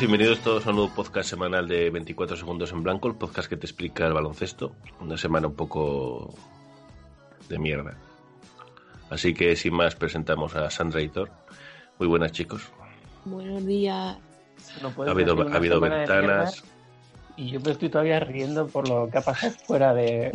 [0.00, 3.58] Bienvenidos todos a un nuevo podcast semanal de 24 segundos en blanco, el podcast que
[3.58, 4.74] te explica el baloncesto.
[4.98, 6.32] Una semana un poco
[7.50, 7.98] de mierda.
[9.10, 11.30] Así que sin más presentamos a Sandra y Thor.
[11.98, 12.62] Muy buenas chicos.
[13.26, 14.16] Buenos días.
[15.06, 16.64] ha habido, ha habido ventanas.
[17.36, 20.32] Y yo me estoy todavía riendo por lo que ha pasado fuera de.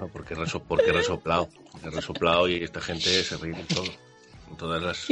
[0.00, 1.48] No, porque, reso, porque he resoplado.
[1.84, 4.07] He resoplado y esta gente se ríe de todo.
[4.56, 5.06] Todas las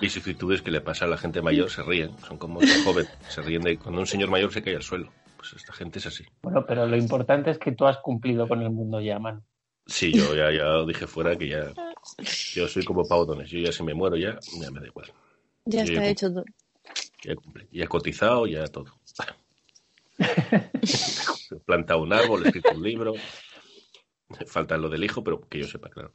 [0.00, 2.18] vicisitudes que le pasa a la gente mayor se ríen.
[2.26, 3.10] Son como los jóvenes.
[3.28, 5.12] Se ríen de cuando un señor mayor se cae al suelo.
[5.36, 6.24] Pues esta gente es así.
[6.42, 9.42] Bueno, pero lo importante es que tú has cumplido con el mundo ya, man.
[9.86, 11.72] Sí, yo ya, ya dije fuera que ya.
[12.54, 13.50] Yo soy como Paudones.
[13.50, 15.12] Yo ya si me muero ya, ya me da igual.
[15.66, 16.44] Ya está hecho todo.
[17.22, 17.66] Ya cumplí.
[17.70, 18.86] Ya he cotizado, ya todo.
[20.18, 23.14] he plantado un árbol, he escrito un libro.
[24.46, 26.12] Falta lo del hijo, pero que yo sepa, claro.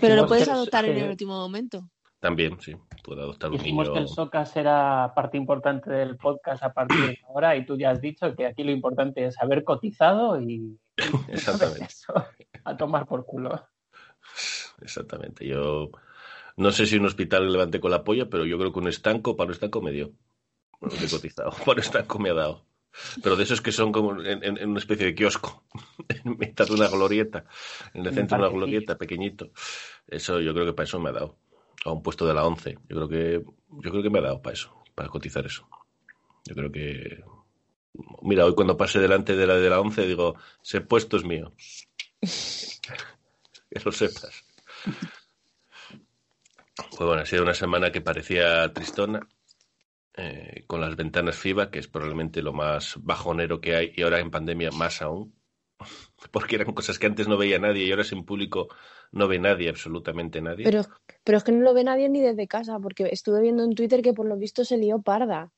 [0.00, 1.88] Pero lo puedes adoptar en el último momento.
[2.20, 2.74] También, sí,
[3.04, 3.94] puedo adoptar un Dijimos niño.
[3.94, 7.90] que el SOCAS era parte importante del podcast a partir de ahora y tú ya
[7.90, 10.76] has dicho que aquí lo importante es haber cotizado y,
[11.28, 11.84] Exactamente.
[11.84, 12.12] Eso,
[12.64, 13.64] a tomar por culo.
[14.80, 15.46] Exactamente.
[15.46, 15.90] Yo
[16.56, 19.36] no sé si un hospital levante con la polla, pero yo creo que un estanco,
[19.36, 20.12] para un estanco me dio.
[20.80, 21.50] Bueno, he cotizado.
[21.64, 22.64] Para un estanco me ha dado.
[23.22, 25.64] Pero de esos que son como en, en- en una especie de kiosco,
[26.08, 27.44] en mitad de una glorieta,
[27.94, 29.50] en el centro de una glorieta, pequeñito.
[30.06, 31.36] Eso yo creo que para eso me ha dado.
[31.88, 32.78] A un puesto de la 11.
[32.88, 33.44] Yo creo que,
[33.82, 35.68] yo creo que me ha dado para eso, para cotizar eso.
[36.44, 37.24] Yo creo que.
[38.22, 41.52] Mira, hoy cuando pase delante de la de la 11 digo, ese puesto es mío.
[43.70, 44.44] que lo sepas.
[46.90, 49.26] Pues bueno, ha sido una semana que parecía tristona,
[50.14, 54.20] eh, con las ventanas FIBA, que es probablemente lo más bajonero que hay, y ahora
[54.20, 55.34] en pandemia más aún,
[56.32, 58.68] porque eran cosas que antes no veía nadie y ahora sin público
[59.12, 60.64] no ve nadie, absolutamente nadie.
[60.64, 60.82] Pero,
[61.24, 64.02] pero es que no lo ve nadie ni desde casa, porque estuve viendo en Twitter
[64.02, 65.50] que por lo visto se lió parda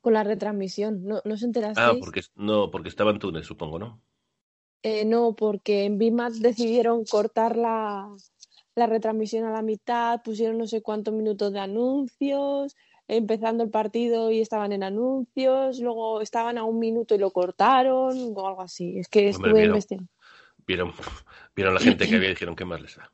[0.00, 1.04] con la retransmisión.
[1.04, 1.86] ¿No, no os enterasteis?
[1.86, 4.00] ah, porque no, porque estaba en Túnez, supongo, ¿no?
[4.82, 8.08] Eh, no, porque en BIMAX decidieron cortar la,
[8.74, 12.76] la retransmisión a la mitad, pusieron no sé cuántos minutos de anuncios,
[13.16, 18.32] empezando el partido y estaban en anuncios, luego estaban a un minuto y lo cortaron,
[18.36, 18.98] o algo así.
[18.98, 19.74] Es que Hombre, estuve vieron.
[19.76, 20.10] investigando.
[20.66, 20.92] Vieron,
[21.56, 23.10] vieron la gente que había y dijeron, ¿qué más les da?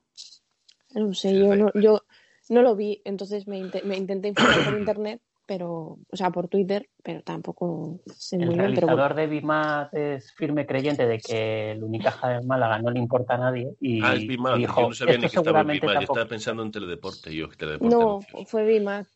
[0.94, 2.02] No sé, yo no, yo
[2.50, 6.48] no lo vi, entonces me, inte- me intenté informar por internet, pero, o sea, por
[6.48, 8.00] Twitter, pero tampoco muy
[8.32, 8.74] El bien.
[8.74, 9.02] Pero bueno.
[9.02, 13.34] realizador de Bimat es firme creyente de que el Unicaja de Málaga no le importa
[13.34, 15.86] a nadie y Ah, es Bimad, dijo, yo no sabía ni que estaba en seguramente
[15.86, 18.50] Bimad, yo estaba pensando en teledeporte, yo, que teledeporte No, anuncios.
[18.50, 19.15] fue BIMAX.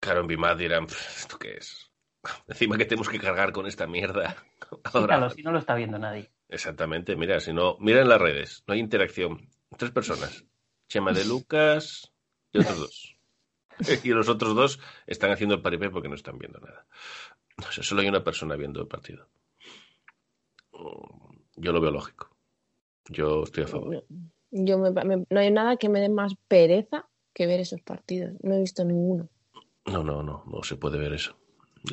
[0.00, 1.90] Claro, en Bimad dirán, "Pff, ¿esto qué es?
[2.48, 4.36] Encima que tenemos que cargar con esta mierda.
[4.84, 6.30] Ahora, Quítalo, si no lo está viendo nadie.
[6.48, 9.48] exactamente, mira, si no, mira en las redes, no hay interacción.
[9.76, 10.44] Tres personas,
[10.88, 12.12] Chema de Lucas
[12.52, 13.14] y otros dos.
[14.02, 16.86] Y los otros dos están haciendo el paripé porque no están viendo nada.
[17.58, 19.28] No sé, solo hay una persona viendo el partido.
[20.72, 22.36] Mm, Yo lo veo lógico.
[23.08, 24.04] Yo estoy a favor.
[24.50, 28.32] Yo me- me- no hay nada que me dé más pereza que ver esos partidos.
[28.42, 29.28] No he visto ninguno.
[29.90, 31.36] No, no, no, no se puede ver eso.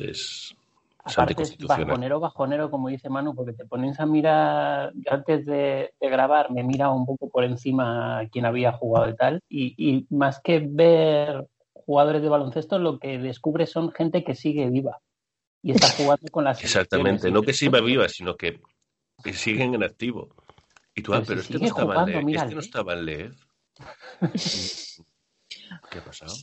[0.02, 0.56] es
[0.98, 1.86] Aparte es anticonstitucional.
[1.86, 6.50] bajonero, bajonero, como dice Manu, porque te pones a mirar, yo antes de, de grabar
[6.50, 10.66] me mira un poco por encima quién había jugado y tal, y, y más que
[10.68, 15.00] ver jugadores de baloncesto, lo que descubres son gente que sigue viva
[15.62, 18.60] y está jugando con las Exactamente, no que se iba viva, sino que,
[19.22, 20.28] que siguen en activo.
[20.94, 23.34] Y tú, ah, Pero si este no jugando, Este no estaba en Lev.
[25.90, 26.34] ¿Qué ha pasado?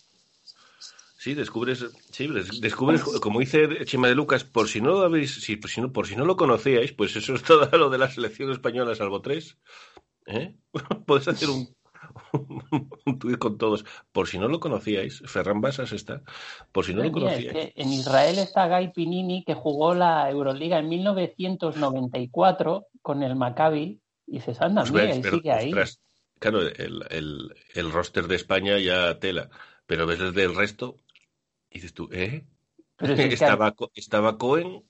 [1.23, 5.41] Sí, descubres, sí, des- descubres, como dice Chema de Lucas, por si no lo habéis,
[5.41, 7.97] si, por si no, por si no lo conocíais, pues eso es todo lo de
[7.97, 9.57] la selección española, salvo tres.
[10.25, 10.53] ¿Eh?
[11.07, 11.73] Puedes hacer un,
[13.05, 13.85] un tuit con todos.
[14.11, 16.23] Por si no lo conocíais, Ferran Basas está.
[16.73, 17.53] Por si no lo es conocíais.
[17.53, 24.01] que en Israel está Guy Pinini, que jugó la Euroliga en 1994 con el Maccabi,
[24.27, 25.67] y se anda, Pues mira, ves, él pero, sigue ahí.
[25.69, 26.01] ostras,
[26.39, 29.49] claro, el, el, el roster de España ya tela,
[29.85, 30.97] pero ves el del resto
[31.73, 32.45] y dices tú, ¿eh?
[32.97, 34.83] Pero es estaba, estaba Cohen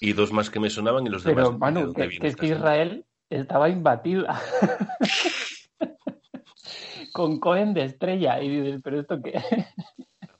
[0.00, 1.44] y dos más que me sonaban y los demás.
[1.44, 2.46] Pero, ¿de Manu, que, que es que?
[2.46, 4.40] Israel estaba imbatida.
[7.12, 8.40] Con Cohen de estrella.
[8.42, 9.42] Y dices, ¿pero esto qué?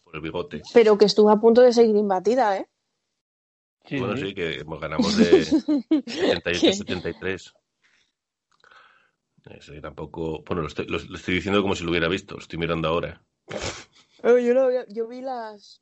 [0.05, 0.63] Por el bigote.
[0.73, 2.67] Pero que estuvo a punto de seguir imbatida, ¿eh?
[3.85, 4.29] Sí, bueno, sí.
[4.29, 7.53] sí, que ganamos de 78-73.
[9.51, 10.43] Eso que tampoco.
[10.47, 12.89] Bueno, lo estoy, lo- lo estoy diciendo como si lo hubiera visto, lo estoy mirando
[12.89, 13.23] ahora.
[14.23, 15.81] Yo, lo- yo vi las.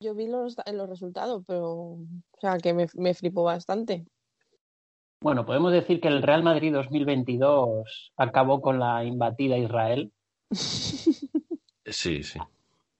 [0.00, 1.70] Yo vi los, los resultados, pero.
[1.70, 2.06] O
[2.40, 4.06] sea, que me, me flipó bastante.
[5.20, 10.12] Bueno, podemos decir que el Real Madrid 2022 acabó con la imbatida Israel.
[11.86, 12.38] Sí, sí.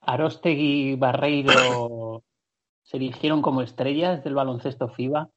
[0.02, 2.22] Arostegui, Barreiro
[2.82, 5.30] se erigieron como estrellas del baloncesto FIBA.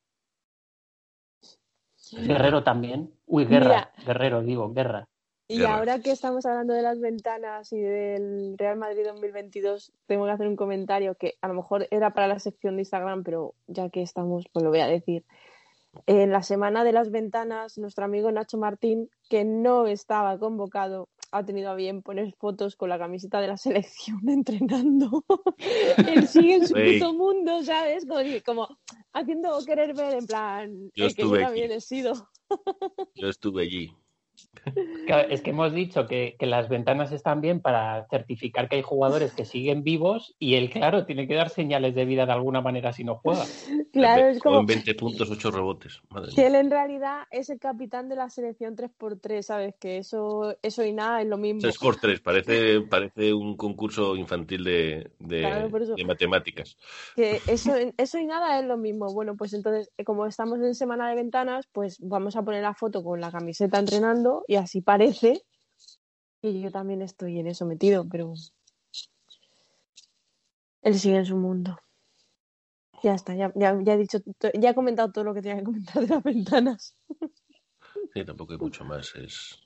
[2.11, 3.13] Guerrero también.
[3.25, 3.93] Uy, guerra.
[4.05, 5.07] Guerrero, digo, guerra.
[5.49, 10.31] Y ahora que estamos hablando de las ventanas y del Real Madrid 2022, tengo que
[10.31, 13.89] hacer un comentario que a lo mejor era para la sección de Instagram, pero ya
[13.89, 15.23] que estamos, pues lo voy a decir.
[16.05, 21.45] En la semana de las ventanas, nuestro amigo Nacho Martín, que no estaba convocado, ha
[21.45, 25.23] tenido a bien poner fotos con la camiseta de la selección entrenando.
[26.07, 28.05] Él sigue en su puto mundo, ¿sabes?
[28.45, 28.67] Como,
[29.13, 32.13] haciendo querer ver en plan yo que yo también he sido.
[33.15, 33.95] Yo estuve allí.
[35.29, 39.45] Es que hemos dicho que, las ventanas están bien para certificar que hay jugadores que
[39.45, 43.03] siguen vivos y él, claro, tiene que dar señales de vida de alguna manera si
[43.03, 43.43] no juega.
[43.91, 44.65] Claro, es como.
[44.65, 46.01] 20 puntos, 8 rebotes.
[46.35, 49.75] que él en realidad es el capitán de la selección 3x3, ¿sabes?
[49.79, 51.61] Que eso, eso y nada es lo mismo.
[51.61, 56.77] 3x3, parece, parece un concurso infantil de, de, matemáticas.
[57.15, 59.13] Que eso, eso y nada es lo mismo.
[59.13, 63.03] Bueno, pues entonces, como estamos en semana de ventanas, pues vamos a poner la foto
[63.03, 65.43] con la camiseta entrenando y así parece
[66.41, 68.33] que yo también estoy en eso metido, pero
[70.81, 71.77] él sigue en su mundo.
[73.03, 74.19] Ya está, ya, ya, he dicho,
[74.59, 76.95] ya he comentado todo lo que tenía que comentar de las ventanas.
[78.13, 79.15] Sí, tampoco hay mucho más.
[79.15, 79.59] Es...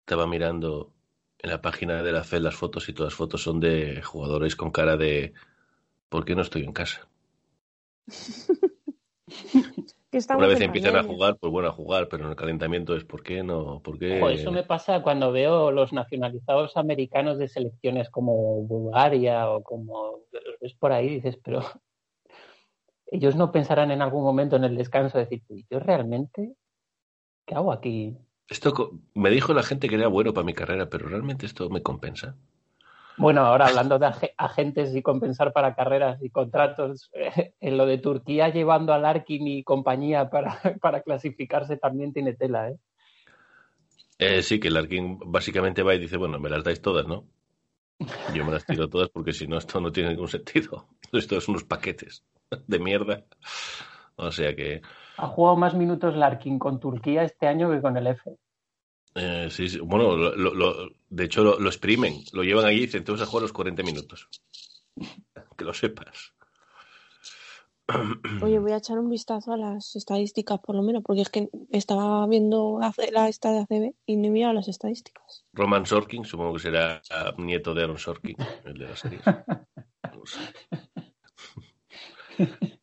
[0.00, 0.92] Estaba mirando
[1.38, 4.56] en la página de la FED las fotos y todas las fotos son de jugadores
[4.56, 5.34] con cara de
[6.08, 7.08] ¿por qué no estoy en casa?
[10.10, 13.22] Una vez empiezan a jugar, pues bueno, a jugar, pero en el calentamiento es ¿por
[13.22, 13.80] qué no?
[13.82, 14.32] ¿Por qué?
[14.32, 20.20] eso me pasa cuando veo los nacionalizados americanos de selecciones como Bulgaria o como
[20.60, 21.60] es por ahí, dices, pero
[23.06, 26.54] ellos no pensarán en algún momento en el descanso decir, yo realmente,
[27.46, 28.16] ¿qué hago aquí?
[28.48, 31.82] Esto me dijo la gente que era bueno para mi carrera, pero realmente esto me
[31.82, 32.34] compensa.
[33.18, 34.06] Bueno, ahora hablando de
[34.36, 37.10] agentes y compensar para carreras y contratos,
[37.60, 42.70] en lo de Turquía llevando a Larkin y compañía para, para clasificarse también tiene tela,
[42.70, 42.78] ¿eh?
[44.18, 44.42] ¿eh?
[44.42, 47.24] Sí, que Larkin básicamente va y dice, bueno, me las dais todas, ¿no?
[48.32, 50.86] Yo me las tiro todas porque si no, esto no tiene ningún sentido.
[51.12, 52.22] Esto es unos paquetes
[52.66, 53.24] de mierda.
[54.16, 54.82] O sea que...
[55.16, 58.36] Ha jugado más minutos Larkin con Turquía este año que con el F.
[59.18, 63.12] Eh, sí, sí, bueno, lo, de hecho lo, exprimen, lo llevan allí y dicen, te
[63.12, 64.28] vas a jugar los 40 minutos.
[65.56, 66.34] que lo sepas.
[68.42, 71.48] Oye, voy a echar un vistazo a las estadísticas, por lo menos, porque es que
[71.70, 72.78] estaba viendo
[73.12, 75.46] la esta de ACB y no he mirado las estadísticas.
[75.52, 77.02] Roman Sorkin, supongo que será
[77.38, 79.20] nieto de Aaron Sorkin, el de la serie.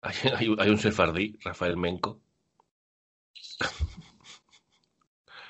[0.00, 0.14] hay,
[0.58, 2.22] hay, un sefardí, Rafael Menco.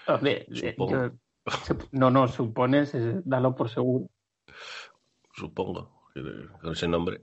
[1.92, 2.92] no, no, supones,
[3.24, 4.08] dalo por seguro.
[5.32, 6.02] Supongo,
[6.60, 7.22] con ese nombre.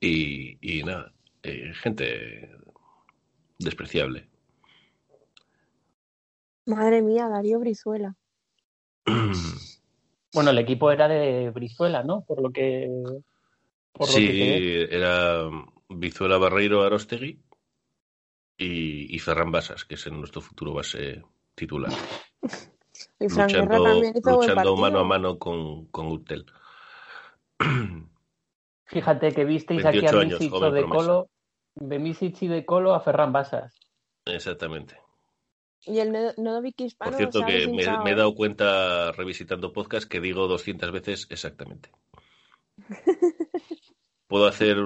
[0.00, 1.12] Y, nada,
[1.42, 2.50] eh, gente
[3.58, 4.28] despreciable.
[6.66, 8.16] Madre mía, Darío Brizuela.
[10.34, 12.24] bueno, el equipo era de Brizuela, ¿no?
[12.24, 12.90] Por lo que.
[14.00, 15.48] sí, era
[15.88, 17.45] Brizuela Barreiro Arostegui
[18.56, 21.22] y, y Ferran Basas, que es en nuestro futuro base
[21.54, 21.92] titular.
[23.20, 26.46] y luchando, mano a mano con, con Utel.
[28.84, 31.28] Fíjate que visteis aquí a Misic de Colo,
[31.74, 33.74] de Misic y de Colo a Ferran Basas.
[34.24, 34.96] Exactamente.
[35.86, 37.12] Y el Nodovic hispano.
[37.12, 41.90] Por cierto, que me, he dado cuenta revisitando podcast que digo 200 veces exactamente.
[44.26, 44.78] Puedo hacer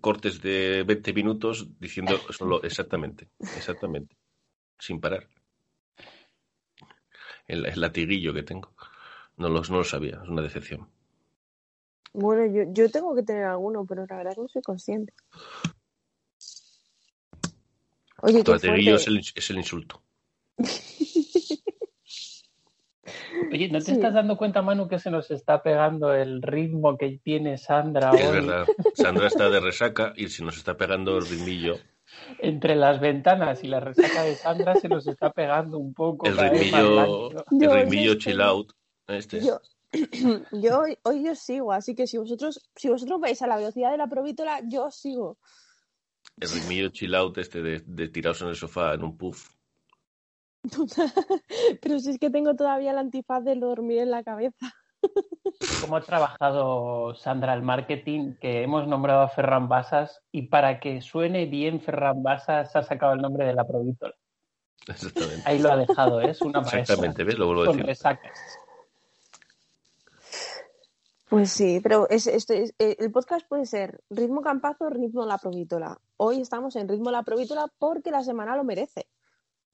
[0.00, 4.16] cortes de 20 minutos diciendo solo exactamente, exactamente,
[4.78, 5.28] sin parar.
[7.46, 8.72] El, latiguillo que tengo.
[9.36, 10.88] No, los, no lo sabía, es una decepción.
[12.12, 15.12] Bueno, yo, yo tengo que tener alguno, pero la verdad que no soy consciente.
[18.22, 20.02] Oye, tu latiguillo es el, es el insulto.
[23.50, 27.20] Oye, ¿no te estás dando cuenta, Manu, que se nos está pegando el ritmo que
[27.22, 28.20] tiene Sandra hoy?
[28.20, 28.66] Es verdad.
[28.94, 31.76] Sandra está de resaca y se nos está pegando el ritmillo.
[32.38, 36.26] Entre las ventanas y la resaca de Sandra se nos está pegando un poco.
[36.26, 38.72] El ritmillo, el ritmillo chill out.
[39.06, 39.40] Este.
[39.40, 39.60] Yo,
[40.52, 43.98] yo hoy, yo sigo, así que si vosotros, si vosotros vais a la velocidad de
[43.98, 45.38] la provítola, yo sigo.
[46.38, 49.50] El ritmillo chill out este de, de tirados en el sofá en un puff.
[51.82, 54.72] Pero si es que tengo todavía el antifaz de dormir en la cabeza.
[55.80, 58.34] ¿Cómo ha trabajado Sandra el marketing?
[58.40, 63.14] Que hemos nombrado a Ferran Basas y para que suene bien Ferran Basas ha sacado
[63.14, 64.14] el nombre de la provítola.
[64.86, 65.42] Exactamente.
[65.44, 66.30] Ahí lo ha dejado, ¿eh?
[66.30, 67.38] es una Exactamente, ¿ves?
[67.38, 67.86] Lo vuelvo a decir.
[71.28, 75.98] Pues sí, pero es, es- eh, el podcast puede ser ritmo campazo, ritmo la provítola.
[76.18, 79.06] Hoy estamos en ritmo la provítola porque la semana lo merece.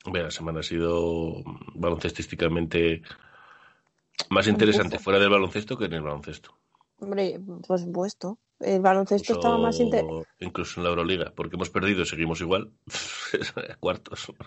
[0.04, 1.42] Hombre, la semana ha sido
[1.74, 3.02] baloncestísticamente
[4.30, 6.56] más interesante fuera del baloncesto que en el baloncesto.
[7.00, 8.38] Hombre, por supuesto.
[8.60, 10.28] El baloncesto estaba más interesante.
[10.40, 12.72] incluso en la Euroliga, porque hemos perdido, seguimos igual.
[13.80, 14.32] Cuartos.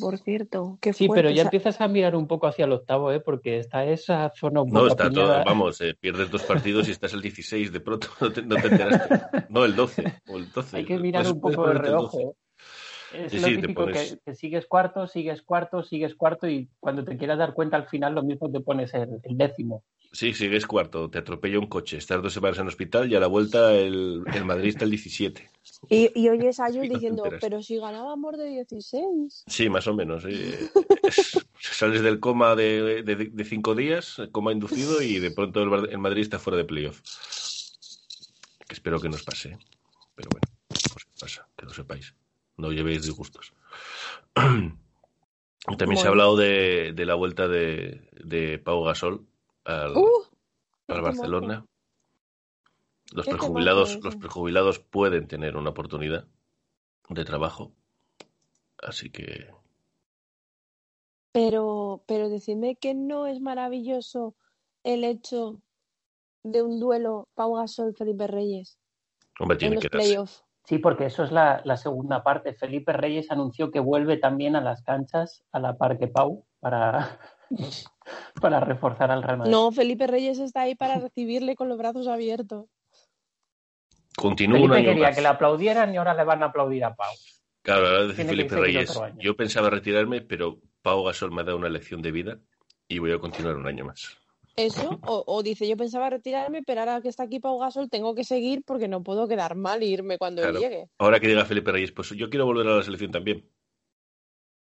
[0.00, 1.24] Por cierto, qué Sí, fuerte.
[1.24, 3.20] pero ya o sea, empiezas a mirar un poco hacia el octavo, ¿eh?
[3.20, 6.92] Porque está esa zona un No, poco está todo, vamos, eh, pierdes dos partidos y
[6.92, 9.20] estás el 16 de pronto, no te, no te enteraste.
[9.50, 10.76] No, el 12, o el 12.
[10.78, 12.16] Hay que mirar un poco de ponerte el 12.
[12.16, 12.36] reojo.
[13.14, 16.48] Es Sí, lo sí, te típico pones- que, que sigues cuarto, sigues cuarto, sigues cuarto
[16.48, 19.84] y cuando te quieras dar cuenta al final lo mismo te pones el, el décimo.
[20.12, 23.26] Sí, sigues cuarto, te atropella un coche, estás dos semanas en hospital y a la
[23.26, 25.48] vuelta el, el Madrid está el 17.
[25.90, 29.44] Y, y oyes a no te diciendo, pero si ganábamos de 16.
[29.46, 30.24] Sí, más o menos.
[30.24, 30.70] Es-
[31.58, 35.98] sales del coma de, de, de cinco días, coma inducido, y de pronto el, el
[35.98, 37.00] Madrid está fuera de playoff.
[38.68, 39.50] Que espero que nos pase.
[39.50, 39.58] ¿eh?
[40.14, 42.14] Pero bueno, pues pasa, que lo sepáis.
[42.56, 43.52] No llevéis disgustos.
[44.34, 49.26] También se ha hablado de, de la vuelta de, de Pau Gasol
[49.64, 50.24] al, ¡Uh!
[50.88, 51.66] al Barcelona.
[53.12, 56.26] Los prejubilados, los prejubilados pueden tener una oportunidad
[57.08, 57.72] de trabajo.
[58.78, 59.48] Así que
[61.32, 64.34] Pero, pero decidme que no es maravilloso
[64.82, 65.62] el hecho
[66.42, 68.78] de un duelo Pau Gasol Felipe Reyes
[69.38, 70.42] Hombre, en tiene los que darse.
[70.64, 72.54] Sí, porque eso es la, la segunda parte.
[72.54, 77.18] Felipe Reyes anunció que vuelve también a las canchas a la par que Pau para,
[78.40, 79.52] para reforzar al Real Madrid.
[79.52, 82.66] No, Felipe Reyes está ahí para recibirle con los brazos abiertos.
[84.16, 85.16] Continúa un Felipe quería más.
[85.16, 87.12] que le aplaudieran y ahora le van a aplaudir a Pau.
[87.60, 88.98] Claro, ahora que Felipe Reyes.
[89.18, 92.38] Yo pensaba retirarme, pero Pau Gasol me ha dado una lección de vida
[92.88, 94.16] y voy a continuar un año más.
[94.56, 98.14] Eso, o, o dice, yo pensaba retirarme, pero ahora que está aquí Pau Gasol tengo
[98.14, 100.60] que seguir porque no puedo quedar mal e irme cuando Claro.
[100.60, 100.88] llegue.
[100.98, 103.48] Ahora que diga Felipe Reyes, pues yo quiero volver a la selección también.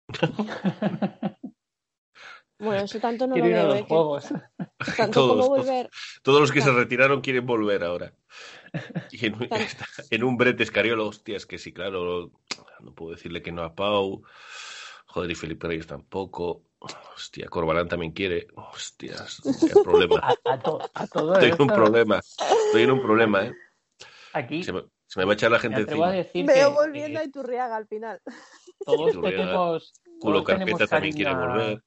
[2.59, 4.35] Bueno, eso tanto no Quiero lo veo, los ¿eh?
[4.85, 5.49] Que tanto Todos, como todos.
[5.67, 5.91] volver.
[6.23, 8.13] Todos los que se retiraron quieren volver ahora.
[9.11, 9.67] Y en, un- Tan-
[10.11, 12.31] en un brete escariolo, hostias, que sí, claro,
[12.81, 14.23] no puedo decirle que no a Pau.
[15.13, 16.63] Joder, y Felipe Reyes tampoco.
[17.15, 18.47] Hostia, Corbalán también quiere.
[18.57, 20.21] Hostias, qué problema.
[20.45, 22.21] A, a to- a todo Estoy en un problema.
[22.67, 23.53] Estoy en un problema, ¿eh?
[24.33, 26.13] aquí Se me, se me va a echar la gente encima.
[26.13, 28.21] decir Veo que, volviendo que a Iturriaga al final.
[28.87, 31.83] todos Iturriaga, tenemos, Culo todos tenemos Carpeta también quiere volver.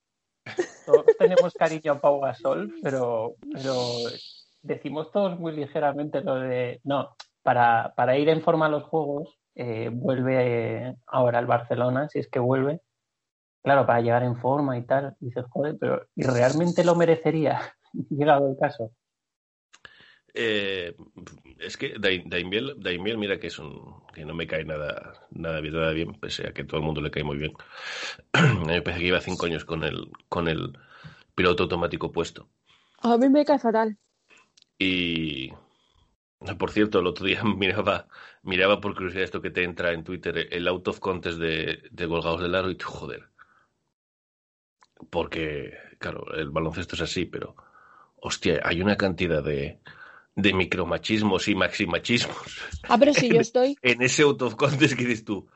[0.85, 3.73] todos tenemos cariño a Pau Gasol, pero, pero
[4.61, 9.39] decimos todos muy ligeramente lo de no, para, para ir en forma a los juegos,
[9.55, 12.81] eh, vuelve ahora al Barcelona, si es que vuelve.
[13.63, 17.61] Claro, para llegar en forma y tal, dices, joder, pero ¿y realmente lo merecería?
[18.09, 18.91] Llegado el caso.
[20.35, 20.95] Eh,
[21.59, 25.61] es que Daim- Daimiel, Daimiel, mira que es un que no me cae nada, nada
[25.61, 27.53] bien, nada bien, pese a que todo el mundo le cae muy bien.
[28.65, 30.77] Me parece que lleva cinco años con el, con el
[31.35, 32.47] piloto automático puesto.
[33.09, 33.97] A mí me cae fatal.
[34.79, 35.51] Y
[36.59, 38.07] por cierto, el otro día miraba,
[38.43, 42.07] miraba por curiosidad esto que te entra en Twitter, el out of contest de, de
[42.07, 43.29] Colgados del Aro y tú, joder.
[45.09, 47.55] Porque, claro, el baloncesto es así, pero
[48.17, 49.79] hostia, hay una cantidad de,
[50.35, 55.05] de micromachismos y maximachismos Ah, pero si yo estoy, en ese out of contest que
[55.05, 55.47] dices tú,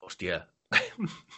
[0.00, 0.48] hostia,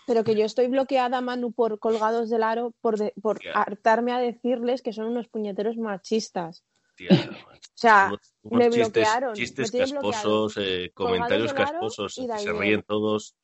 [0.07, 3.53] pero que yo estoy bloqueada, Manu, por colgados del aro, por, de- por Hostia.
[3.53, 6.63] hartarme a decirles que son unos puñeteros machistas.
[7.01, 13.35] O sea, unos, me chistes, bloquearon, chistes casposos, eh, comentarios casposos, se ríen todos.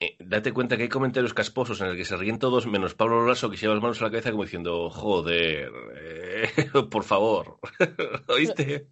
[0.00, 3.26] Eh, date cuenta que hay comentarios casposos en el que se ríen todos, menos Pablo
[3.26, 6.48] Lasso, que se lleva las manos a la cabeza como diciendo, joder, eh,
[6.90, 7.58] por favor,
[8.28, 8.86] ¿oíste?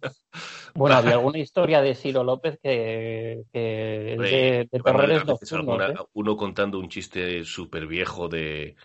[0.75, 5.81] Bueno, había alguna historia de Ciro López que, de, de bueno, terrores a veces nocturnos,
[5.81, 6.05] alguna- ¿eh?
[6.13, 8.75] uno contando un chiste súper viejo de,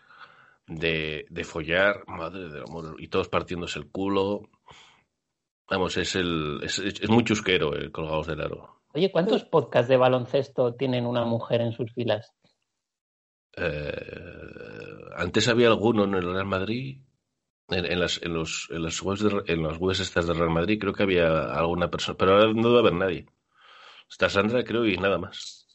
[0.68, 4.42] de, de follar, madre del amor, y todos partiéndose el culo.
[5.68, 8.81] Vamos, es el es, es- es muy chusquero el Colgados del Aro.
[8.94, 12.32] Oye, ¿cuántos podcasts de baloncesto tienen una mujer en sus filas?
[13.56, 13.92] Eh,
[15.16, 17.00] antes había alguno en el Real Madrid,
[17.68, 20.50] en, en las, en, los, en las webs de- en las webs estas del Real
[20.50, 23.26] Madrid, creo que había alguna persona, pero ahora no debe haber nadie.
[24.10, 25.66] Está Sandra, creo, y nada más.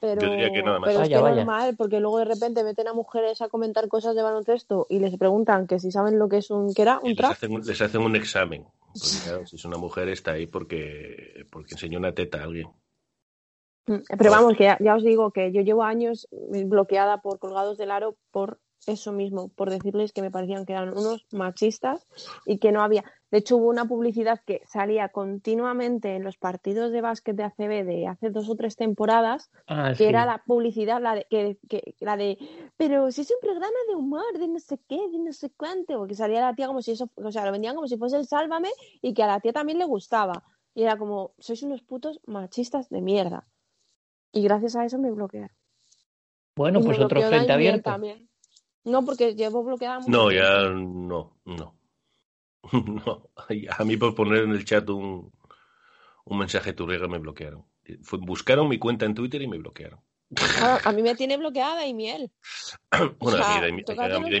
[0.00, 0.88] pero, Yo diría que nada más.
[0.88, 1.36] pero es Vaya, que vaya.
[1.36, 5.16] normal, porque luego de repente meten a mujeres a comentar cosas de baloncesto y les
[5.18, 7.00] preguntan que si saben lo que es un, ¿qué era?
[7.02, 8.66] Y Un les, hacen, les hacen un examen.
[9.00, 12.68] Porque, claro, si es una mujer, está ahí porque, porque enseñó una teta a alguien.
[13.86, 17.78] Mm, Pero vamos, que ya, ya os digo que yo llevo años bloqueada por colgados
[17.78, 22.06] del aro por eso mismo, por decirles que me parecían que eran unos machistas
[22.44, 23.04] y que no había.
[23.30, 27.84] De hecho, hubo una publicidad que salía continuamente en los partidos de básquet de ACB
[27.84, 30.04] de hace dos o tres temporadas, Ah, que sí.
[30.04, 32.38] era la publicidad, la de, que, que- la de,
[32.76, 35.98] pero si es un programa de humor, de no sé qué, de no sé cuánto,
[35.98, 38.26] porque salía la tía como si eso, o sea, lo vendían como si fuese el
[38.26, 38.70] Sálvame
[39.02, 40.44] y que a la tía también le gustaba.
[40.74, 43.48] Y era como, sois unos putos machistas de mierda.
[44.30, 45.50] Y gracias a eso me bloquearon.
[46.54, 47.90] Bueno, Y pues otro frente abierto.
[47.90, 48.28] también.
[48.86, 50.34] No, porque llevo bloqueada mucho No, tiempo.
[50.34, 51.76] ya no, no.
[52.72, 53.30] No,
[53.78, 55.32] a mí por poner en el chat un,
[56.24, 57.64] un mensaje turrega me bloquearon.
[58.02, 60.00] Fue- buscaron mi cuenta en Twitter y me bloquearon.
[60.34, 62.30] Claro, a mí me tiene bloqueada y miel.
[63.20, 63.82] Bueno, sea, a mí,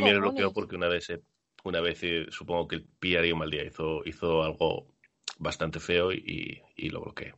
[0.00, 0.18] cojones.
[0.20, 1.22] bloqueó porque una vez, eh,
[1.64, 4.86] una vez eh, supongo que el pillaría un mal día, hizo, hizo algo
[5.38, 7.34] bastante feo y, y lo bloqueé.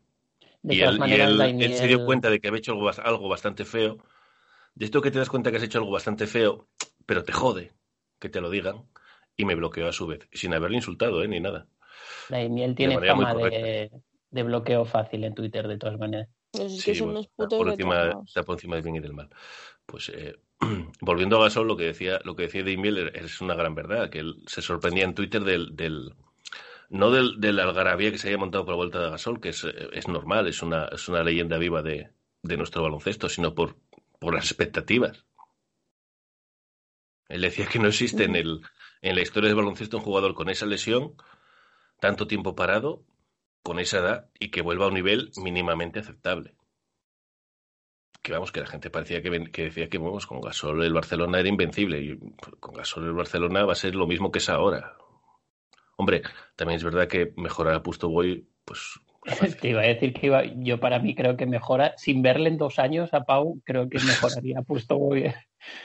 [0.62, 2.73] De y él, y maneras, él- Daimiel- él se dio cuenta de que había hecho
[2.73, 3.99] algo, algo bastante feo.
[4.75, 6.69] De esto que te das cuenta que has hecho algo bastante feo,
[7.09, 7.73] pero te jode
[8.21, 8.85] que te lo digan.
[9.35, 11.29] Y me bloqueó a su vez, sin haberle insultado, ¿eh?
[11.29, 11.67] ni nada.
[12.29, 13.91] Daimiel tiene muy fama de,
[14.31, 16.29] de bloqueo fácil en Twitter, de todas maneras.
[16.50, 18.83] Pues es que Sí, son bueno, unos está putos por encima, está por encima del
[18.83, 19.31] bien y del mal.
[19.87, 20.37] Pues eh,
[21.00, 24.19] volviendo a Gasol, lo que decía, lo que decía Daimiel es una gran verdad, que
[24.19, 26.15] él se sorprendía en Twitter del, del
[26.91, 29.65] no del, del algarabía que se haya montado por la vuelta de Gasol, que es,
[29.65, 32.11] es normal, es una, es una leyenda viva de,
[32.43, 33.76] de nuestro baloncesto, sino por,
[34.19, 35.25] por las expectativas.
[37.28, 38.62] Él decía que no existe en, el,
[39.02, 41.14] en la historia del baloncesto un jugador con esa lesión,
[42.00, 43.04] tanto tiempo parado,
[43.62, 46.54] con esa edad, y que vuelva a un nivel mínimamente aceptable.
[48.23, 51.49] Que vamos, que la gente parecía que, decía que vamos, con Gasol el Barcelona era
[51.49, 52.00] invencible.
[52.00, 52.19] Y
[52.60, 54.97] con Gasol el Barcelona va a ser lo mismo que es ahora.
[55.97, 56.23] Hombre,
[56.56, 59.00] también es verdad que mejorar a Pusto Boy, pues.
[59.45, 59.56] es.
[59.56, 62.58] Te iba a decir que iba, yo para mí creo que mejora, sin verle en
[62.58, 65.34] dos años a Pau, creo que mejoraría puesto muy bien.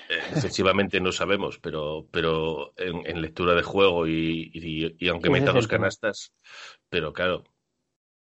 [0.10, 5.30] Eh, Defensivamente no sabemos, pero, pero en, en lectura de juego y, y- y aunque
[5.30, 6.34] meta dos canastas,
[6.90, 7.44] pero claro,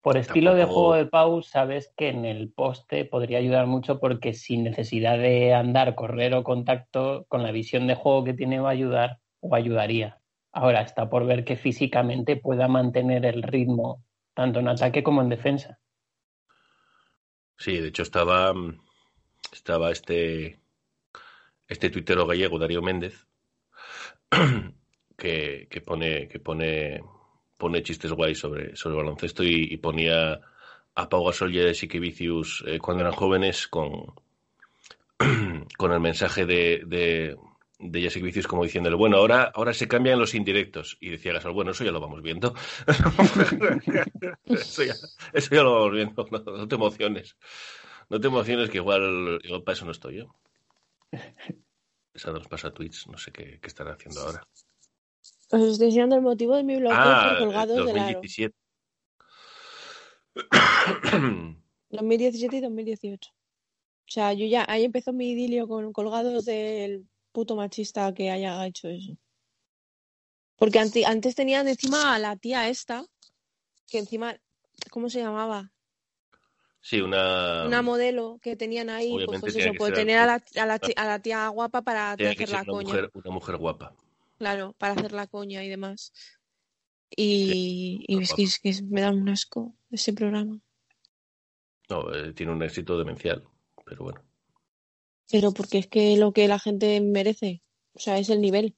[0.01, 4.33] Por estilo de juego de Pau, sabes que en el poste podría ayudar mucho porque
[4.33, 8.69] sin necesidad de andar, correr o contacto, con la visión de juego que tiene va
[8.69, 10.19] a ayudar o ayudaría.
[10.51, 14.03] Ahora está por ver que físicamente pueda mantener el ritmo
[14.33, 15.79] tanto en ataque como en defensa.
[17.57, 18.53] sí, de hecho estaba,
[19.51, 20.59] estaba este,
[21.67, 23.25] este tuitero gallego, Darío Méndez,
[25.17, 27.01] que, que pone, que pone,
[27.57, 30.41] pone chistes guays sobre, sobre baloncesto y, y ponía
[30.95, 34.13] a Pau Gasol y a eh, cuando eran jóvenes con,
[35.77, 37.37] con el mensaje de,
[37.79, 40.97] de Jessica Vicius como diciéndole, bueno, ahora, ahora se cambian los indirectos.
[40.99, 42.53] Y decía Gasol, bueno, eso ya lo vamos viendo.
[44.45, 44.93] eso, ya,
[45.33, 47.37] eso ya lo vamos viendo, no, no te emociones.
[48.09, 50.35] No te emociones que igual, igual para eso no estoy yo.
[52.13, 54.47] Esa nos pasa a Twitch, no sé qué, qué estará haciendo ahora.
[55.49, 58.19] Os estoy enseñando el motivo de mi bloqueo Ah, colgados del aro.
[58.19, 58.55] 2017.
[61.89, 63.31] 2017 y 2018.
[63.31, 68.65] O sea, yo ya, ahí empezó mi idilio con colgados del puto machista que haya
[68.65, 69.17] hecho eso.
[70.55, 73.05] Porque ante- antes tenían encima a la tía esta,
[73.89, 74.37] que encima,
[74.91, 75.71] ¿cómo se llamaba?
[76.79, 77.65] Sí, una.
[77.65, 80.65] Una modelo que tenían ahí, pues, Obviamente pues tenía eso, pues tener a la, a,
[80.65, 82.87] la, a la tía guapa para que hacer ser la una coña.
[82.87, 83.95] mujer, una mujer guapa.
[84.37, 86.11] Claro, para hacer la coña y demás.
[87.15, 90.59] Y, es que, es que es- me da un asco ese programa.
[91.89, 93.43] No, eh, tiene un éxito demencial,
[93.85, 94.23] pero bueno.
[95.31, 97.61] Pero porque es que lo que la gente merece,
[97.93, 98.75] o sea, es el nivel,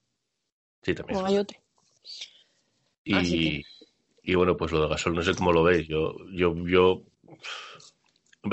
[0.81, 1.19] Sí, también.
[1.19, 1.58] no hay otro.
[3.03, 3.63] Y,
[4.23, 5.88] y bueno, pues lo de Gasol, no sé cómo lo veis.
[5.88, 7.03] Yo, yo, yo.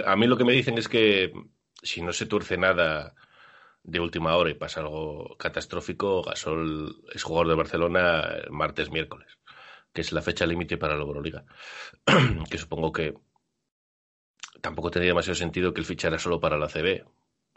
[0.07, 1.33] A mí lo que me dicen es que
[1.83, 3.15] si no se tuerce nada
[3.83, 9.39] de última hora y pasa algo catastrófico, Gasol es jugador de Barcelona el martes, miércoles,
[9.93, 11.45] que es la fecha límite para la Euroliga.
[12.51, 13.15] que supongo que
[14.63, 17.05] tampoco tendría demasiado sentido que él fichara solo para la CB.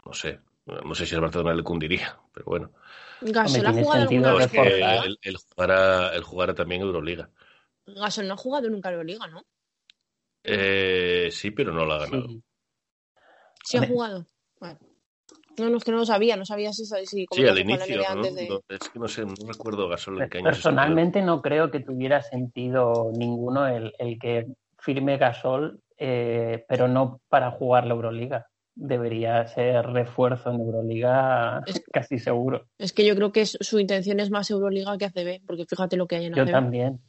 [0.06, 0.40] No sé.
[0.66, 2.72] No sé si el Barcelona le cundiría, pero bueno.
[3.20, 4.62] Gasol ha jugado alguna No, es vez
[5.04, 7.30] él, él jugará, él jugará también Euroliga.
[7.86, 9.44] Gasol no ha jugado nunca Euroliga, ¿no?
[10.42, 12.28] Eh, sí, pero no la ha ganado.
[12.28, 12.42] Sí.
[13.64, 14.26] Sí ha jugado.
[14.60, 14.78] Vale.
[15.58, 18.08] No, no, es que no lo sabía, no sabía si, si Sí, al inicio, ¿no?
[18.08, 18.48] antes de...
[18.48, 21.80] No, es que no sé, no recuerdo Gasol en qué año Personalmente no creo que
[21.80, 24.46] tuviera sentido ninguno el, el que
[24.78, 28.46] firme Gasol, eh, pero no para jugar la Euroliga.
[28.78, 32.66] Debería ser refuerzo en Euroliga Es- casi seguro.
[32.78, 36.06] Es que yo creo que su intención es más Euroliga que ACB, porque fíjate lo
[36.06, 36.50] que hay en Yo ACB.
[36.52, 37.00] también.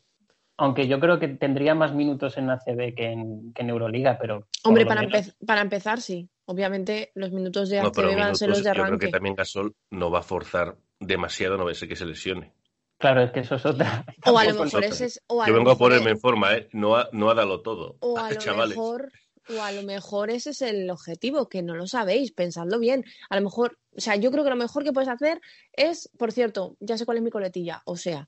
[0.59, 4.47] Aunque yo creo que tendría más minutos en ACB que en, que en Euroliga, pero.
[4.63, 6.29] Hombre, para, empe- para empezar, sí.
[6.45, 9.05] Obviamente los minutos de No, ACB pero van a ser los de yo creo arranque.
[9.07, 12.53] que también Gasol no va a forzar demasiado, no va a ser que se lesione.
[12.97, 14.05] Claro, es que eso es otra.
[14.25, 15.21] O a lo mejor ese es.
[15.27, 16.69] O a Yo vengo a ponerme es- en forma, ¿eh?
[16.71, 17.97] No a, no a darlo todo.
[17.99, 18.69] O a lo chavales.
[18.77, 19.11] mejor.
[19.49, 23.05] O a lo mejor ese es el objetivo, que no lo sabéis, pensadlo bien.
[23.29, 25.39] A lo mejor, o sea, yo creo que lo mejor que puedes hacer
[25.73, 28.27] es, por cierto, ya sé cuál es mi coletilla, o sea,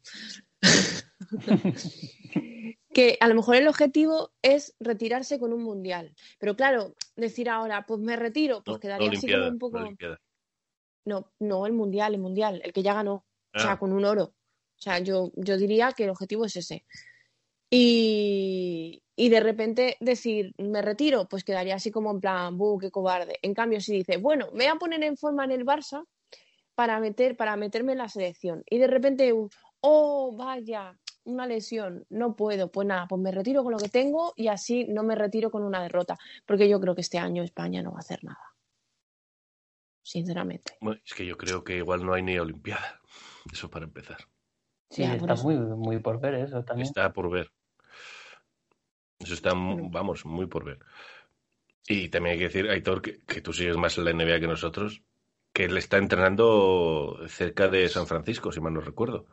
[2.93, 6.13] que a lo mejor el objetivo es retirarse con un mundial.
[6.39, 9.79] Pero claro, decir ahora, pues me retiro, pues No, quedaría así como un poco.
[11.05, 13.79] No, no, el mundial, el mundial, el que ya ganó, o sea, Ah.
[13.79, 14.23] con un oro.
[14.77, 16.85] O sea, yo, yo diría que el objetivo es ese.
[17.69, 22.89] Y, y de repente decir, me retiro, pues quedaría así como en plan, buh, qué
[22.89, 23.37] cobarde.
[23.41, 26.05] En cambio, si dice, bueno, me voy a poner en forma en el Barça
[26.73, 28.63] para, meter, para meterme en la selección.
[28.69, 29.33] Y de repente,
[29.81, 32.71] oh, vaya, una lesión, no puedo.
[32.71, 35.63] Pues nada, pues me retiro con lo que tengo y así no me retiro con
[35.63, 36.17] una derrota.
[36.45, 38.55] Porque yo creo que este año España no va a hacer nada.
[40.01, 40.77] Sinceramente.
[40.79, 43.01] Bueno, es que yo creo que igual no hay ni Olimpiada.
[43.51, 44.17] Eso para empezar.
[44.89, 46.87] Sí, está muy, muy por ver eso también.
[46.87, 47.51] Está por ver.
[49.29, 50.79] Eso está, vamos, muy por ver.
[51.87, 54.47] Y también hay que decir, Aitor, que, que tú sigues más en la NBA que
[54.47, 55.03] nosotros,
[55.53, 59.27] que él está entrenando cerca de San Francisco, si mal no recuerdo.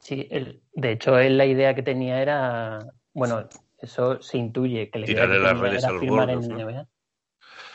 [0.00, 2.80] Sí, él- de hecho, él la idea que tenía era,
[3.14, 6.58] bueno, eso se intuye, que idea Tirarle las redes a los firmar en ¿no?
[6.58, 6.88] NBA.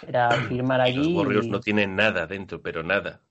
[0.05, 1.15] Era firmar Y los allí.
[1.15, 3.21] Warriors y- no tienen nada dentro, pero nada.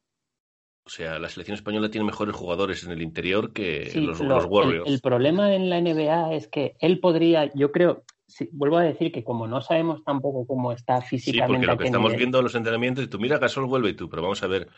[0.86, 4.34] O sea, la selección española tiene mejores jugadores en el interior que Sí, los, lo-
[4.34, 4.86] los Warriors.
[4.86, 8.04] El, el problema en la NBA es que él podría, yo creo,
[8.34, 11.46] sí, vuelvo a decir que como no sabemos tampoco cómo está Sí, físicamente.
[11.52, 13.94] porque lo que estamos nivel- viendo en los entrenamientos, y tú mira, Gasol vuelve y
[13.94, 14.68] tú, pero vamos a ver,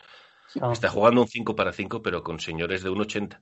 [0.55, 3.41] no, está jugando un 5 para 5, pero con señores de un 80.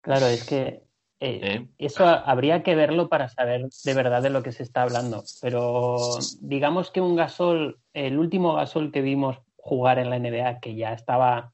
[0.00, 0.82] claro, es que
[1.20, 1.68] eh, ¿eh?
[1.78, 5.24] eso ha- habría que verlo para saber de verdad de lo que se está hablando.
[5.40, 10.74] Pero digamos que un Gasol, el último Gasol que vimos jugar en la NBA, que
[10.74, 11.52] ya estaba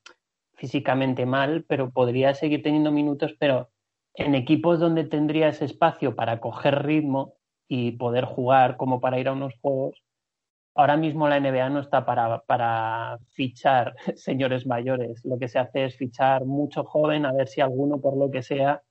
[0.55, 3.71] físicamente mal, pero podría seguir teniendo minutos, pero
[4.15, 7.35] en equipos donde tendría ese espacio para coger ritmo
[7.73, 10.03] y poder jugar como para ir a unos juegos,
[10.75, 15.25] ahora mismo la NBA no está para, para fichar señores mayores.
[15.25, 18.43] Lo que se hace es fichar mucho joven a ver si alguno, por lo que
[18.43, 18.83] sea,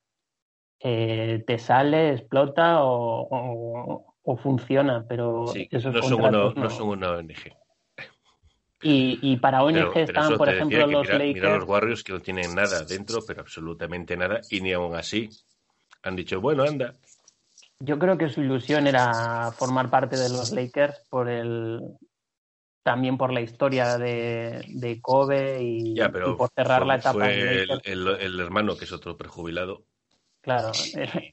[0.80, 6.54] eh, te sale, explota o, o- o funciona, pero Sí, esos no son, una, no
[6.56, 6.70] no.
[6.70, 7.52] son una ONG.
[8.82, 11.34] Y, y para ONG Pero, pero están, por ejemplo, los mira, Lakers.
[11.34, 15.30] mira los Warriors que no tienen nada dentro, pero absolutamente nada, y ni aún así
[16.04, 16.96] han dicho, bueno, anda.
[17.82, 21.82] Yo creo que su ilusión era formar parte de los Lakers por el
[22.84, 26.96] también por la historia de, de Kobe y, Ya, pero y por cerrar fue, la
[26.96, 27.88] etapa fue de el, Lakers.
[27.88, 29.84] el- el hermano, que es otro prejubilado.
[30.42, 30.72] Claro,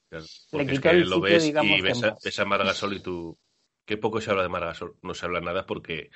[0.09, 2.38] Claro, Le porque es quitó que el lo sitio, ves digamos, y ves a, ves
[2.40, 3.38] a Margasol y tú...
[3.85, 4.96] Qué poco se habla de Margasol.
[5.02, 6.11] No se habla nada porque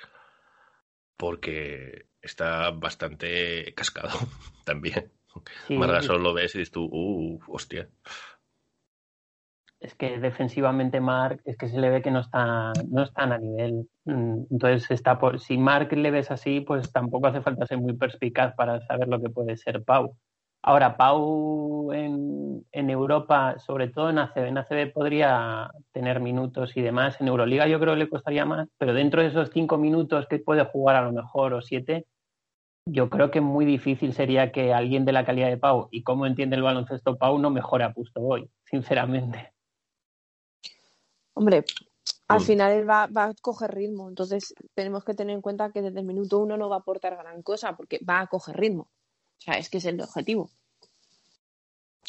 [1.17, 4.09] porque está bastante cascado
[4.65, 5.11] también.
[5.67, 7.89] sí, Margasol lo ves y dices tú, uh, hostia.
[9.81, 13.37] Es que defensivamente Mark es que se le ve que no está no están a
[13.37, 17.77] nivel Mm, entonces está por si Mark le ves así pues tampoco hace falta ser
[17.77, 20.17] muy perspicaz para saber lo que puede ser Pau.
[20.63, 26.81] Ahora Pau en, en Europa sobre todo en ACB en ACB podría tener minutos y
[26.81, 30.27] demás en Euroliga yo creo que le costaría más pero dentro de esos cinco minutos
[30.27, 32.05] que puede jugar a lo mejor o siete
[32.85, 36.25] yo creo que muy difícil sería que alguien de la calidad de Pau y cómo
[36.25, 39.53] entiende el baloncesto Pau no mejore a Pusto hoy sinceramente
[41.41, 41.65] Hombre,
[42.27, 42.43] al Mm.
[42.43, 45.99] final él va, va a coger ritmo, entonces tenemos que tener en cuenta que desde
[46.01, 48.83] el minuto uno no va a aportar gran cosa porque va a coger ritmo.
[48.83, 50.51] O sea, es que es el objetivo.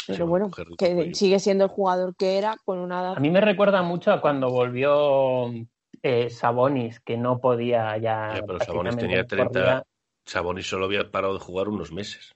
[0.07, 3.17] Pero bueno, que sigue siendo el jugador que era con una edad.
[3.17, 5.47] A mí me recuerda mucho a cuando volvió
[6.03, 8.35] eh, Sabonis, que no podía ya.
[8.37, 9.47] Ya, pero Sabonis tenía 30.
[9.61, 9.83] corría.
[10.27, 12.35] Sabonis solo había parado de jugar unos meses.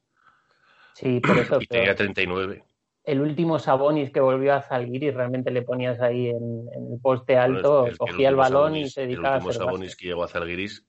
[0.94, 1.60] Sí, por eso.
[1.60, 2.64] Y pero tenía 39.
[3.06, 7.38] El último Sabonis que volvió a Zalgiris realmente le ponías ahí en, en el poste
[7.38, 9.96] alto, Bueno, es que cogía el, balón y se dedicaba El último a hacer Sabonis
[9.96, 10.86] que llegó a Zalgiris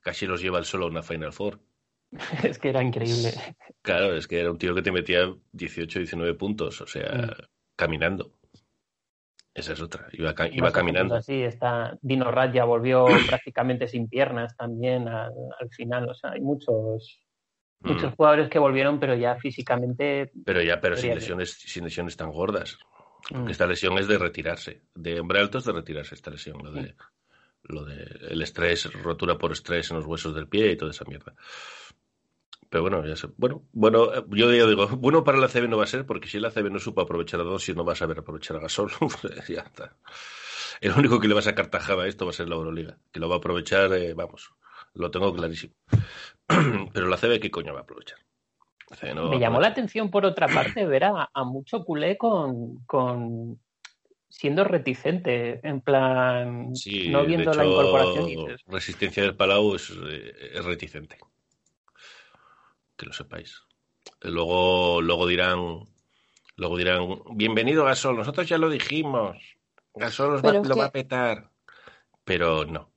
[0.00, 1.58] casi los lleva el solo a una Final Four.
[2.44, 3.32] Es que era increíble.
[3.82, 7.30] Claro, es que era un tío que te metía 18, 19 puntos, o sea, Mm.
[7.76, 8.32] caminando.
[9.54, 11.14] Esa es otra, iba, ca- iba caminando.
[11.14, 11.98] Así está.
[12.00, 16.08] Dino Radja volvió prácticamente sin piernas también al, al final.
[16.08, 17.21] O sea, hay muchos,
[17.82, 18.16] muchos Mm.
[18.16, 20.30] jugadores que volvieron, pero ya físicamente.
[20.44, 22.78] Pero ya, pero sin lesiones, sin lesiones tan gordas.
[23.30, 24.82] mm, esta lesión es de retirarse.
[24.94, 26.58] De hombre alto es de retirarse esta lesión.
[26.62, 26.94] Lo de,
[27.64, 31.04] lo de el estrés, rotura por estrés en los huesos del pie y toda esa
[31.04, 31.34] mierda.
[32.68, 33.28] Pero bueno, ya sé.
[33.36, 36.26] Bueno, bueno, eh, yo ya digo, bueno para la CB no va a ser, porque
[36.28, 38.60] si la CB no supo aprovechar a dos, si no va a saber aprovechar a
[38.60, 38.90] Gasol,
[39.20, 39.94] pues ya está.
[40.80, 42.96] El único que le va a sacar tajada a esto va a ser la Euroliga,
[43.12, 44.50] que lo va a aprovechar, eh, vamos,
[44.94, 45.74] lo tengo clarísimo.
[46.92, 48.18] Pero la CB, ¿qué coño va a aprovechar?
[49.00, 53.58] Me llamó la atención, por otra parte, ver a, mucho culé con, con
[54.28, 56.72] siendo reticente, en plan,
[57.10, 58.56] no viendo la incorporación.
[58.66, 59.94] Resistencia del Palau es,
[60.64, 61.18] reticente.
[62.96, 63.62] Que lo sepáis.
[64.20, 65.58] Luego, luego dirán,
[66.56, 69.36] luego dirán, bienvenido Gasol, nosotros ya lo dijimos,
[69.94, 71.50] Gasol lo va a petar.
[72.24, 72.91] Pero no.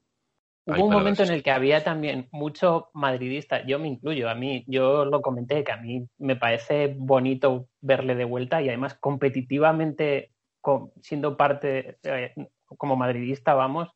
[0.68, 4.64] Hubo un momento en el que había también mucho madridista, yo me incluyo, a mí,
[4.66, 10.32] yo lo comenté, que a mí me parece bonito verle de vuelta y además competitivamente,
[11.02, 12.34] siendo parte, eh,
[12.66, 13.90] como madridista, vamos,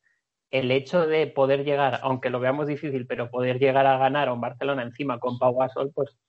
[0.51, 4.33] el hecho de poder llegar, aunque lo veamos difícil, pero poder llegar a ganar a
[4.33, 6.19] un Barcelona encima con Pau Gasol, pues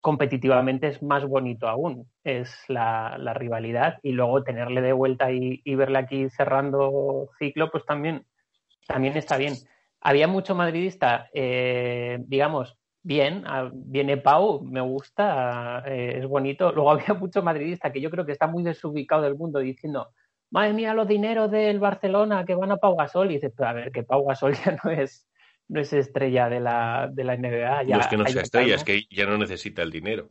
[0.00, 5.74] competitivamente es más bonito aún, es la, rivalidad y luego tenerle de vuelta y, y
[5.76, 8.26] verle aquí cerrando ciclo, pues también,
[8.88, 9.54] también está bien
[10.00, 16.72] había mucho madridista, eh, digamos, bien, ah, viene Pau, me gusta, eh, es bonito.
[16.72, 20.08] Luego había mucho madridista que yo creo que está muy desubicado del mundo diciendo,
[20.50, 23.30] madre mía, los dineros del Barcelona que van a Pau Gasol.
[23.30, 25.28] Y dices, pero a ver, que Pau Gasol ya no es,
[25.68, 27.84] no es estrella de la, de la NBA.
[27.84, 30.30] Ya no es que no sea estrella, es que ya no necesita el dinero.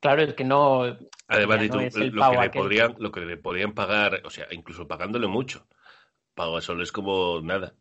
[0.00, 0.82] Claro, es que no.
[1.26, 5.66] Además, lo, que le podrían, lo que le podrían pagar, o sea, incluso pagándole mucho,
[6.34, 7.74] Pau Gasol es como nada.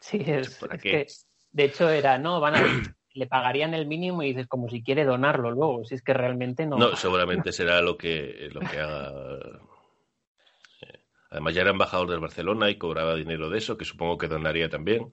[0.00, 1.06] Sí, es, que
[1.52, 2.62] de hecho era, no, van a,
[3.14, 6.66] le pagarían el mínimo y dices como si quiere donarlo luego, si es que realmente
[6.66, 6.76] no.
[6.76, 9.12] No, seguramente será lo que, lo que haga.
[10.80, 14.28] Eh, además ya era embajador del Barcelona y cobraba dinero de eso, que supongo que
[14.28, 15.10] donaría también.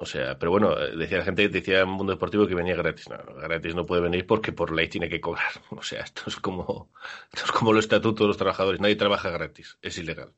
[0.00, 3.08] O sea, pero bueno, decía la gente, decía en Mundo Deportivo que venía gratis.
[3.08, 5.50] No, gratis no puede venir porque por ley tiene que cobrar.
[5.70, 6.92] O sea, esto es como,
[7.32, 8.80] esto es como los estatutos de los trabajadores.
[8.80, 10.32] Nadie trabaja gratis, es ilegal.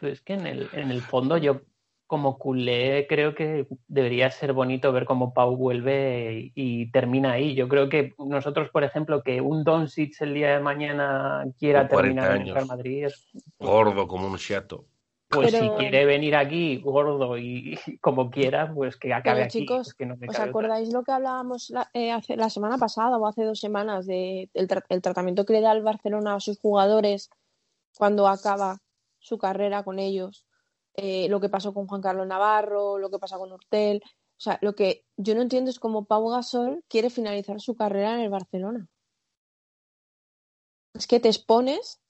[0.00, 1.60] Pero es que en el, en el fondo yo
[2.12, 7.54] como culé creo que debería ser bonito ver cómo Pau vuelve y, termina ahí.
[7.54, 12.36] Yo creo que nosotros, por ejemplo, que un Doncic el día de mañana quiera terminar
[12.36, 14.84] en Real Madrid es gordo como un chato.
[15.30, 19.60] Pues si quiere venir aquí gordo y, como quiera, pues que acabe aquí.
[19.60, 19.96] Chicos,
[20.28, 24.04] ¿os acordáis lo que hablábamos la, eh, hace, la semana pasada o hace dos semanas
[24.04, 27.30] de el, el tratamiento que le da el Barcelona a sus jugadores
[27.96, 28.80] cuando acaba
[29.18, 30.46] su carrera con ellos?
[30.94, 34.02] Eh, lo que pasó con Juan Carlos Navarro, lo que pasa con Hortel.
[34.04, 38.14] O sea, lo que yo no entiendo es cómo Pau Gasol quiere finalizar su carrera
[38.14, 38.88] en el Barcelona.
[40.94, 42.00] Es que te expones.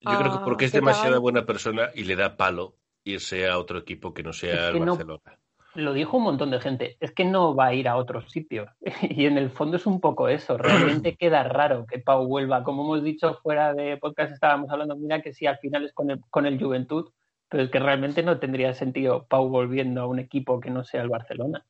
[0.00, 3.78] Yo creo que porque es demasiada buena persona y le da palo irse a otro
[3.78, 5.38] equipo que no sea el Barcelona.
[5.74, 8.66] lo dijo un montón de gente, es que no va a ir a otro sitio.
[9.02, 10.56] y en el fondo es un poco eso.
[10.56, 12.62] Realmente queda raro que Pau vuelva.
[12.62, 16.10] Como hemos dicho fuera de podcast, estábamos hablando, mira que si al final es con
[16.10, 17.10] el, con el Juventud,
[17.48, 21.02] pero es que realmente no tendría sentido Pau volviendo a un equipo que no sea
[21.02, 21.64] el Barcelona.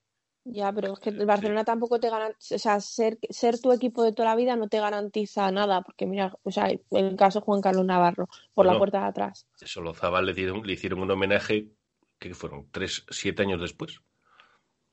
[0.49, 4.05] Ya, pero es que el Barcelona tampoco te garantiza, o sea, ser, ser tu equipo
[4.05, 7.61] de toda la vida no te garantiza nada, porque mira, o sea, el caso Juan
[7.61, 9.49] Carlos Navarro, por la puerta de atrás.
[9.57, 11.73] Solo Zabal le, dieron, le hicieron un homenaje
[12.21, 14.01] que fueron tres, siete años después.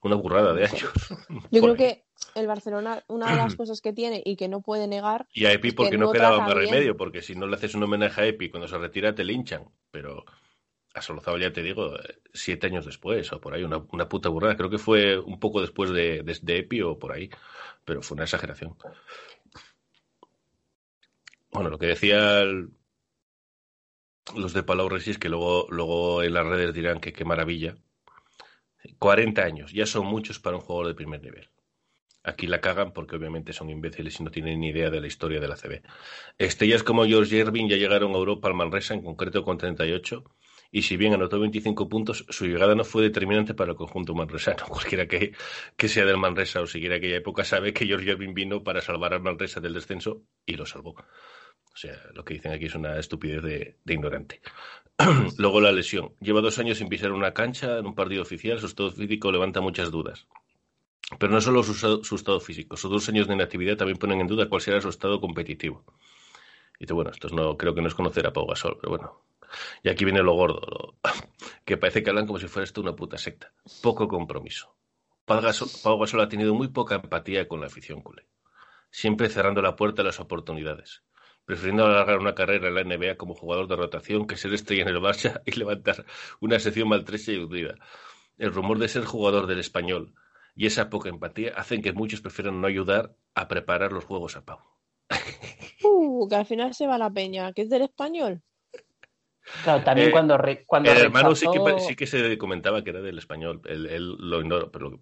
[0.01, 0.91] Una burrada de años.
[1.51, 4.87] Yo creo que el Barcelona, una de las cosas que tiene y que no puede
[4.87, 5.27] negar.
[5.33, 8.21] Y a Epi porque no, quedaba más remedio, porque si no le haces un homenaje
[8.21, 9.65] a Epi cuando se retira te linchan.
[9.91, 10.25] Pero
[10.93, 11.97] a Solozaba ya te digo,
[12.33, 14.55] siete años después o por ahí, una, una puta burrada.
[14.55, 17.29] Creo que fue un poco después de, de, Epi o por ahí,
[17.83, 18.75] pero fue una exageración.
[21.51, 22.43] Bueno, lo que decía
[24.35, 27.75] los de Palau Resis, que luego, luego en las redes dirán que qué maravilla.
[28.99, 31.49] 40 años, ya son muchos para un jugador de primer nivel.
[32.23, 35.41] Aquí la cagan porque obviamente son imbéciles y no tienen ni idea de la historia
[35.41, 35.81] de la CB.
[36.37, 40.23] Estrellas como George Irving ya llegaron a Europa al Manresa, en concreto con 38,
[40.75, 44.65] y si bien anotó 25 puntos, su llegada no fue determinante para el conjunto manresano.
[44.67, 45.33] Cualquiera que,
[45.77, 49.13] que sea del Manresa o siguiera aquella época sabe que George Irving vino para salvar
[49.13, 50.95] al Manresa del descenso y lo salvó.
[50.95, 54.41] O sea, lo que dicen aquí es una estupidez de, ignorante.
[55.37, 56.15] Luego la lesión.
[56.19, 58.59] Lleva dos años sin pisar una cancha en un partido oficial.
[58.59, 60.25] Su estado físico levanta muchas dudas.
[61.19, 62.77] Pero no solo su, estado físico.
[62.77, 65.85] Sus dos años de inactividad también ponen en duda cuál será su estado competitivo.
[66.79, 69.21] Y bueno, esto no, creo que no es conocer a Pau Gasol, pero bueno,
[69.83, 70.95] y aquí viene lo gordo,
[71.65, 73.53] que parece que hablan como si fuera esto una puta secta.
[73.81, 74.75] Poco compromiso.
[75.25, 78.27] Pau Gasol, ha tenido muy poca empatía con la afición culé,
[78.91, 81.03] siempre cerrando la puerta a las oportunidades,
[81.45, 84.89] prefiriendo alargar una carrera en la NBA como jugador de rotación que ser estrella en
[84.89, 86.05] el Barça y levantar
[86.41, 87.75] una sección maltrecha y hundida.
[88.37, 90.13] El rumor de ser jugador del español
[90.55, 94.43] y esa poca empatía hacen que muchos prefieran no ayudar a preparar los juegos a
[94.45, 94.59] Pau.
[95.85, 98.41] Uh, que al final se va la peña, que es del español.
[99.63, 103.01] Claro, también eh, cuando, cuando El hermano sí, que, sí que se comentaba que era
[103.01, 104.99] del español, él, lo ignoro, pero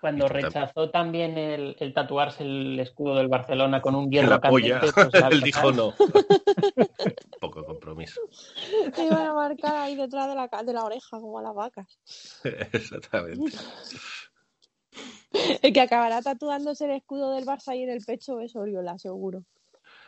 [0.00, 4.80] Cuando rechazó también el, el, tatuarse el escudo del Barcelona con un hierro la polla.
[4.80, 4.94] Pues,
[5.30, 5.94] Él dijo no.
[7.40, 8.22] Poco compromiso.
[8.94, 11.86] Te iban a marcar ahí detrás de la, de la oreja, como a las vacas.
[12.72, 13.56] Exactamente.
[15.62, 19.44] El que acabará tatuándose el escudo del Barça ahí en el pecho es Oriola, seguro.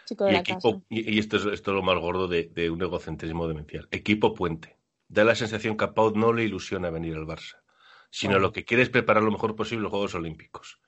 [0.06, 0.84] Chico de y, la equipo, casa.
[0.88, 3.88] y, y esto, es, esto es lo más gordo de, de, un egocentrismo demencial.
[3.90, 4.78] Equipo puente.
[5.08, 7.60] Da la sensación que a Pau no le ilusiona venir al Barça,
[8.10, 8.46] sino bueno.
[8.46, 10.80] lo que quiere es preparar lo mejor posible los Juegos Olímpicos.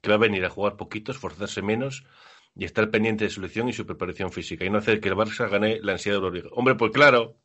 [0.00, 2.04] Que va a venir a jugar poquito, esforzarse menos
[2.54, 5.16] y estar pendiente de su elección y su preparación física y no hacer que el
[5.16, 6.48] Barça gane la ansiedad de Euroliga.
[6.52, 7.36] Hombre, pues claro,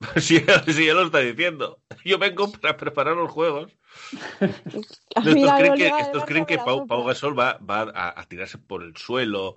[0.16, 0.38] si,
[0.72, 1.80] si ya lo está diciendo.
[2.04, 3.72] Yo vengo para preparar los juegos.
[4.40, 8.82] estos creen que, estos creen que Pau, Pau, Gasol va, va a, a, tirarse por
[8.82, 9.56] el suelo.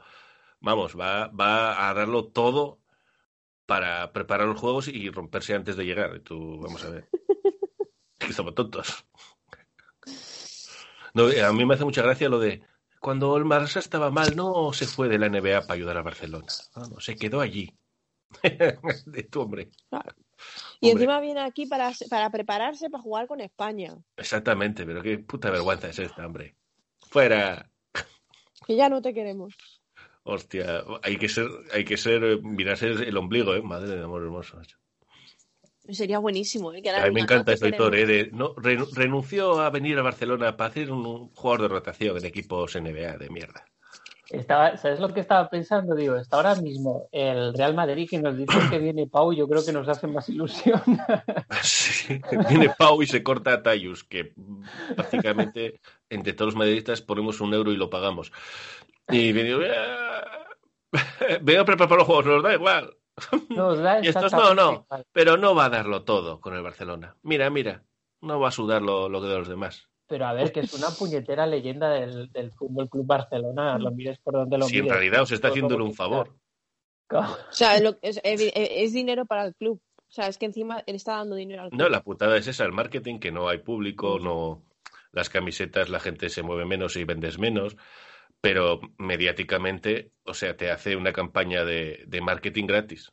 [0.61, 2.79] Vamos, va, va a darlo todo
[3.65, 6.15] para preparar los juegos y romperse antes de llegar.
[6.15, 7.09] Y tú, vamos a ver.
[8.19, 9.05] que somos tontos.
[11.13, 12.61] No, a mí me hace mucha gracia lo de
[12.99, 16.47] cuando el Barça estaba mal, no se fue de la NBA para ayudar a Barcelona.
[16.75, 17.75] No, no se quedó allí.
[19.05, 19.69] de tu hombre.
[19.89, 20.15] Claro.
[20.79, 21.03] Y hombre.
[21.03, 23.97] encima viene aquí para, para prepararse para jugar con España.
[24.15, 26.55] Exactamente, pero qué puta vergüenza es esta, hombre.
[26.99, 27.69] Fuera.
[28.65, 29.55] Que ya no te queremos.
[30.23, 33.61] Hostia, hay que ser, hay que ser, mirarse el ombligo, ¿eh?
[33.61, 34.61] Madre de amor hermoso.
[35.89, 36.81] Sería buenísimo, ¿eh?
[36.81, 38.05] Que a mí me encanta este autor, ¿eh?
[38.05, 42.25] De, no, renunció a venir a Barcelona para hacer un, un jugador de rotación en
[42.25, 43.65] equipos NBA de mierda.
[44.31, 45.93] Estaba, ¿Sabes lo que estaba pensando?
[45.93, 49.65] Digo, está ahora mismo el Real Madrid que nos dice que viene Pau, yo creo
[49.65, 50.81] que nos hace más ilusión.
[51.63, 54.33] Sí, viene Pau y se corta a Tayus, que
[54.97, 55.79] básicamente
[56.09, 58.31] entre todos los madridistas ponemos un euro y lo pagamos.
[59.11, 59.55] Y viene,
[61.41, 62.95] vengo a preparar los juegos, nos da igual.
[63.49, 67.15] Nos da y estos no, no, pero no va a darlo todo con el Barcelona.
[67.23, 67.83] Mira, mira,
[68.21, 69.89] no va a sudar lo, lo que de los demás.
[70.07, 74.17] Pero a ver, que es una puñetera leyenda del, del Fútbol Club Barcelona, lo mires
[74.19, 74.87] por donde lo si mires.
[74.87, 76.35] en realidad os está haciéndole un favor.
[77.09, 79.81] O sea, lo, es, es, es, dinero para el club.
[79.97, 81.81] O sea, es que encima él está dando dinero al club.
[81.81, 84.63] No, la putada es esa, el marketing, que no hay público, no
[85.11, 87.75] las camisetas, la gente se mueve menos y vendes menos,
[88.41, 93.11] pero mediáticamente, o sea, te hace una campaña de, de marketing gratis.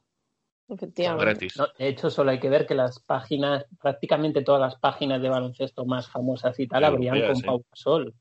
[0.68, 1.24] Efectivamente.
[1.24, 1.56] Gratis.
[1.56, 5.28] No, de hecho, solo hay que ver que las páginas, prácticamente todas las páginas de
[5.28, 7.46] baloncesto más famosas y tal, Europeas, habrían con ¿eh?
[7.46, 8.14] Pau Gasol.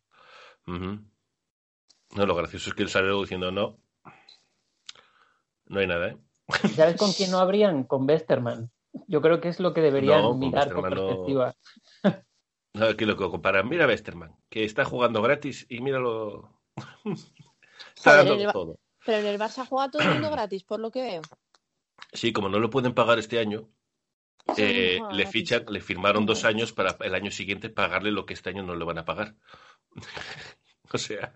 [0.67, 1.06] Uh -huh.
[2.15, 3.78] No, lo gracioso es que él salió diciendo no.
[5.65, 6.17] No hay nada, ¿eh?
[6.76, 7.84] ¿Sabes con quién no habrían?
[7.84, 8.72] Con Westerman.
[9.08, 10.89] Yo creo que es lo que deberían No, mirar con no.
[10.89, 11.54] perspectiva.
[12.74, 13.67] No, aquí lo que comparan.
[13.67, 16.57] Mira a Westerman, que está jugando gratis y míralo.
[17.96, 18.80] está Joder, dando en el Ba- todo.
[19.06, 21.22] Pero en el Barça juega todo el mundo gratis, por lo que veo.
[22.13, 23.70] Sí, como no lo pueden pagar este año,
[24.56, 25.30] Sí, eh, le gratis.
[25.30, 28.76] fichan, le firmaron dos años para el año siguiente pagarle lo que este año no
[28.76, 29.36] le van a pagar.
[30.94, 31.32] o sea,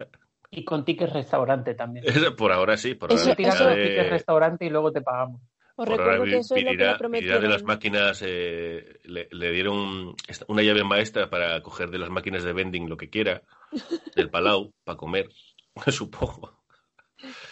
[0.50, 2.06] Y con tickets restaurante también.
[2.38, 5.42] por ahora sí, por Eso- ahora eso- los de- tickets restaurante y luego te pagamos.
[5.76, 7.42] Os por recuerdo que eso es lo que Virirá- le Virirá prometieron.
[7.42, 10.16] de las máquinas eh, le, le dieron
[10.48, 13.42] una llave maestra para coger de las máquinas de vending lo que quiera,
[14.16, 15.30] del Palau, para comer,
[15.88, 16.62] supongo.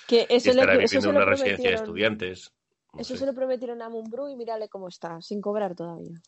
[0.08, 2.54] Que eso, estará viviendo lo una residencia de estudiantes.
[2.94, 3.20] No Eso sé.
[3.20, 6.20] se lo prometieron a Mumbrú y mírale cómo está, sin cobrar todavía.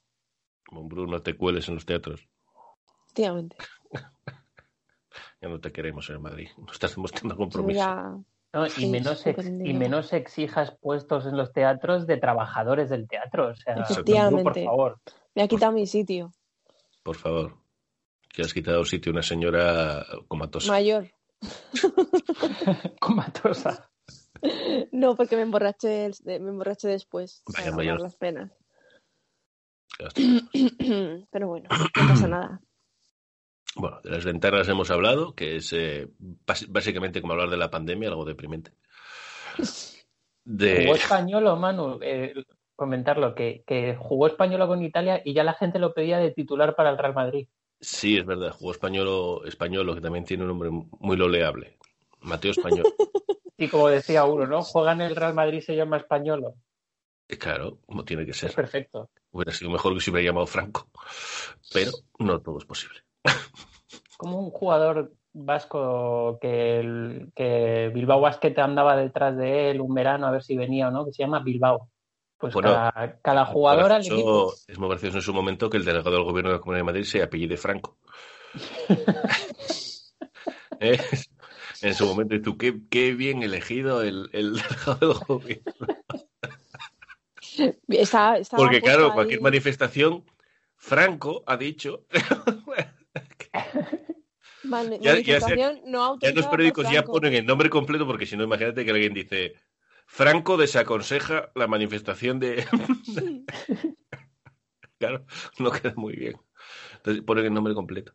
[0.72, 2.28] Mumbrú, no te cueles en los teatros.
[3.07, 3.57] Efectivamente.
[5.41, 6.49] Ya no te queremos en Madrid.
[6.57, 7.80] No estás demostrando compromiso.
[7.80, 8.15] mira-
[8.54, 8.68] ¿no?
[8.70, 13.49] Sí, y, menos ex- y menos exijas puestos en los teatros de trabajadores del teatro.
[13.49, 14.43] O sea, Efectivamente.
[14.43, 14.99] por favor.
[15.36, 16.32] Me ha quitado mi sitio.
[17.04, 17.58] Por favor.
[18.30, 20.72] Que has quitado sitio a una señora comatosa.
[20.72, 21.10] Mayor.
[22.99, 23.89] Comatosa.
[24.91, 27.43] No, porque me emborraché, me emborraché después.
[27.76, 28.52] Vaya, las penas.
[31.32, 32.62] Pero bueno, no pasa nada.
[33.76, 36.07] Bueno, de las ventanas hemos hablado, que es eh,
[36.67, 38.74] básicamente como hablar de la pandemia, algo deprimente.
[40.43, 40.82] De...
[40.84, 42.34] Jugó españolo, Manu, eh,
[42.76, 46.76] comentarlo, que, que jugó españolo con Italia y ya la gente lo pedía de titular
[46.76, 47.47] para el Real Madrid.
[47.80, 51.78] Sí, es verdad, jugó español, español, que también tiene un nombre muy loleable.
[52.22, 52.86] Mateo Español.
[53.57, 54.63] Y como decía uno, ¿no?
[54.63, 56.55] Juega en el Real Madrid, se llama españolo.
[57.28, 58.55] Eh, Claro, como tiene que Es ser.
[58.55, 59.11] perfecto.
[59.30, 60.89] Hubiera sido mejor que se hubiera llamado Franco.
[61.72, 63.01] Pero no todo es posible.
[64.17, 70.28] Como un jugador vasco que, el- que Bilbao Basket andaba detrás de él un verano
[70.28, 71.89] a ver si venía o no, que se llama Bilbao.
[72.38, 74.53] Pues Bueno, cada, cada jugador al Gracioso- equipo.
[74.67, 76.86] Es muy gracioso en su momento que el delegado del gobierno de la Comunidad de
[76.91, 77.97] Madrid se apellide Franco.
[80.80, 80.99] ¿Eh?
[81.84, 85.74] En su momento, y tú, qué, qué bien elegido el, el delegado del gobierno.
[87.88, 90.24] Está, Porque, claro, ahí- cualquier manifestación,
[90.76, 92.05] Franco ha dicho.
[94.64, 97.12] Man- Ya- ya manifestación no Ya autorizada los periódicos ya Franco.
[97.14, 99.54] ponen el nombre completo porque si no, imagínate que alguien dice
[100.06, 102.66] Franco desaconseja la manifestación de...
[104.99, 105.26] claro,
[105.60, 106.36] no queda muy bien.
[106.97, 108.14] Entonces ponen el nombre completo.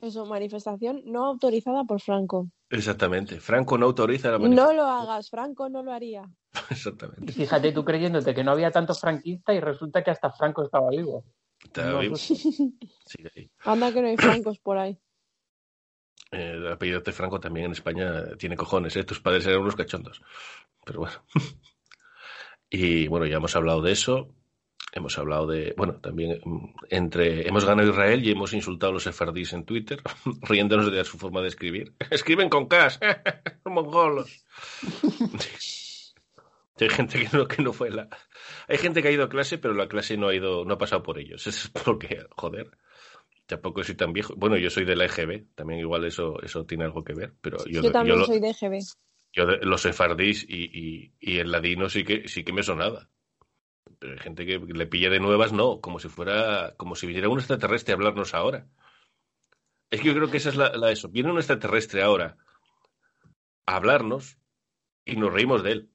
[0.00, 2.48] Eso, manifestación no autorizada por Franco.
[2.70, 3.40] Exactamente.
[3.40, 4.76] Franco no autoriza la manifestación.
[4.76, 6.22] No lo hagas, Franco no lo haría.
[6.22, 7.32] Y Exactamente.
[7.32, 11.24] fíjate tú creyéndote que no había tanto franquista y resulta que hasta Franco estaba vivo.
[11.62, 13.50] Está No, pues, Sigue ahí.
[13.64, 14.98] Anda que no hay francos por ahí.
[16.32, 19.02] Eh, el apellido de Franco también en España tiene cojones, ¿eh?
[19.02, 20.22] Tus padres eran unos cachondos.
[20.84, 21.16] Pero bueno.
[22.70, 24.32] y bueno, ya hemos hablado de eso.
[24.92, 29.04] Hemos hablado de, bueno, también mm, entre, hemos ganado Israel y hemos insultado a los
[29.04, 30.02] sefardíes en Twitter,
[30.42, 31.94] riéndonos de su forma de escribir.
[32.10, 32.90] Escriben con K,
[33.64, 34.44] mongolos.
[36.84, 38.08] Hay gente que no, que no fue la.
[38.68, 40.78] Hay gente que ha ido a clase, pero la clase no ha ido, no ha
[40.78, 41.46] pasado por ellos.
[41.46, 42.70] Es porque, joder,
[43.46, 44.34] tampoco soy tan viejo.
[44.36, 47.64] Bueno, yo soy de la EGB, también igual eso, eso tiene algo que ver, pero
[47.66, 48.80] yo, Yo, también lo- soy de GB.
[49.32, 53.08] yo de- los sefardís y, y, y el ladino sí que sí que me sonaba.
[53.98, 57.28] Pero hay gente que le pilla de nuevas, no, como si fuera, como si viniera
[57.28, 58.66] un extraterrestre a hablarnos ahora.
[59.90, 61.08] Es que yo creo que esa es la, la eso.
[61.08, 62.36] Viene un extraterrestre ahora
[63.66, 64.38] a hablarnos
[65.04, 65.89] y nos reímos de él.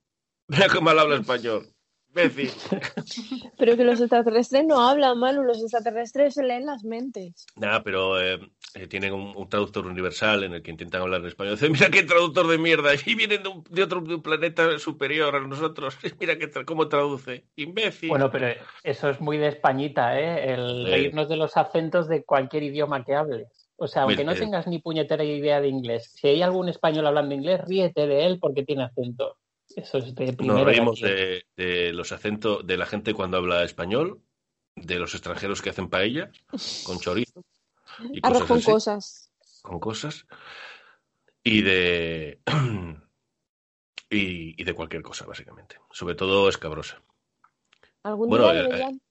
[0.48, 1.68] Mira cómo mal habla español.
[2.10, 2.50] Imbécil.
[3.58, 5.44] Pero que los extraterrestres no hablan, Manu.
[5.44, 7.46] Los extraterrestres se leen las mentes.
[7.58, 8.40] Nada, pero eh,
[8.74, 11.56] eh, tienen un, un traductor universal en el que intentan hablar en español.
[11.56, 12.92] Dicen, mira qué traductor de mierda.
[13.06, 15.98] Y vienen de, un- de otro de un planeta superior a nosotros.
[16.20, 17.44] Mira qué tra- cómo traduce.
[17.58, 18.08] Imbécil.
[18.10, 18.48] Bueno, pero
[18.84, 20.54] eso es muy de Españita, ¿eh?
[20.54, 20.92] El Sí.
[20.92, 23.48] reírnos de los acentos de cualquier idioma que hables.
[23.78, 27.36] O sea, aunque no tengas ni puñetera idea de inglés, si hay algún español hablando
[27.36, 29.36] inglés, ríete de él porque tiene acento.
[29.76, 30.60] Eso es de primero.
[30.60, 34.22] Nos reímos de los acentos de la gente cuando habla español,
[34.76, 36.32] de los extranjeros que hacen paella
[36.84, 37.44] con chorizo
[38.14, 39.32] y Arroz cosas con así, cosas.
[39.62, 40.26] con cosas
[41.44, 42.40] y de
[44.10, 47.02] y, y de cualquier cosa básicamente, sobre todo escabrosa.
[48.04, 49.02] Algún Bueno, día eh, deberían.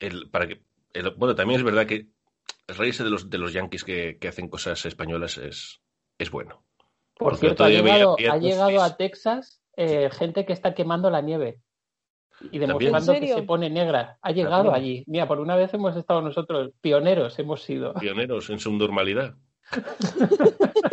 [0.00, 0.62] El, para que
[0.94, 2.08] el- bueno, también es verdad que
[2.68, 5.80] reírse de los de los yanquis que, que hacen cosas españolas es
[6.18, 6.64] es bueno.
[7.16, 11.20] Por porque cierto, ha llegado, ha llegado a Texas eh, gente que está quemando la
[11.20, 11.58] nieve
[12.50, 14.18] y demostrando ¿En que se pone negra.
[14.22, 14.74] Ha llegado También.
[14.74, 15.04] allí.
[15.06, 17.94] Mira, por una vez hemos estado nosotros, pioneros hemos sido.
[17.94, 19.34] Pioneros en su normalidad.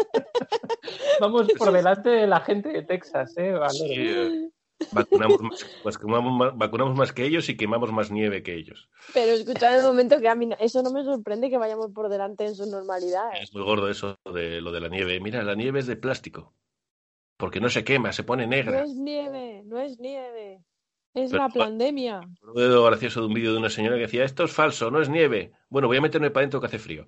[1.19, 3.53] Vamos por delante de la gente de Texas, ¿eh?
[3.69, 4.49] Sí, eh,
[4.91, 8.89] vacunamos más, vacunamos más- vacunamos más que ellos y quemamos más nieve que ellos.
[9.13, 12.07] Pero escuchad el momento que a mí no- eso no me sorprende que vayamos por
[12.09, 13.33] delante en su normalidad.
[13.35, 13.39] ¿eh?
[13.43, 15.19] Es muy gordo eso de lo de la nieve.
[15.19, 16.53] Mira, la nieve es de plástico.
[17.39, 18.83] Porque no se quema, se pone No negra.
[18.83, 20.61] es nieve, no es nieve.
[21.13, 22.19] Es Pero- la pandemia.
[22.43, 25.01] Un dedo gracioso de un vídeo de una señora que decía, esto es falso, no
[25.01, 25.53] es nieve.
[25.69, 27.07] Bueno, voy a meterme para adentro que hace frío.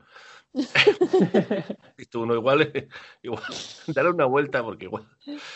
[1.98, 2.72] Visto uno igual,
[3.24, 3.44] igual,
[3.88, 5.06] darle una vuelta porque igual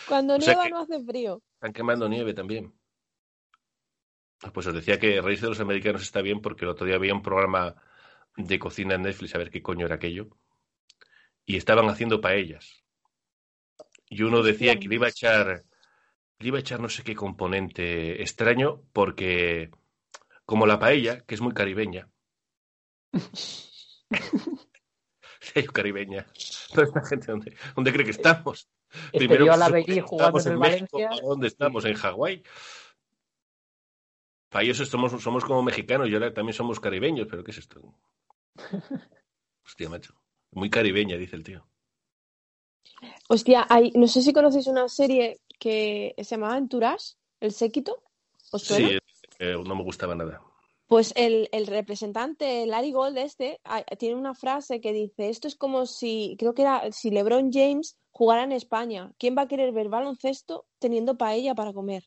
[0.08, 1.42] Cuando O nieva no hace frío.
[1.54, 2.74] están quemando nieve también.
[4.52, 7.14] Pues os decía que reírse de los americanos está bien porque el otro día había
[7.14, 7.74] un programa
[8.36, 10.28] de cocina en Netflix, a ver qué coño era aquello,
[11.46, 12.84] y estaban haciendo paellas.
[14.08, 15.64] Y uno decía que le iba a echar,
[16.38, 19.70] le iba a echar no sé qué componente extraño porque
[20.44, 22.08] como la paella, que es muy caribeña.
[25.72, 26.26] Caribeña.
[26.72, 28.68] Toda esta gente, ¿dónde, dónde cree que estamos?
[29.12, 30.98] Este vio a la pues, estamos en México.
[31.22, 31.84] ¿Dónde estamos?
[31.84, 32.42] ¿En Hawái?
[34.48, 37.94] Para ellos somos, somos como mexicanos y ahora también somos caribeños, pero ¿qué es esto?
[39.64, 40.14] Hostia, macho.
[40.52, 41.66] Muy caribeña, dice el tío.
[43.28, 48.02] Hostia, hay, no sé si conocéis una serie que se llamaba Entourage, El Séquito.
[48.52, 48.88] ¿Os suena?
[48.88, 48.98] Sí,
[49.38, 50.40] eh, no me gustaba nada.
[50.86, 53.60] Pues el, el representante, Larry Gold este,
[53.98, 57.98] tiene una frase que dice, esto es como si, creo que era, si LeBron James
[58.12, 59.12] jugara en España.
[59.18, 62.04] ¿Quién va a querer ver baloncesto teniendo paella para comer?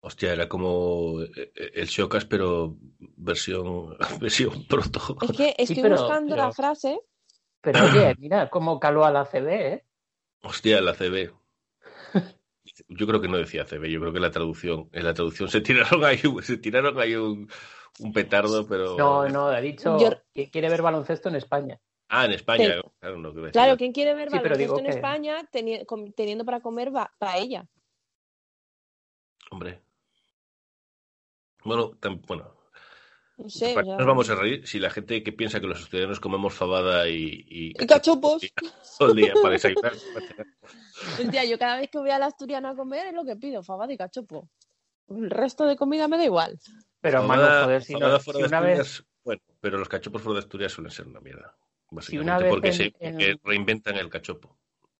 [0.00, 2.76] Hostia, era como eh, eh, el Shocas, pero
[3.16, 5.16] versión, versión proto.
[5.22, 7.00] Es que estoy pero- buscando pero- la frase.
[7.72, 9.84] Pero oye, mira cómo caló a la CB, ¿eh?
[10.42, 11.32] Hostia, la CB.
[12.88, 15.60] Yo creo que no decía CB, yo creo que la traducción, en la traducción se
[15.60, 17.48] tiraron ahí, se tiraron ahí un,
[17.98, 18.96] un petardo, pero.
[18.96, 21.80] No, no, ha dicho Yo- que quiere ver baloncesto en España.
[22.08, 22.90] Ah, en España, Sí.
[23.00, 23.50] claro, no, que.
[23.50, 27.66] Claro, ¿quién quiere ver Sí, baloncesto en que- España teni- teniendo para comer ba- paella?
[29.50, 29.80] Hombre.
[31.64, 31.92] Bueno,
[32.28, 32.55] bueno,
[33.36, 33.74] No sé.
[33.74, 35.80] ¿para o qué sea, nos vamos a reír si la gente que piensa que los
[35.80, 38.42] estudiantes comemos fabada y, y, Y cachopos.
[38.98, 39.92] todo el día para desayunar?
[41.48, 43.96] yo cada vez que voy al asturiano a comer es lo que pido, fabada y
[43.98, 44.48] cachopo.
[45.08, 46.58] El resto de comida me da igual.
[47.00, 49.04] Pero, mano, joder, si, no- si una vez...
[49.22, 51.56] Bueno, pero los cachopos fuera de Asturias suelen ser una mierda.
[51.90, 54.56] Básicamente, una vez porque, en- se, en- porque reinventan el cachopo.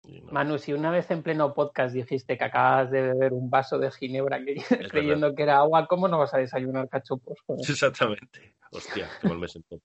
[0.06, 3.78] No- Manu, si una vez en pleno podcast dijiste que acabas de beber un vaso
[3.78, 4.88] de ginebra que- verdad.
[4.90, 7.38] creyendo que era agua, ¿cómo no vas a desayunar cachopos?
[7.46, 7.64] Joder.
[7.70, 8.54] Exactamente.
[8.70, 9.80] Hostia, qué mal me sentó.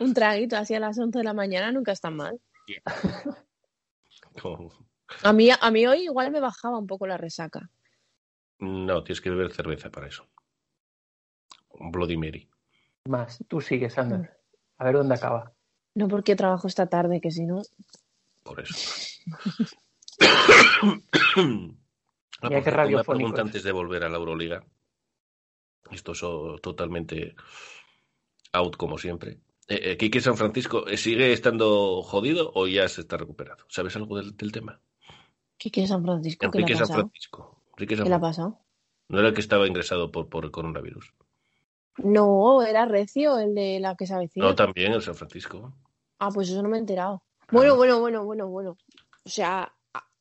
[0.00, 2.40] Un traguito así a las 11 de la mañana nunca está mal.
[5.24, 7.68] A mí, a mí hoy igual me bajaba un poco la resaca.
[8.60, 10.26] No, tienes que beber cerveza para eso.
[11.68, 12.48] Un Bloody Mary.
[13.06, 14.34] Más, tú sigues, anda.
[14.78, 15.52] A ver dónde acaba.
[15.94, 17.62] No porque trabajo esta tarde, que si no.
[18.42, 18.74] Por eso.
[22.42, 23.46] Mira Ah, por qué cierto, una pregunta es.
[23.46, 24.64] antes de volver a la Euroliga.
[25.90, 26.20] Esto es
[26.60, 27.34] totalmente
[28.52, 29.40] out como siempre.
[29.68, 33.64] Eh, eh, Quique San Francisco eh, sigue estando jodido o ya se está recuperado.
[33.68, 34.80] ¿Sabes algo del, del tema?
[35.56, 36.50] ¿Qué quiere San Francisco?
[36.50, 36.86] ¿Qué le San?
[36.88, 37.62] Francisco.
[37.78, 38.58] San ¿Qué le ha pasado?
[39.08, 41.14] No era el que estaba ingresado por, por coronavirus.
[41.98, 44.46] No, era Recio, el de la que se avecina.
[44.46, 45.72] No, también el San Francisco.
[46.18, 47.22] Ah, pues eso no me he enterado.
[47.40, 47.46] Ah.
[47.50, 48.78] Bueno, bueno, bueno, bueno, bueno.
[49.24, 49.72] O sea,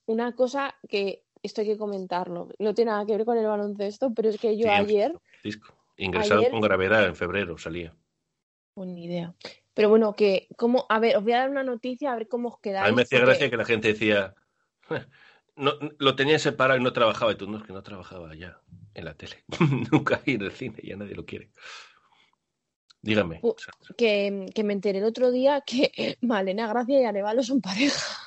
[0.06, 2.50] una cosa que esto hay que comentarlo.
[2.60, 5.74] No tiene nada que ver con el baloncesto, pero es que yo Sí, ayer, Francisco.
[5.98, 7.96] Ingresado ayer- con gravedad en febrero salía.
[8.74, 9.34] pues ni idea.
[9.74, 12.50] Pero bueno, que, como, a ver, os voy a dar una noticia, a ver cómo
[12.50, 12.88] os quedáis.
[12.88, 14.36] A mí me hacía porque- gracia que la gente decía,
[15.62, 17.32] no, lo tenía separado y no trabajaba.
[17.32, 18.60] Y tú, no, es que no trabajaba ya
[18.94, 19.44] en la tele.
[19.92, 21.52] Nunca ahí en el cine, ya nadie lo quiere.
[23.02, 23.40] Dígame.
[23.42, 23.54] Uh,
[23.98, 28.18] que, que me enteré el otro día que Malena Gracia y Arevalo son pareja.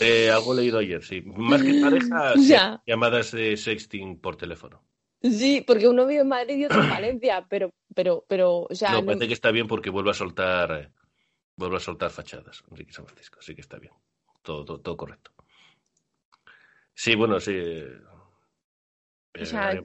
[0.00, 1.22] Eh, algo leído ayer, sí.
[1.22, 2.54] Más que pareja, sí,
[2.86, 4.84] llamadas de sexting por teléfono.
[5.22, 8.92] Sí, porque uno vive en Madrid y otro en Valencia, pero, pero, pero, o sea,
[8.92, 10.92] no, no- parece que está bien porque vuelve a soltar, eh,
[11.56, 13.40] vuelve a soltar fachadas, Enrique San Francisco.
[13.40, 13.92] Sí que está bien.
[14.48, 15.30] Todo, todo, todo correcto.
[16.94, 17.52] Sí, bueno, sí.
[17.54, 18.00] eh,
[19.42, 19.84] O sea, eh,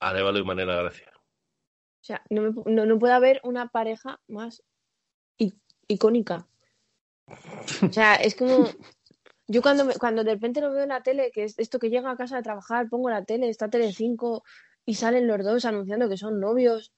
[0.00, 1.12] y Manera Gracia.
[1.14, 4.64] o sea, no, me- no, no puede haber una pareja más
[5.86, 6.48] icónica.
[7.88, 8.70] O sea, es como.
[9.46, 11.90] Yo cuando, me- cuando de repente lo veo en la tele, que es esto que
[11.90, 14.42] llega a casa de trabajar, pongo la tele, está Tele5
[14.84, 16.92] y salen los dos anunciando que son novios.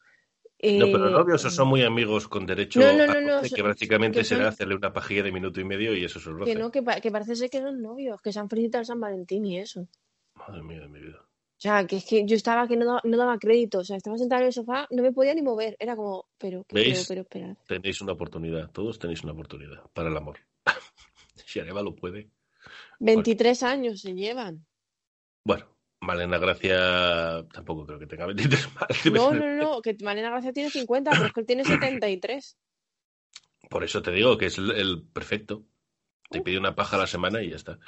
[0.63, 3.37] No, pero eh, novios o son muy amigos con derecho No, no, a no, no,
[3.37, 6.05] roce, son- que prácticamente que son- será hacerle una pajilla de minuto y medio y
[6.05, 6.53] eso es el roce.
[6.53, 8.99] Que no, que, pa- que parece ser que son novios, que se han felicitado San
[9.01, 9.87] Valentín y eso.
[10.35, 11.19] Madre mía de mi vida.
[11.21, 13.79] O sea, que es que yo estaba que no daba, no daba crédito.
[13.79, 15.77] O sea, estaba sentada en el sofá, no me podía ni mover.
[15.79, 17.07] Era como, pero, pero, ¿Veis?
[17.09, 17.57] pero, esperad.
[17.67, 20.39] Tenéis una oportunidad, todos tenéis una oportunidad para el amor.
[21.35, 22.31] si Areva lo puede.
[22.99, 24.67] 23 años se llevan.
[25.45, 25.67] Bueno,
[26.07, 29.07] Malena Gracia tampoco creo que tenga 23 más.
[29.13, 32.57] No, no, no, que Malena Gracia tiene 50, pero es que él tiene 73.
[33.69, 35.65] Por eso te digo que es el, el perfecto.
[36.29, 37.79] Te pide una paja a la semana y ya está.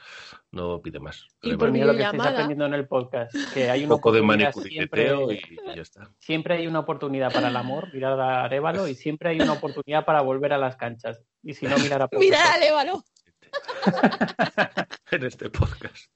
[0.52, 1.26] No pide más.
[1.42, 1.58] Y Arevalo.
[1.58, 5.28] por Mira lo que estáis aprendiendo en el podcast, que hay un poco de manicuriteo
[5.28, 6.14] siempre, y, y ya está.
[6.20, 10.04] siempre hay una oportunidad para el amor, mirar a Arevalo, y siempre hay una oportunidad
[10.04, 11.20] para volver a las canchas.
[11.42, 13.02] Y si no, mirar a Mira, Alévalo.
[15.10, 16.08] en este podcast.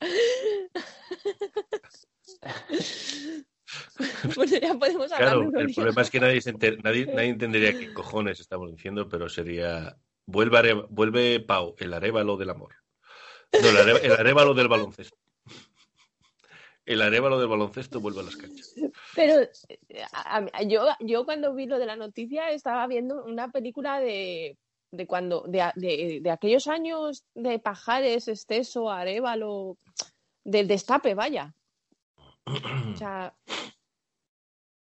[4.34, 7.78] Pues ya podemos hablar Claro, el problema es que nadie, se enter- nadie, nadie entendería
[7.78, 9.96] qué cojones estamos diciendo, pero sería.
[10.26, 12.74] Vuelve, vuelve Pau, el arévalo del amor.
[13.60, 15.16] No, el, are- el arévalo del baloncesto.
[16.86, 18.74] El arévalo del baloncesto vuelve a las canchas.
[19.14, 19.50] Pero eh,
[20.12, 24.56] a- a- yo, yo cuando vi lo de la noticia estaba viendo una película de,
[24.90, 29.76] de cuando de, de, de aquellos años de Pajares, Esteso, Arevalo,
[30.44, 31.54] del destape, vaya.
[32.46, 33.34] O sea,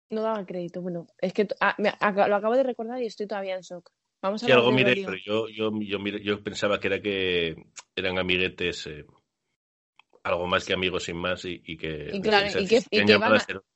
[0.09, 0.81] no daba crédito.
[0.81, 1.91] Bueno, es que ah, me
[2.27, 3.89] lo acabo de recordar y estoy todavía en shock.
[4.21, 7.55] Vamos a Sí, algo miré, pero yo, yo, yo, miré- yo pensaba que era que
[7.95, 9.05] eran amiguetes, eh,
[10.23, 12.09] algo más que amigos sin más, y, y que.
[12.13, 13.70] Y claro, se y que- y hacían que iban llamadas a- ero- sí, sí.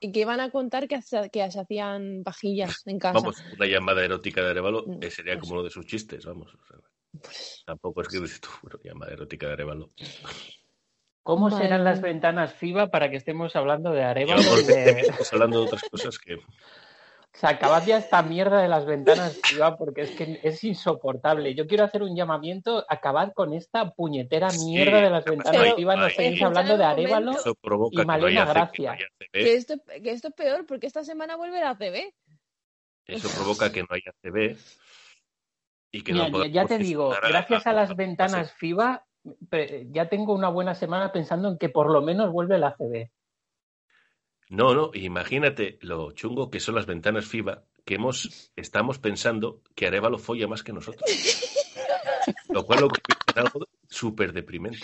[0.00, 0.98] Y que iban a contar que,
[1.32, 3.14] que se hacían vajillas en casa.
[3.20, 6.24] Vamos, una llamada erótica de Arevalo Mm, eh, sería pues- como uno de sus chistes,
[6.26, 6.54] vamos.
[6.54, 6.76] o sea,
[7.66, 9.90] tampoco es que dices tú, bueno, llamada erótica de Arevalo.
[11.24, 14.42] ¿Cómo serán las ventanas FIBA para que estemos hablando de Arevalo?
[14.56, 16.36] de- estamos hablando de otras cosas que.
[17.34, 21.54] O sea, acabad ya esta mierda de las ventanas FIBA porque es que es insoportable.
[21.54, 25.74] Yo quiero hacer un llamamiento, acabad con esta puñetera Sí, mierda de las ventanas.
[25.78, 27.32] Nos Ay, seguís hablando de Arevalo.
[27.90, 28.98] Y no Malena que no Gracia.
[29.32, 32.12] Que esto, que esto es peor porque esta semana vuelve la CB.
[33.06, 34.56] Eso provoca que no haya CB
[35.90, 37.94] y que Mira, no ya- podamos ya te digo, a- gracias a a- las a-
[37.94, 39.06] ventanas FIBA,
[39.90, 43.10] ya tengo una buena semana pensando en que por lo menos vuelve la CB.
[44.52, 49.86] No, no, imagínate lo chungo que son las ventanas FIBA, que hemos, estamos pensando que
[49.86, 51.10] Arevalo folla más que nosotros.
[52.50, 54.80] Lo cual lo convierte en algo súper deprimente.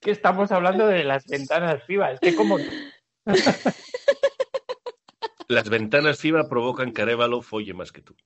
[0.00, 2.12] Que estamos hablando de las ventanas FIBA.
[2.14, 2.58] Es que como
[5.48, 8.16] Las ventanas FIBA provocan que Arevalo folle más que tú.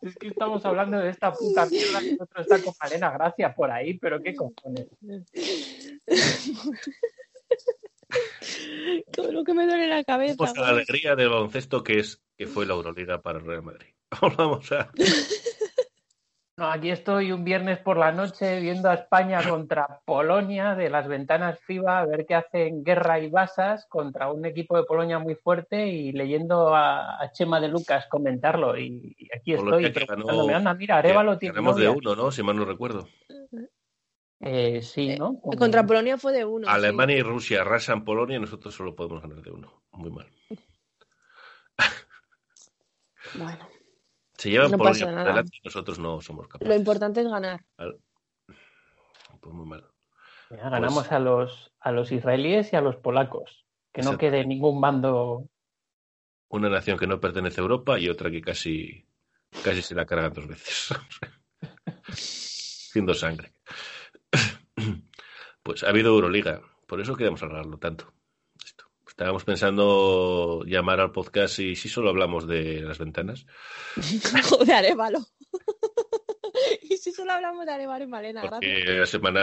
[0.00, 3.70] Es que estamos hablando de esta puta mierda que otro está con Malena Gracia por
[3.70, 4.86] ahí, pero qué cojones.
[9.12, 10.34] Todo lo que me duele la cabeza.
[10.36, 13.88] Pues la alegría del baloncesto que es que fue la Euroliga para el Real Madrid.
[14.38, 14.90] Vamos a.
[16.56, 21.06] No, aquí estoy un viernes por la noche viendo a España contra Polonia de las
[21.06, 25.36] ventanas FIBA, a ver qué hacen Guerra y Basas contra un equipo de Polonia muy
[25.36, 28.76] fuerte y leyendo a, a Chema de Lucas comentarlo.
[28.76, 32.32] Y, y aquí estoy Polonia preguntándome, ganó- anda, mira, Arevalo tiene Ganamos de uno, ¿no?
[32.32, 33.06] Si mal no recuerdo.
[34.40, 35.38] Eh, sí, ¿no?
[35.40, 36.66] Como- Contra Polonia fue de uno.
[36.66, 36.72] sí.
[36.72, 39.82] Alemania y Rusia arrasan Polonia y nosotros solo podemos ganar de uno.
[39.92, 40.26] Muy mal.
[43.34, 43.68] Bueno,
[44.38, 45.28] Se llevan No Polonia pasa por nada.
[45.28, 46.76] delante y nosotros no somos lo capaces.
[46.78, 47.64] importante es ganar.
[47.76, 49.84] Pues muy mal.
[50.50, 53.66] Mira, ganamos Pues- a los a los israelíes y a los polacos.
[53.92, 54.18] Que no Exacto.
[54.20, 55.44] quede ningún bando.
[56.48, 59.04] Una nación que no pertenece a Europa y otra que casi,
[59.62, 60.88] casi se la cargan dos veces.
[62.08, 63.52] Haciendo sangre.
[65.68, 66.62] Pues ha habido Euroliga.
[66.86, 68.10] Por eso queríamos hablarlo tanto.
[68.64, 68.86] Esto.
[69.06, 73.44] Estábamos pensando llamar al podcast y si solo hablamos de las ventanas.
[74.66, 75.18] de Arevalo.
[76.88, 78.60] y si solo hablamos de Arevalo y Malena, gracias.
[78.60, 79.42] Porque la semana,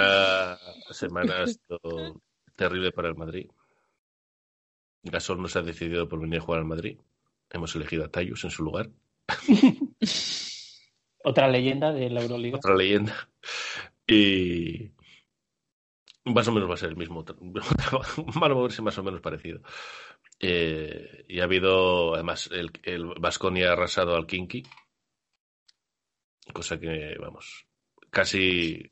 [0.88, 2.20] la semana ha sido
[2.56, 3.48] terrible para el Madrid.
[5.04, 6.98] Gasol no se ha decidido por venir a jugar al Madrid.
[7.52, 8.90] Hemos elegido a Tayus en su lugar.
[11.24, 12.58] Otra leyenda de la Euroliga.
[12.58, 13.30] Otra leyenda.
[14.08, 14.95] Y
[16.26, 17.24] más o menos va a ser el mismo.
[18.42, 19.62] Va a moverse más o menos parecido.
[20.40, 24.64] Eh, y ha habido, además, el, el ha arrasado al Kinky.
[26.54, 27.68] Cosa que, vamos,
[28.10, 28.92] casi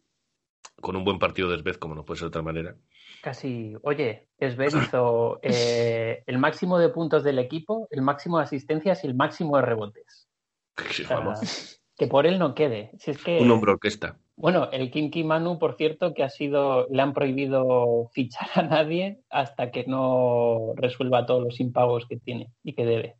[0.81, 2.75] con un buen partido de Svez, como no puede ser de otra manera.
[3.21, 9.03] Casi, oye, Esber hizo eh, el máximo de puntos del equipo, el máximo de asistencias
[9.03, 10.27] y el máximo de rebotes.
[10.77, 12.91] O sea, Vamos, que por él no quede.
[12.99, 14.17] Si es que, un hombro orquesta.
[14.35, 19.21] Bueno, el Kinky Manu, por cierto, que ha sido, le han prohibido fichar a nadie
[19.29, 23.15] hasta que no resuelva todos los impagos que tiene y que debe.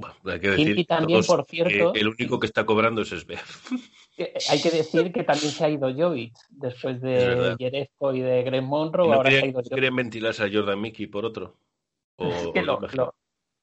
[0.00, 3.40] Bueno, hay que decir Kinky también, por cierto, el único que está cobrando es Svez.
[4.16, 7.56] Eh, Hay que decir que también se ha ido Jovic después Es de.
[7.58, 9.06] Jerezko y de Greg Monroe.
[9.06, 9.74] ¿Y no ahora se ha ido Jovic.
[9.74, 11.56] querían ventilarse a Jordan Mickey por otro?
[12.16, 13.14] O, Es que o lo, lo- lo-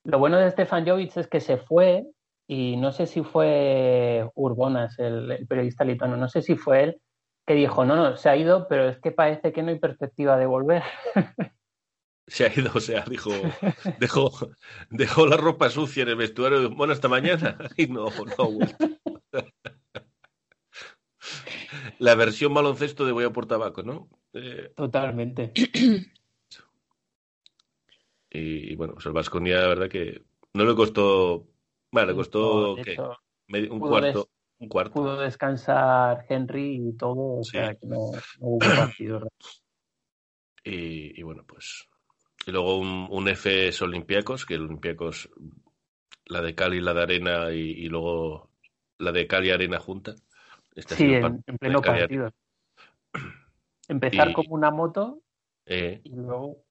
[0.05, 2.05] lo bueno de Stefan Jovic es que se fue
[2.47, 7.01] y no sé si fue Urbonas, el, el periodista lituano, no sé si fue él
[7.45, 10.37] que dijo, no, no, se ha ido, pero es que parece que no hay perspectiva
[10.37, 10.83] de volver.
[12.27, 13.29] Se ha ido, o sea, dijo,
[13.99, 14.31] dejó,
[14.89, 18.89] dejó la ropa sucia en el vestuario, bueno, hasta mañana, y no, no ha vuelto.
[21.99, 24.09] La versión baloncesto de Voy a por tabaco, ¿no?
[24.33, 25.51] Eh, Totalmente.
[28.31, 30.23] y, y bueno, pues el Vasconia, la verdad que
[30.53, 31.47] no le costó,
[31.95, 34.27] bueno, le costó un cuarto, des-
[34.59, 34.93] un cuarto.
[34.93, 37.51] pudo descansar Henry y todo, o Sí.
[37.51, 39.27] sea que no, no hubo partido.
[40.63, 41.87] Y, y bueno, pues.
[42.47, 45.29] Y luego un, un F es Olympiacos, que el Olympiacos,
[46.25, 48.49] la de Cali, la de Arena y, y luego
[48.97, 50.15] la de Cali Arena junta.
[50.75, 52.31] Este Sí, en, pleno partido.
[53.87, 55.21] Empezar Y- como una moto
[55.67, 56.64] Eh, y luego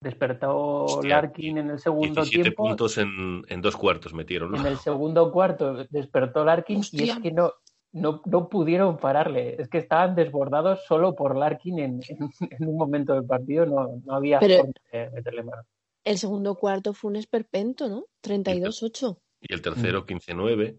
[0.00, 2.64] despertó Hostia, Larkin en el segundo 17 tiempo.
[2.64, 4.52] puntos en, en dos cuartos metieron.
[4.52, 4.58] ¿no?
[4.60, 7.52] En el segundo cuarto despertó Larkin y es que no,
[7.92, 9.60] no, no pudieron pararle.
[9.60, 13.66] Es que estaban desbordados solo por Larkin en, en- en un momento del partido.
[13.66, 15.62] No, no había Pero- forma de meterle mano.
[16.04, 18.04] El segundo cuarto fue un esperpento, ¿no?
[18.22, 19.18] 32-8.
[19.40, 19.62] Y el Mm.
[19.62, 20.78] tercero, 15-9.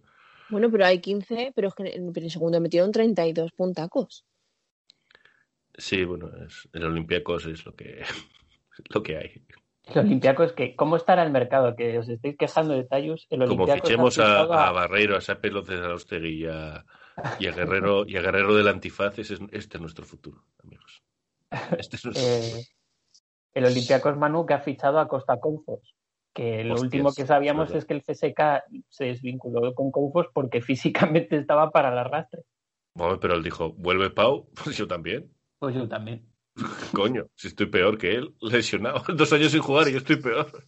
[0.49, 4.25] Bueno, pero hay 15, pero es que en el segundo metieron 32 puntacos.
[5.77, 8.01] Sí, bueno, es, el Olympiacos es lo que,
[8.93, 9.43] lo que hay.
[9.85, 11.75] El Olympiacos, que ¿cómo estará el mercado?
[11.75, 13.25] Que os estáis quejando de Tallus.
[13.31, 15.79] El Como fichemos a, fichado a Barreiro, a Sape López
[16.11, 16.85] y a,
[17.39, 21.01] y a Guerrero, y a Guerrero del Antifaz, ese es- este es nuestro futuro, amigos.
[21.77, 22.63] Este es nuestro eh, futuro.
[23.55, 25.95] el Olympiacos Manu que ha fichado a Costa Confos.
[26.31, 30.61] Que lo Hostias, último que sabíamos es que el CSK se desvinculó con Confos porque
[30.61, 32.43] físicamente estaba para el arrastre.
[32.93, 35.33] Bueno, pero él dijo, vuelve Pau, pues yo también.
[35.57, 36.27] Pues yo también.
[36.93, 40.65] Coño, si estoy peor que él, lesionado, dos años sin jugar y yo estoy peor.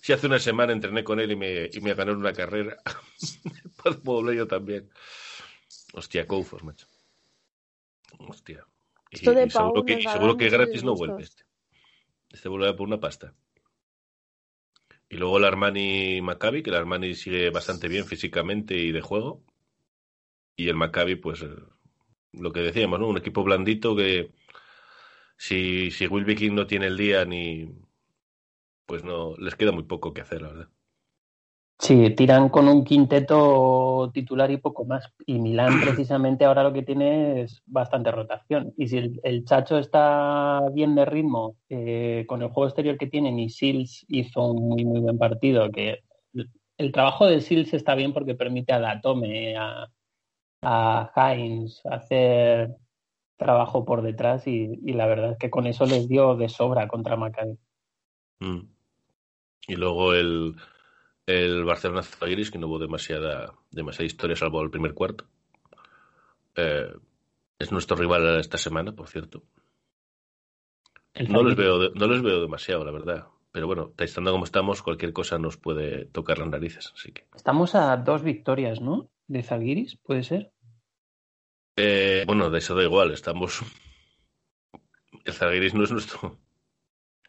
[0.00, 2.76] Si hace una semana entrené con él y me, y me una carrera,
[3.82, 4.90] pues puedo yo también.
[5.92, 6.86] Hostia, Koufos, macho.
[8.18, 8.64] Hostia.
[9.10, 11.44] Y, Esto de y seguro que, y seguro que gratis no vuelve este.
[12.30, 13.34] Este vuelve por una pasta.
[15.08, 19.42] Y luego el Armani Maccabi, que el Armani sigue bastante bien físicamente y de juego.
[20.54, 21.48] Y el Maccabi, pues eh,
[22.32, 23.08] lo que decíamos, ¿no?
[23.08, 24.30] Un equipo blandito que
[25.38, 27.72] si, si Will Viking no tiene el día ni,
[28.86, 30.68] pues no les queda muy poco que hacer, la verdad.
[31.78, 35.12] Sí, tiran con un quinteto titular y poco más.
[35.26, 38.74] Y Milán precisamente ahora lo que tiene es bastante rotación.
[38.76, 43.38] Y si el, Chacho está bien de ritmo eh, con el juego exterior que tienen
[43.38, 46.00] y Sils hizo un muy muy buen partido, que
[46.78, 49.88] el trabajo de Sils está bien porque permite a Datome, a,
[50.62, 52.76] a Heinz hacer
[53.38, 57.16] trabajo por detrás y, la verdad es que con eso les dio de sobra contra
[57.16, 57.56] Maccabi.
[58.40, 58.60] Mm.
[59.68, 60.56] Y luego el
[61.28, 65.26] el Barcelona Zagiris, que no hubo demasiada, demasiada historia salvo el primer cuarto.
[66.56, 66.90] Eh,
[67.58, 69.42] es nuestro rival esta semana, por cierto.
[71.28, 73.26] No les, veo, no les veo demasiado, la verdad.
[73.52, 76.92] Pero bueno, estando como estamos, cualquier cosa nos puede tocar las narices.
[76.94, 77.26] Así que.
[77.34, 79.10] Estamos a dos victorias, ¿no?
[79.26, 80.52] De Zalgiris, ¿puede ser?
[81.78, 83.12] Eh, bueno, de eso da igual.
[83.12, 83.60] Estamos.
[85.24, 86.38] El Zalgiris no es nuestro,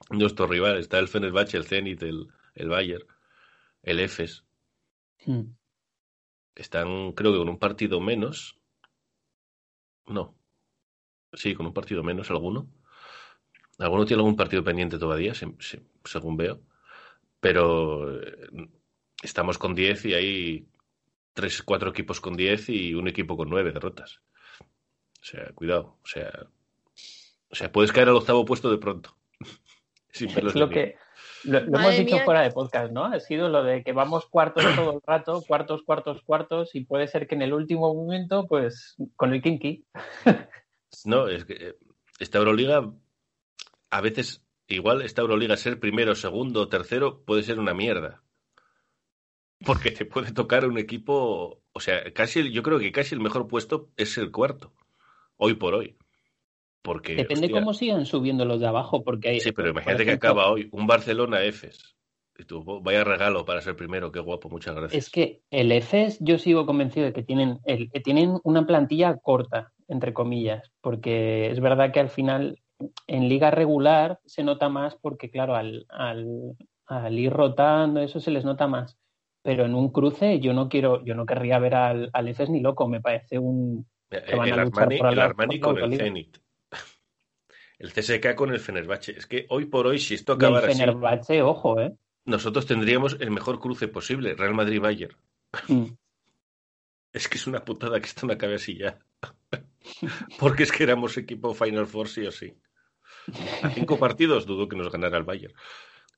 [0.10, 0.78] nuestro rival.
[0.78, 3.06] Está el Fenerbahce, el Zenit, el, el Bayern
[3.84, 4.44] el EFES.
[5.26, 5.54] Hmm.
[6.56, 8.60] Están, creo que con un partido menos.
[10.08, 10.36] No.
[11.34, 12.70] Sí, con un partido menos alguno.
[13.78, 15.34] Alguno tiene algún partido pendiente todavía,
[16.04, 16.62] según veo.
[17.40, 18.50] Pero eh,
[19.22, 20.68] estamos con 10 y hay
[21.34, 24.22] tres, cuatro equipos con 10 y un equipo con 9 derrotas.
[25.22, 25.98] O sea, cuidado.
[26.04, 26.32] O sea,
[27.50, 29.16] o sea, puedes caer al octavo puesto de pronto.
[30.12, 30.96] Sin es lo que,
[31.44, 33.06] lo, hemos dicho fuera de podcast, ¿no?
[33.06, 37.08] Ha sido lo de que vamos cuartos todo el rato, cuartos, cuartos, cuartos, y puede
[37.08, 39.86] ser que en el último momento, pues, con el kinky.
[41.06, 41.76] No, es que eh,
[42.20, 42.92] esta Euroliga,
[43.92, 48.24] a veces, igual esta Euroliga ser primero, segundo, tercero, puede ser una mierda.
[49.64, 53.48] Porque te puede tocar un equipo, o sea, casi, yo creo que casi el mejor
[53.48, 54.74] puesto es el cuarto,
[55.40, 55.98] hoy por hoy.
[56.82, 60.50] Porque, Depende cómo sigan subiendo los de abajo, porque hay, Sí, pero imagínate que acaba
[60.50, 61.96] hoy un Barcelona Efes.
[62.38, 65.06] Y tú, vaya regalo para ser primero, qué guapo, muchas gracias.
[65.06, 69.74] Es que el Efes, yo sigo convencido de que tienen, el, tienen una plantilla corta,
[69.90, 72.62] entre comillas, porque es verdad que al final
[73.08, 78.32] en liga regular se nota más porque, claro, al, al, al ir rotando, eso se
[78.32, 78.98] les nota más.
[79.42, 82.62] Pero en un cruce yo no quiero, yo no querría ver al, al Efes ni
[82.62, 83.86] loco, me parece un...
[84.10, 86.38] el, Armani, con el Zenit
[87.80, 89.12] el CSK con el Fenerbahce.
[89.18, 91.94] Es que hoy por hoy, si esto acabara el Fenerbahce, ojo, ¿eh?
[92.26, 95.16] Nosotros tendríamos el mejor cruce posible, Real Madrid-Bayern.
[95.68, 95.86] Mm.
[97.14, 99.00] es que es una putada que esto no acabe así ya.
[100.40, 102.54] Porque es que éramos equipo Final Four sí o sí.
[103.64, 105.54] A cinco partidos dudo que nos ganara el Bayern.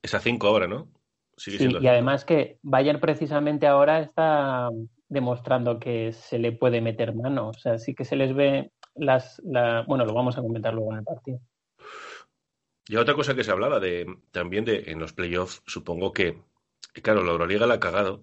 [0.02, 0.88] Es a cinco ahora, ¿no?
[1.36, 4.68] sí, y además que Bayern precisamente ahora está
[5.12, 7.48] demostrando que se le puede meter mano.
[7.48, 9.40] O sea, sí que se les ve las...
[9.44, 11.40] Bueno, lo vamos a comentar luego en el partido.
[12.88, 16.38] Y otra cosa que se hablaba de también de en los playoffs, supongo que,
[17.02, 18.22] claro, la Euroliga la ha cagado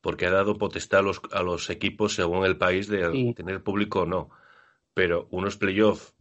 [0.00, 4.02] porque ha dado potestad a los, a los equipos según el país de tener público
[4.02, 4.30] o no.
[4.94, 6.14] Pero unos playoffs,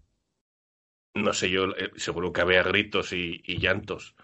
[1.16, 4.16] no sé yo, eh, seguro que había gritos y, y llantos,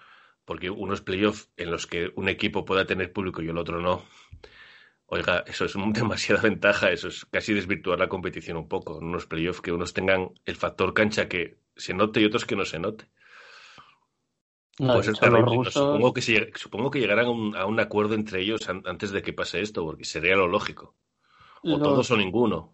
[0.46, 4.04] porque unos playoffs en los que un equipo pueda tener público y el otro no,
[5.14, 8.98] Oiga, eso es demasiada ventaja, eso es casi desvirtuar la competición un poco.
[9.00, 12.56] En unos playoffs que unos tengan el factor cancha que se note y otros que
[12.56, 13.06] no se note.
[15.72, 19.86] supongo, que supongo que llegarán a un, acuerdo entre ellos antes de que pase esto,
[19.86, 20.96] porque sería lo lógico.
[21.62, 22.74] O todos o ninguno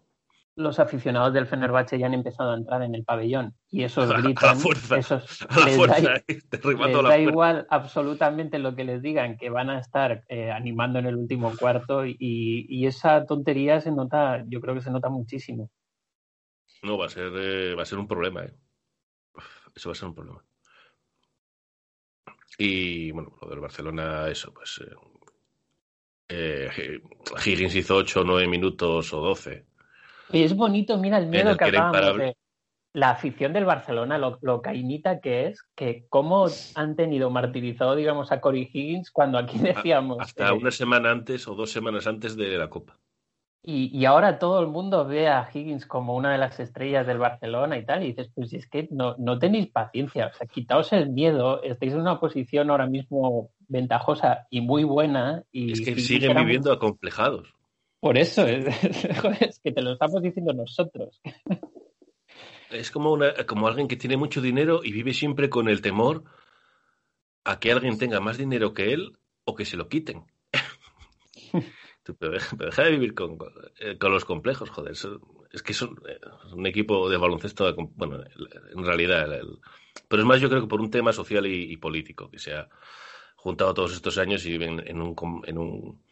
[0.60, 4.58] los aficionados del Fenerbahce ya han empezado a entrar en el pabellón y esos gritan,
[4.96, 10.98] esos, les da, igual absolutamente lo que les digan, que van a estar eh, animando
[10.98, 15.70] en el último cuarto y, esa tontería se nota, yo creo que se nota muchísimo.
[16.82, 18.52] No, va a ser, eh, va a ser un problema, ¿eh?
[19.74, 20.42] Eso va a ser un problema.
[22.58, 24.82] Y bueno, lo del Barcelona, eso, pues.
[26.28, 27.00] Eh,
[27.44, 29.69] Higgins hizo 8 o 9 minutos o 12
[30.32, 32.36] y es bonito, mira el miedo que hablábamos de
[32.92, 38.32] la afición del Barcelona, lo, lo, cainita que es, que cómo han tenido martirizado, digamos,
[38.32, 40.18] a Cory Higgins cuando aquí decíamos...
[40.20, 42.98] Hasta una semana antes o dos semanas antes de la Copa.
[43.62, 47.18] Y, y, ahora todo el mundo ve a Higgins como una de las estrellas del
[47.18, 50.94] Barcelona y tal, y dices, pues es que no, no tenéis paciencia, o sea, quitaos
[50.94, 55.44] el miedo, estáis en una posición ahora mismo ventajosa y muy buena.
[55.52, 57.54] Y es que siguen viviendo acomplejados.
[58.00, 61.20] Por eso, es, que te lo estamos diciendo nosotros.
[62.70, 66.24] Es como, una, como alguien que tiene mucho dinero y vive siempre con el temor
[67.44, 70.24] a que alguien tenga más dinero que él o que se lo quiten.
[72.18, 73.38] pero, deja, de vivir con,
[73.80, 74.92] eh, con, los complejos, joder.
[74.92, 75.88] es que es eh,
[76.52, 78.22] un, equipo de baloncesto, bueno,
[78.74, 79.26] en realidad,
[80.08, 82.68] pero es más yo creo que por un tema social y, político, que sea
[83.36, 85.14] juntado todos estos años y viven en un,
[85.46, 86.02] en un...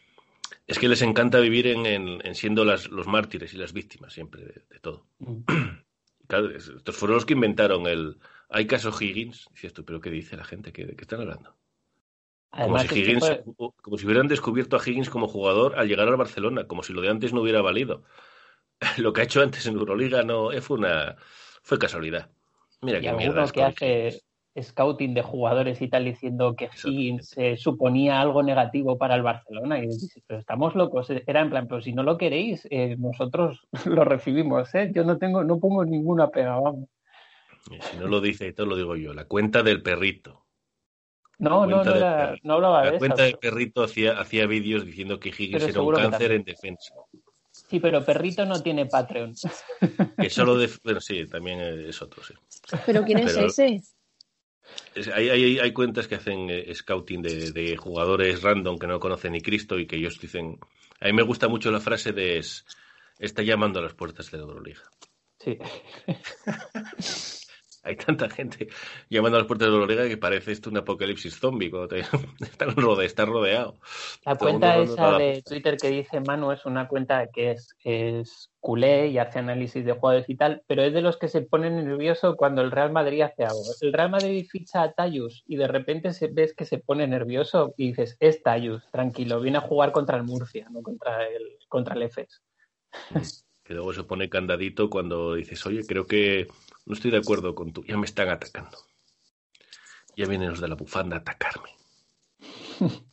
[0.67, 4.45] Es que les encanta vivir en, en, siendo las, los mártires y las víctimas siempre
[4.45, 5.07] de, todo.
[5.19, 5.43] Mm.
[6.27, 8.19] Claro, estos fueron los que inventaron el...
[8.51, 9.49] Hay caso Higgins.
[9.53, 10.73] Dices tú, pero ¿qué dice la gente?
[10.73, 11.57] ¿Qué, ¿De qué están hablando?
[12.51, 13.41] como, si Higgins,
[13.83, 17.01] como si hubieran descubierto a Higgins como jugador al llegar al Barcelona, como si lo
[17.01, 18.05] de antes no hubiera valido.
[18.99, 21.17] lo que ha hecho antes en Euroliga no eh, fue una
[21.63, 22.31] fue casualidad.
[22.81, 23.51] Mira qué mierda.
[23.51, 24.23] que hace
[24.63, 26.69] scouting de jugadores y tal diciendo que
[27.21, 31.69] se suponía algo negativo para el Barcelona y dice, pero estamos locos, era en plan,
[31.69, 34.91] pero si no lo queréis, eh, nosotros lo recibimos, ¿eh?
[34.95, 36.89] Yo no tengo, no pongo ninguna pega, vamos.
[37.81, 40.45] si no lo dice, todo lo digo yo, la cuenta del perrito.
[41.39, 42.95] No, no, no, era, no hablaba de eso.
[42.95, 46.95] La cuenta del perrito hacía, hacía vídeos diciendo que Higgins era un cáncer en defensa.
[47.69, 49.35] Sí, pero Perrito no tiene Patreon.
[50.19, 50.71] Que solo de...
[50.85, 52.35] Bueno, sí, también es otro, sí.
[52.87, 53.83] ¿Pero quién es ese?
[55.15, 59.33] Hay, hay, hay, cuentas que hacen eh, scouting de, de, jugadores random que no conocen
[59.33, 60.59] ni Cristo y que ellos dicen...
[61.01, 62.43] A mí me gusta mucho la frase de...
[63.19, 64.83] está llamando a las puertas de la Euroliga.
[65.39, 65.59] Sí.
[67.89, 68.69] hay tanta gente
[69.09, 72.01] llamando a las puertas de Euroliga que parece esto un apocalipsis zombie cuando te,
[73.05, 73.79] estás, rodeado.
[74.25, 79.09] La cuenta esa de Twitter que dice Manu es una cuenta que es, es culé
[79.09, 82.37] y hace análisis de jugadores y tal, pero es de los que se ponen nervioso
[82.37, 83.65] cuando el Real Madrid hace algo.
[83.81, 87.73] El Real Madrid ficha a Tayus y de repente se, ves que se pone nervioso
[87.79, 91.95] y dices, es Tayus, tranquilo, viene a jugar contra el Murcia, no contra el, contra
[91.95, 92.43] el EFES.
[93.65, 96.49] Que luego se pone candadito cuando dices, oye, creo que
[96.85, 97.85] no estoy de acuerdo con tú.
[97.85, 98.79] Ya me están atacando.
[100.15, 101.71] Ya vienen los de la bufanda a atacarme.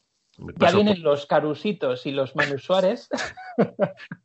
[0.59, 3.09] ya vienen los carusitos y los manusuares.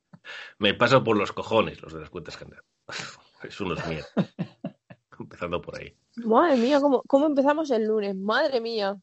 [0.59, 2.67] me paso por los cojones los de las cuentas candidatas.
[3.43, 4.07] es unos míos.
[5.19, 5.95] Empezando por ahí.
[6.17, 8.17] Madre mía, ¿cómo, ¿cómo, empezamos el lunes?
[8.17, 8.97] Madre mía.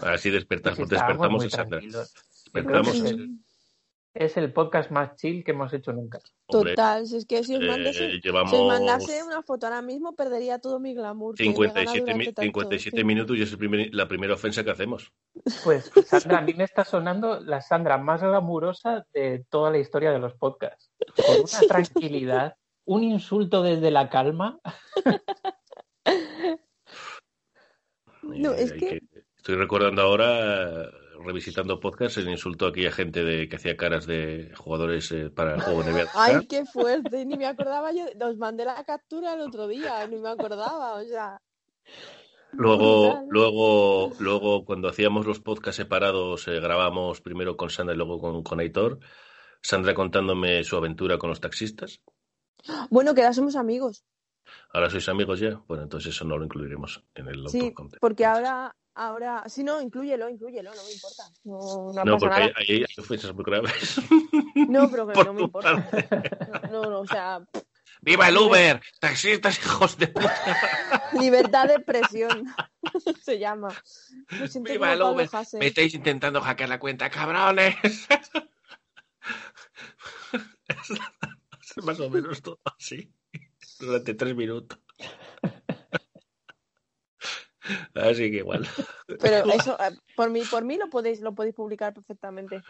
[0.00, 3.38] Así despertamos, despertamos Despertamos el,
[4.14, 6.18] es el podcast más chill que hemos hecho nunca.
[6.48, 10.16] Total, si es que si os, mandase, eh, si os mandase una foto ahora mismo
[10.16, 11.36] perdería todo mi glamour.
[11.36, 13.56] 57, 57 minutos y es
[13.92, 15.12] la primera ofensa que hacemos.
[15.62, 20.10] Pues Sandra, a mí me está sonando la Sandra más glamurosa de toda la historia
[20.10, 20.90] de los podcasts.
[21.14, 22.56] Con una tranquilidad,
[22.86, 24.58] un insulto desde la calma.
[28.22, 29.00] no, es que...
[29.36, 30.90] Estoy recordando ahora
[31.24, 35.54] revisitando podcast, el insultó a aquella gente de, que hacía caras de jugadores eh, para
[35.54, 36.10] el juego NBA.
[36.14, 40.16] Ay, qué fuerte, ni me acordaba yo, os mandé la captura el otro día, ni
[40.16, 41.40] me acordaba, o sea.
[42.52, 48.20] Luego, luego, luego, cuando hacíamos los podcasts separados, eh, grabamos primero con Sandra y luego
[48.20, 48.98] con, con Aitor.
[49.62, 52.00] Sandra contándome su aventura con los taxistas.
[52.90, 54.04] Bueno, que ahora somos amigos.
[54.72, 55.60] Ahora sois amigos ya.
[55.66, 60.28] Bueno, entonces eso no lo incluiremos en el Sí, porque ahora Ahora, si no, inclúyelo,
[60.28, 61.22] inclúyelo, no me importa.
[61.44, 62.52] No, no, no porque nada.
[62.56, 64.00] Hay, hay, ofensas muy graves.
[64.68, 65.88] No, pero que no me importa.
[66.70, 67.40] No, no, o sea.
[68.02, 68.80] ¡Viva el Uber!
[69.00, 71.08] ¡Taxistas, hijos de puta!
[71.18, 72.46] Libertad de expresión
[73.22, 73.68] se llama.
[74.60, 75.30] ¡Viva el Uber!
[75.54, 77.76] Me estáis intentando hackear la cuenta, cabrones.
[80.68, 83.10] es más o menos todo así.
[83.80, 84.78] Durante tres minutos.
[87.94, 88.66] Así que igual.
[89.20, 92.62] Pero eso, eh, por mí, por mí lo podéis, lo podéis publicar perfectamente.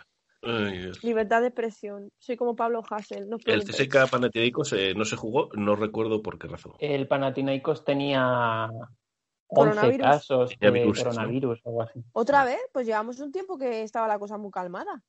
[1.02, 2.10] Libertad de expresión.
[2.18, 3.28] Soy como Pablo Hassel.
[3.44, 6.72] el CSK Panathinaikos eh, no se jugó, no recuerdo por qué razón.
[6.78, 8.70] El Panathinaikos tenía
[9.48, 12.02] 11 casos de coronavirus o algo así.
[12.12, 12.60] ¿Otra vez?
[12.72, 15.02] Pues llevamos un tiempo que estaba la cosa muy calmada.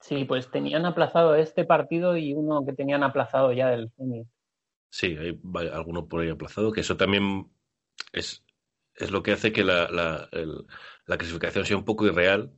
[0.00, 3.90] Sí, pues tenían aplazado este partido y uno que tenían aplazado ya del
[4.90, 5.40] Sí, hay
[5.72, 7.48] alguno por ahí aplazado, que eso también
[8.12, 8.44] es,
[8.96, 10.28] es lo que hace que la, la,
[11.06, 12.52] la, clasificación sea un poco irreal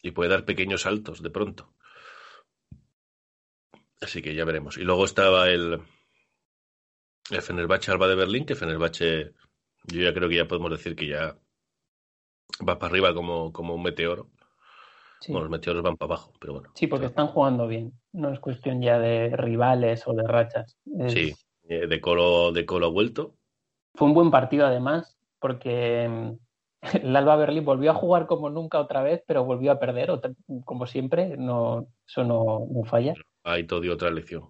[0.00, 1.74] y puede dar pequeños saltos de pronto.
[4.00, 4.76] Así que ya veremos.
[4.78, 5.80] Y luego estaba el,
[7.30, 9.32] el Fenerbahce Alba de Berlín, que Fenerbahce,
[9.84, 11.36] yo ya creo que ya podemos decir que ya
[12.66, 14.30] va para arriba como, como un meteoro.
[15.26, 16.70] Bueno, los meteoros van para abajo, pero bueno.
[16.74, 17.98] Sí, porque están jugando bien.
[18.12, 20.76] No es cuestión ya de rivales o de rachas.
[21.08, 21.34] Sí,
[21.64, 23.34] de colo, de colo vuelto.
[23.94, 26.32] Fue un buen partido además, porque mm,
[27.02, 30.10] el Alba Berlín volvió a jugar como nunca otra vez, pero volvió a perder,
[30.64, 33.14] como siempre, no, eso no, no falla.
[33.44, 34.48] Ahí todo dio otra lección.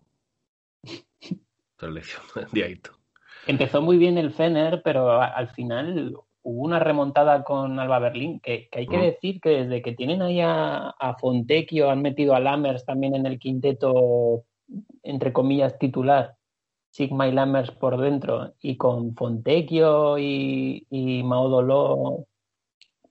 [1.77, 2.91] otra lección de Aito.
[3.47, 8.69] Empezó muy bien el Fener, pero al final hubo una remontada con Alba Berlín, que,
[8.73, 9.03] hay que mm.
[9.03, 13.27] decir que desde que tienen ahí a, a Fontecchio, han metido a Lammers también en
[13.27, 14.45] el quinteto,
[15.03, 16.37] entre comillas, titular,
[16.95, 22.29] Sigma y Lammers por dentro y con Fontecchio y, y Maudoló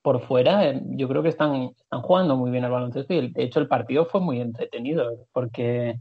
[0.01, 3.43] por fuera, eh, yo creo que están, están jugando muy bien al baloncesto y de
[3.43, 5.99] hecho el partido fue muy entretenido porque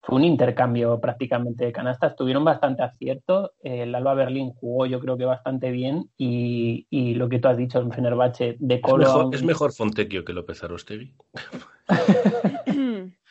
[0.00, 2.16] fue un intercambio prácticamente de canastas.
[2.16, 3.52] Tuvieron bastante acierto.
[3.60, 6.08] El Alba Berlín jugó, yo creo que bastante bien.
[6.16, 9.02] Y, lo que tú has dicho en Fenerbahce de Colo.
[9.04, 11.14] ¿Es mejor, ¿es mejor Fontecchio que López Arostegui?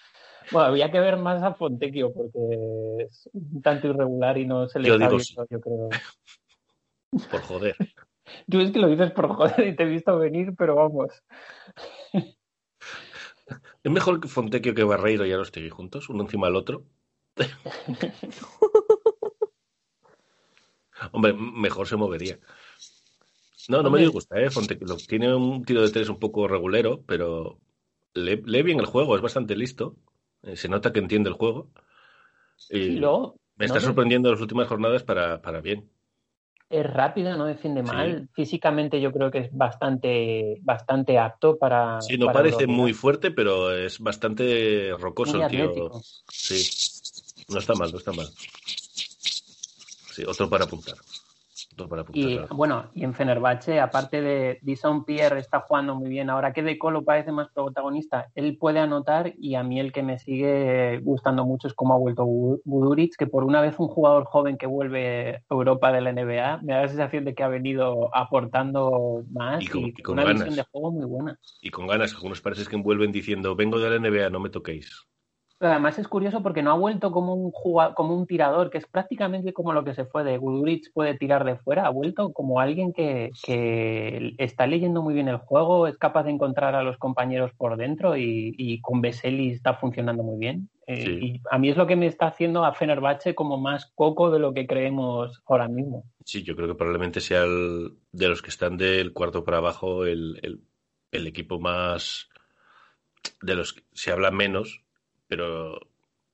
[0.52, 4.80] bueno, había que ver más a Fontecchio porque es un tanto irregular y no se
[4.80, 5.18] le yo digo
[5.50, 5.90] yo creo.
[7.32, 7.76] Por joder.
[8.50, 11.24] Tú es que lo dices por joder y te he visto venir, pero vamos.
[13.84, 16.84] ¿Es mejor que Fontecchio que Barreiro y Arostegui juntos, uno encima del otro?
[21.12, 22.40] Hombre, mejor se movería.
[23.70, 24.50] No, no me disgusta, ¿eh?
[24.50, 27.60] Fontecchio tiene un tiro de tres un poco regulero, pero
[28.14, 29.96] lee, bien el juego, es bastante listo.
[30.48, 31.70] Eh, se nota que entiende el juego.
[32.72, 33.00] Y
[33.56, 35.90] me está sorprendiendo en las últimas jornadas para, para bien
[36.70, 38.30] es rápido, no defiende mal.
[38.34, 42.02] Físicamente yo creo que es bastante, bastante apto para.
[42.02, 45.92] Sí, no parece muy fuerte, pero es bastante rocoso el tío.
[46.30, 46.68] Sí.
[47.50, 48.28] No está mal, no está mal.
[50.12, 50.96] Sí, otro para apuntar.
[52.14, 56.30] Y bueno, y en Fenerbahce, aparte de Dison Pierre está jugando muy bien.
[56.30, 60.04] Ahora que De Colo parece más protagonista, él puede anotar y a mí el que
[60.04, 64.26] me sigue gustando mucho es cómo ha vuelto Buduric, que por una vez un jugador
[64.26, 67.48] joven que vuelve a Europa de la NBA, me da la sensación de que ha
[67.48, 71.40] venido aportando más y con, una visión de juego muy buena.
[71.62, 75.08] Y con ganas, algunos parece que vuelven diciendo, vengo de la NBA, no me toquéis
[75.60, 77.52] además es curioso porque no ha vuelto como un
[77.96, 81.44] como un tirador, que es prácticamente como lo que se fue de Guduric puede tirar
[81.46, 83.32] de fuera, ha vuelto como alguien que,
[84.38, 88.16] está leyendo muy bien el juego, es capaz de encontrar a los compañeros por dentro
[88.18, 90.70] y, con Veseli está funcionando muy bien.
[90.86, 94.32] Eh, y a mí es lo que me está haciendo a Fenerbahce como más coco
[94.32, 96.06] de lo que creemos ahora mismo.
[96.24, 100.06] Sí, yo creo que probablemente sea el, de los que están del cuarto para abajo
[100.06, 100.62] el,
[101.12, 102.30] el equipo más
[103.42, 104.87] de los que se habla menos
[105.28, 105.80] pero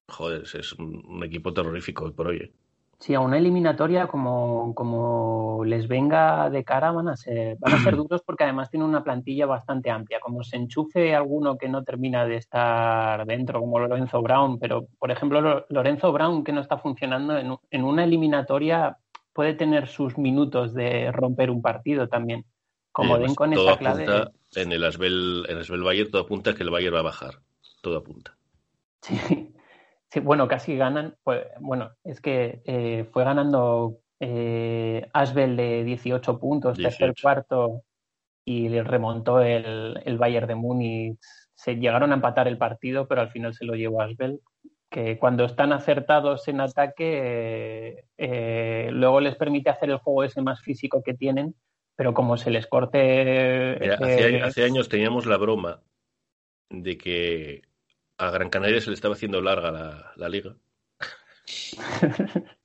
[0.08, 2.38] joder, es un, equipo terrorífico hoy por hoy.
[2.38, 2.52] ¿eh?
[3.00, 7.80] Sí, a una eliminatoria como, como les venga de cara van a ser van a
[7.80, 10.20] ser duros porque además tiene una plantilla bastante amplia.
[10.20, 15.12] Como se enchufe alguno que no termina de estar dentro, como Lorenzo Brown, pero por
[15.12, 18.98] ejemplo Lorenzo Brown que no está funcionando en, en una eliminatoria
[19.34, 22.46] puede tener sus minutos de romper un partido también.
[22.92, 24.06] Como den con esa clave.
[24.56, 27.40] En el Asbel, en Asbel Bayer todo apunta a que el Bayer va a bajar.
[27.82, 28.38] Todo apunta.
[30.14, 31.16] Sí, bueno, casi ganan.
[31.24, 37.82] Pues, bueno, es que eh, fue ganando eh, Asbel de 18 puntos, tercer cuarto,
[38.46, 41.18] y le remontó el, el Bayern de Múnich.
[41.56, 44.40] Se llegaron a empatar el partido, pero al final se lo llevó Asbel.
[44.88, 50.62] Que cuando están acertados en ataque, eh, luego les permite hacer el juego ese más
[50.62, 51.56] físico que tienen,
[51.96, 53.80] pero como se les corte.
[54.44, 55.82] hace años teníamos la broma
[56.70, 57.73] de que
[58.18, 60.56] a Gran Canaria se le estaba haciendo larga la, liga.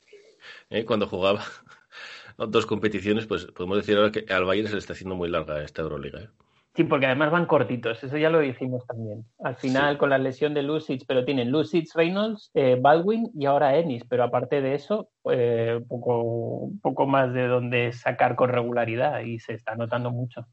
[0.70, 0.84] ¿Eh?
[0.84, 1.42] Cuando jugaba
[2.36, 5.62] dos competiciones, pues podemos decir ahora que al Bayern se le está haciendo muy larga
[5.62, 6.20] esta Euroliga.
[6.20, 6.28] ¿eh?
[6.74, 9.24] Sí, porque además van cortitos, eso ya lo dijimos también.
[9.40, 13.76] Al final, con la lesión de Lucic, pero tienen Lucic, Reynolds, eh, Baldwin y ahora
[13.76, 19.40] Ennis, pero aparte de eso, un poco, poco más de donde sacar con regularidad y
[19.40, 20.46] se está notando mucho.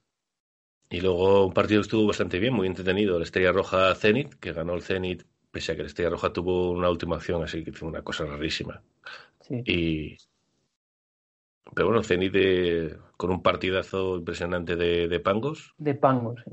[0.90, 3.18] Y luego un partido estuvo bastante bien, muy entretenido.
[3.18, 6.72] La Estrella Roja Zenit, que ganó el Zenit, pese a que la Estrella Roja tuvo
[6.72, 8.82] una última acción, así que fue una cosa rarísima.
[9.42, 9.62] Sí.
[9.66, 10.18] Y...
[11.74, 12.34] Pero bueno, Zenit
[13.18, 15.74] con un partidazo impresionante de, de Pangos.
[15.78, 16.52] De Pangos, sí.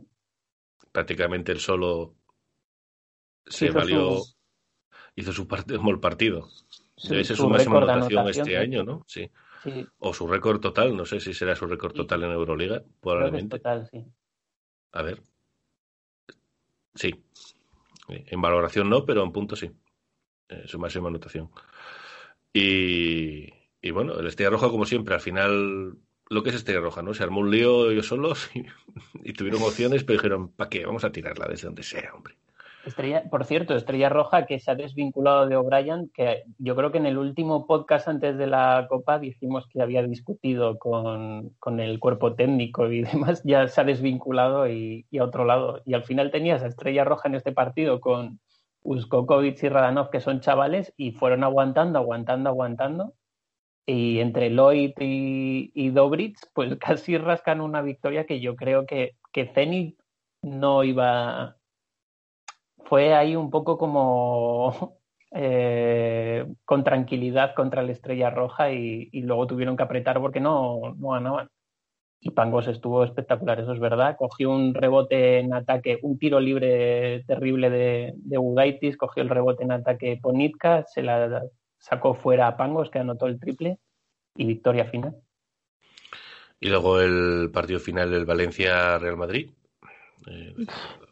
[0.91, 2.15] Prácticamente el solo
[3.47, 4.19] se valió,
[5.15, 6.49] hizo su parte, el partido.
[7.09, 9.05] Debe ser su, máxima anotación, este año, ¿no?
[9.07, 9.31] Sí.
[9.99, 13.59] O su récord total, no sé si será su récord total en Euroliga, probablemente.
[13.59, 14.05] Total, sí.
[14.93, 15.23] A ver.
[16.95, 17.25] Sí.
[18.09, 19.71] En valoración no, pero en punto sí.
[20.49, 21.51] Eh, su máxima anotación.
[22.53, 25.97] Y, y bueno, el Estrella Roja, como siempre, al final
[26.29, 27.15] lo que es Estrella Roja, ¿no?
[27.15, 28.65] Se armó un lío ellos solos y,
[29.23, 30.85] y tuvieron opciones, pero dijeron, ¿para qué?
[30.85, 32.37] Vamos a tirarla desde donde sea, hombre.
[32.85, 36.99] Estrella, por cierto, Estrella Roja que se ha desvinculado de O'Brien, que yo creo que
[36.99, 42.01] en el último podcast antes de la Copa dijimos que había discutido con, con el
[42.01, 45.81] cuerpo técnico y demás, ya se ha desvinculado y, a otro lado.
[45.85, 48.41] Y al final tenías a Estrella Roja en este partido con
[48.83, 53.15] Uskokovic y Radanov, que son chavales, y fueron aguantando, aguantando, aguantando.
[53.87, 59.17] Y entre Lloyd y, y Dobrich, pues casi rascan una victoria que yo creo que,
[59.33, 59.99] que Zenit
[60.43, 61.57] no iba
[62.85, 64.99] fue ahí un poco como
[65.33, 71.11] eh, con tranquilidad contra la Estrella Roja y, luego tuvieron que apretar porque no, no
[71.11, 71.49] ganaban.
[72.21, 74.17] y Pangos estuvo espectacular, eso es verdad.
[74.19, 79.65] Cogió un rebote en ataque, un tiro libre terrible de, de Udaitis, cogió el rebote
[79.65, 81.43] en ataque Ponitka, se la
[81.79, 83.79] sacó fuera a Pangos, que anotó el triple
[84.37, 85.17] y victoria final.
[86.61, 89.51] Y luego el partido final del Valencia-Real Madrid.
[90.27, 90.55] Eh,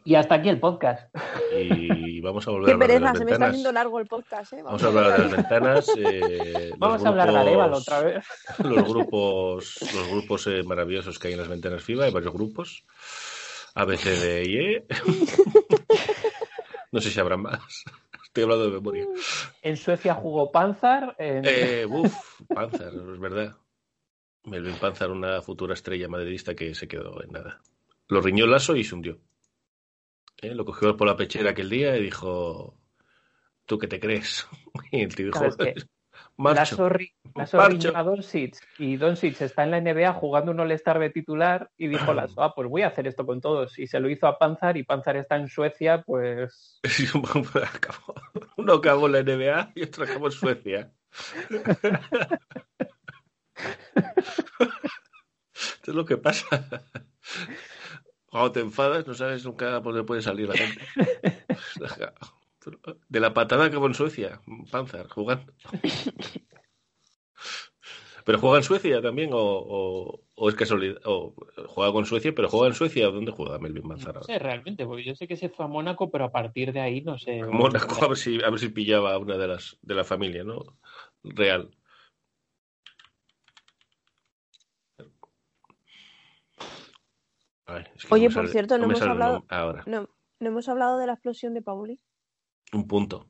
[0.04, 1.14] y hasta aquí el podcast.
[1.56, 3.48] Y vamos a volver Qué a hablar de las se me está ventanas.
[3.50, 4.62] haciendo largo el podcast, ¿eh?
[4.62, 5.88] Vamos a hablar de las ventanas.
[5.98, 8.24] eh, Vamos a hablar de Arevalo otra vez.
[8.58, 12.84] Los grupos, los grupos eh, maravillosos que hay en las ventanas FIBA, hay varios grupos.
[13.74, 14.86] A, B, C, D y E.
[16.92, 17.84] No sé si habrá más.
[18.24, 19.06] Estoy hablando de memoria.
[19.62, 21.14] En Suecia jugó Panzar.
[21.18, 21.44] En...
[21.46, 22.12] Eh, uf,
[22.52, 23.54] Panzer, es verdad.
[24.44, 27.60] Melvin Panzer, una futura estrella madridista que se quedó en nada.
[28.10, 29.18] Lo riñó el lazo y se hundió.
[30.42, 32.76] Eh, Lo cogió por la pechera aquel día y dijo:
[33.66, 34.46] ¿Tú qué te crees?
[34.92, 35.82] Y el tío dijo: Claro, es que
[36.36, 36.88] Marcho.
[36.88, 41.88] Riñó a Doncic y Doncic está en la NBA jugando un All-Star de titular y
[41.88, 43.78] dijo Lasso, ah, pues voy a hacer esto con todos.
[43.78, 46.80] Y se lo hizo a Panzar y Panzar está en Suecia, pues
[47.74, 48.14] Acabó.
[48.56, 50.92] Uno acabó en la NBA y otro acabó en Suecia.
[55.54, 56.84] Esto es lo que pasa.
[58.30, 60.80] Cuando te enfadas, no sabes nunca por dónde puede salir la gente.
[63.08, 65.52] De la patada acabó en Suecia, Panzer, jugando.
[68.24, 71.00] ¿Pero juega en Suecia también o, o- o es casualidad?
[71.04, 71.34] O
[71.68, 73.06] juega con Suecia, pero juega en Suecia.
[73.08, 76.10] ¿Dónde juega Melvin Manzar No sé realmente, porque yo sé que se fue a Mónaco,
[76.10, 77.42] pero a partir de ahí no sé.
[77.44, 80.44] Mónaco, a ver si, a ver si pillaba a una de las de la familia,
[80.44, 80.76] ¿no?
[81.24, 81.70] Real.
[87.70, 90.08] Ay, es que Oye, por sale- cierto, no hemos hablado- Ahora, No,
[90.40, 92.00] no hemos hablado de la explosión de Pauli.
[92.72, 93.26] un punto.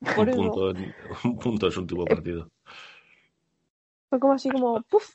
[0.00, 0.94] Por Un eso punto, en-
[1.24, 2.50] un punto en su último partido.
[4.10, 5.14] fue como así como, ¡puf!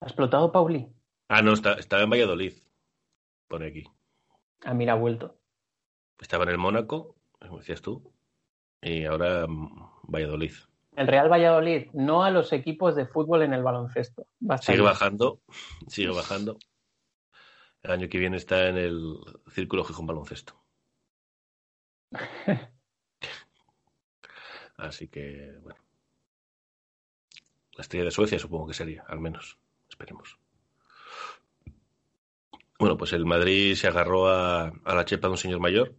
[0.00, 0.88] ha explotado Pauli.
[1.28, 2.52] Ah, no, está, estaba en Valladolid.
[3.48, 3.84] Pone aquí.
[4.64, 5.38] Ah, mira, ha vuelto.
[6.20, 8.12] Estaba en el Mónaco, como decías tú,
[8.82, 9.46] y ahora
[10.02, 10.52] Valladolid.
[10.96, 14.26] El Real Valladolid, no a los equipos de fútbol en el baloncesto.
[14.62, 15.42] Sigue bajando,
[15.86, 16.58] sigue bajando.
[17.82, 19.18] El año que viene está en el
[19.50, 20.58] Círculo Gijón Baloncesto.
[24.78, 25.78] Así que, bueno.
[27.72, 29.58] La estrella de Suecia supongo que sería, al menos.
[29.90, 30.38] Esperemos.
[32.78, 35.94] Bueno, pues el Madrid se agarró a, a la chepa de un señor mayor.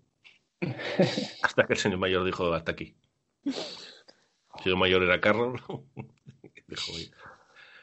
[1.44, 2.98] Hasta que el señor mayor dijo, hasta aquí.
[4.64, 5.60] Señor mayor era Carroll.
[6.68, 7.12] Dijo, "Oye,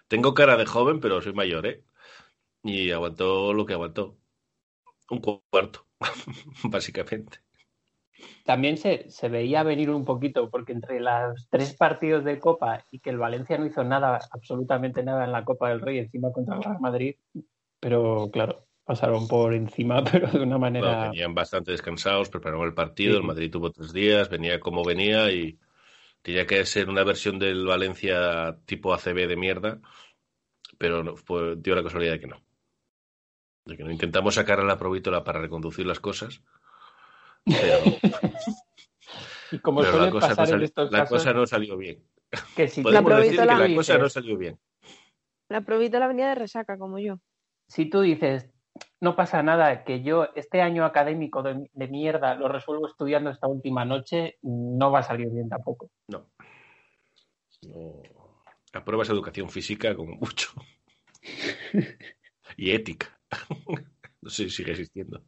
[0.09, 1.83] tengo cara de joven, pero soy mayor, ¿eh?
[2.63, 4.17] Y aguantó lo que aguantó.
[5.11, 5.87] Un cuarto,
[6.65, 7.39] básicamente.
[8.45, 13.01] También se, se veía venir un poquito, porque entre los tres partidos de Copa y
[13.01, 16.57] que el Valencia no hizo nada, absolutamente nada en la Copa del Rey, encima contra
[16.57, 17.17] el Real Madrid,
[17.81, 21.03] pero claro, pasaron por encima, pero de una Bueno, manera...
[21.11, 23.13] venían bastante descansados, prepararon el partido.
[23.13, 23.19] Sí.
[23.19, 25.59] El Madrid tuvo tres días, venía como venía y
[26.25, 29.79] tenía que ser una versión del Valencia tipo ACB de mierda,
[30.79, 32.43] pero no, fue, dio la casualidad de que no.
[33.67, 36.43] De que no intentamos sacar a la provítola para reconducir las cosas,
[37.45, 37.85] pero,
[39.53, 42.03] y como pero suele la, cosa no en estos la casos, cosa no salió bien.
[42.57, 44.59] que si tú Podemos La decir que provítola- la cosa no salió bien.
[45.51, 47.21] La provítola venía de resaca, como yo.
[47.69, 48.51] si tú dices,
[49.05, 53.47] no pasa nada, que yo este año académico de, de mierda lo resuelvo estudiando esta
[53.47, 55.91] última noche, no va a salir bien tampoco.
[56.09, 56.27] No.
[57.69, 58.03] no.
[58.73, 60.51] Apruebas educación física como mucho.
[62.57, 63.17] y ética.
[64.21, 65.23] no sé si sigue existiendo.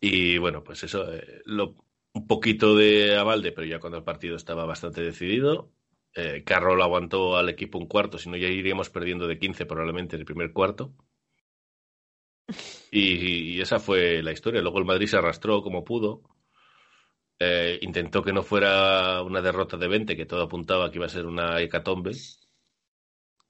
[0.00, 1.74] Y bueno, pues eso, eh, lo,
[2.14, 5.72] un poquito de avalde, pero ya cuando el partido estaba bastante decidido.
[6.14, 10.16] Eh, Carroll aguantó al equipo un cuarto, si no ya iríamos perdiendo de 15 probablemente
[10.16, 10.94] en el primer cuarto.
[12.90, 14.62] Y, esa fue la historia.
[14.62, 16.22] Luego el Madrid se arrastró como pudo.
[17.38, 21.10] Eh, intentó que no fuera una derrota de 20, que todo apuntaba que iba a
[21.10, 22.12] ser una hecatombe.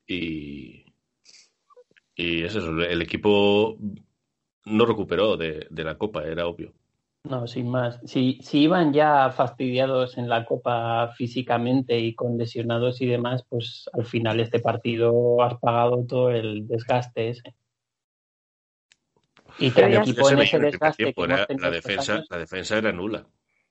[0.06, 0.85] Y,
[2.14, 3.77] y es el equipo
[4.66, 6.72] no recuperó de, de la Copa, era obvio.
[7.24, 8.01] No, sin más.
[8.05, 13.90] Si, si iban ya fastidiados en la Copa físicamente y con lesionados y demás, pues
[13.93, 17.55] al final este partido has pagado todo el desgaste ese.
[19.59, 22.93] Y que el equipo en ese desgaste que era- la, defensa, años, la defensa era
[22.93, 23.27] nula.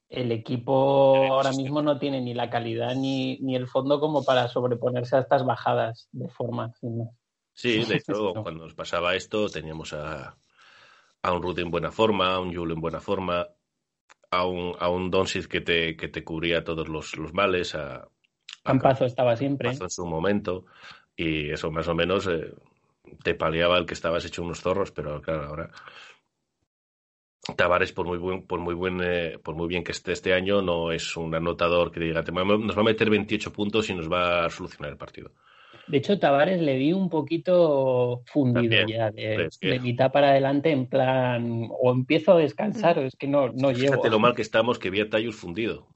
[0.10, 4.48] el equipo ahora mismo no tiene ni la calidad ni, ni el fondo como para
[4.48, 6.74] sobreponerse a estas bajadas de forma.
[6.80, 7.10] sin más.
[7.54, 8.44] Sí, de hecho, No.
[8.44, 10.36] cuando nos pasaba esto, teníamos a,
[11.22, 13.48] a un Ruth en buena forma, a un Jule en buena forma,
[14.32, 17.96] a un, a un Doncic que te, que te cubría todos los, los males, a,
[17.98, 18.10] a
[18.64, 19.70] Campazo estaba siempre.
[19.70, 20.66] Campazo en su momento.
[21.16, 22.54] y eso más o menos eh,
[23.24, 25.72] te paliaba el que estabas hecho unos zorros, pero claro, ahora
[27.56, 30.62] Tavares, por muy buen, por muy buen, eh, por muy bien que esté este año,
[30.62, 34.46] no es un anotador que diga, nos va a meter 28 puntos y nos va
[34.46, 35.32] a solucionar el partido.
[35.88, 39.50] De hecho, Tavares le vi un poquito fundido ya, de,
[39.82, 43.94] mitad para adelante, en plan, o empiezo a descansar, o es que no, no llego.
[43.94, 45.88] Fíjate lo mal que estamos, que vi a Tayus fundido.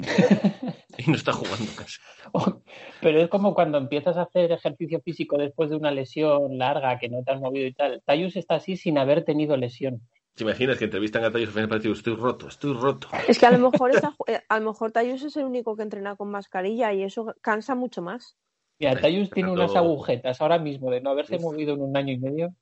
[1.06, 1.98] y no está jugando casi.
[3.00, 7.08] Pero es como cuando empiezas a hacer ejercicio físico después de una lesión larga que
[7.08, 8.02] no te has movido y tal.
[8.04, 10.02] Tayus está así sin haber tenido lesión.
[10.34, 11.92] ¿Te imaginas que entrevistan a Tayus al final partido?
[11.92, 13.08] Estoy roto, estoy roto.
[13.28, 13.90] Es que a lo mejor
[14.26, 17.74] eh, a lo mejor Tayus es el único que entrena con mascarilla y eso cansa
[17.74, 18.36] mucho más.
[18.78, 22.18] Mira, Tayus tiene unas agujetas ahora mismo de no haberse movido en un año y
[22.18, 22.54] medio.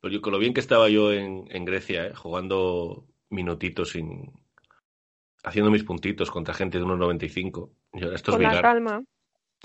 [0.00, 4.32] Pero yo con lo bien que estaba yo en, Grecia, eh, jugando minutitos sin,
[5.42, 7.70] haciendo mis puntitos contra gente de 1.95.
[8.14, 9.02] Esto Con la calma.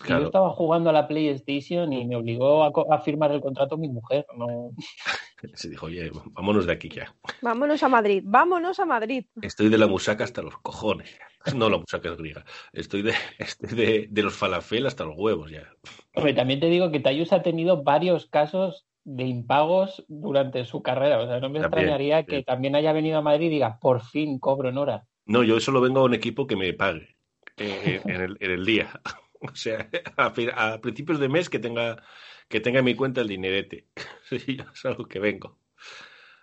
[0.08, 4.26] Yo estaba jugando a la PlayStation y me obligó a, firmar el contrato mi mujer.
[4.38, 4.72] No...
[5.54, 7.14] Se dijo, oye, vámonos de aquí ya.
[7.42, 9.26] Vámonos a Madrid, vámonos a Madrid.
[9.42, 11.18] Estoy de la musaca hasta los cojones.
[11.56, 12.44] No, la musaca es griega.
[12.74, 13.14] Estoy de,
[13.60, 15.70] de, de, los falafel hasta los huevos ya.
[16.16, 21.20] Hombre, también te digo que Tayus ha tenido varios casos de impagos durante su carrera.
[21.20, 24.40] O sea, no me extrañaría que también haya venido a Madrid y diga, por fin
[24.40, 25.06] cobro en hora.
[25.26, 27.18] No, yo solo vengo a un equipo que me pague
[27.58, 29.02] eh, en, el, en, el, día.
[29.42, 32.02] O sea, a, principios de mes que tenga,
[32.48, 33.88] que tenga en mi cuenta el dinerete.
[34.30, 35.60] Sí, es algo que vengo.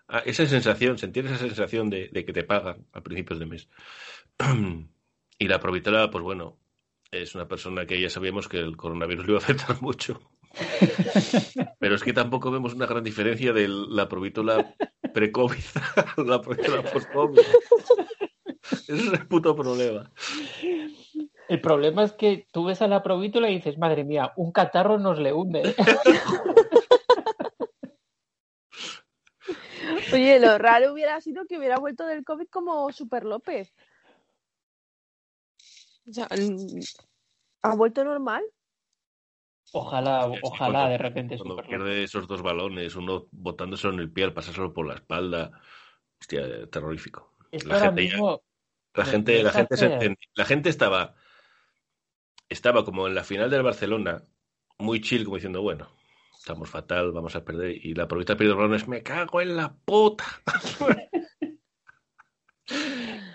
[0.07, 3.69] Ah, esa sensación, sentir esa sensación de, que te pagan a principios de mes.
[5.39, 6.61] Y la provitora, pues bueno,
[7.11, 10.21] es una persona que ya sabíamos que el coronavirus le iba a afectar mucho.
[11.81, 14.77] Pero es que tampoco vemos una gran diferencia de la provítola
[15.13, 15.65] pre-COVID
[15.97, 17.41] a la provítola post-COVID.
[18.73, 20.11] Ese es el puto problema.
[21.49, 24.99] El problema es que tú ves a la provítola y dices, madre mía, un catarro
[24.99, 25.75] nos le hunde.
[30.13, 33.75] Oye, lo raro hubiera sido que hubiera vuelto del COVID como Super López.
[37.63, 38.43] ¿Ha vuelto normal?
[39.73, 41.39] Ojalá, ojalá de repente.
[41.39, 45.51] Cuando pierde esos dos balones, uno botándose en el pie al pasárselo por la espalda.
[46.21, 47.35] Hostia, terrorífico.
[47.65, 48.11] la gente,
[48.95, 51.15] la, gente, la, gente la gente estaba
[52.53, 54.23] estaba como en la final del Barcelona,
[54.79, 55.89] muy chill, como diciendo, bueno,
[56.39, 57.85] estamos fatal, vamos a perder.
[57.85, 60.25] Y la provincia perdió balones, me cago en la puta.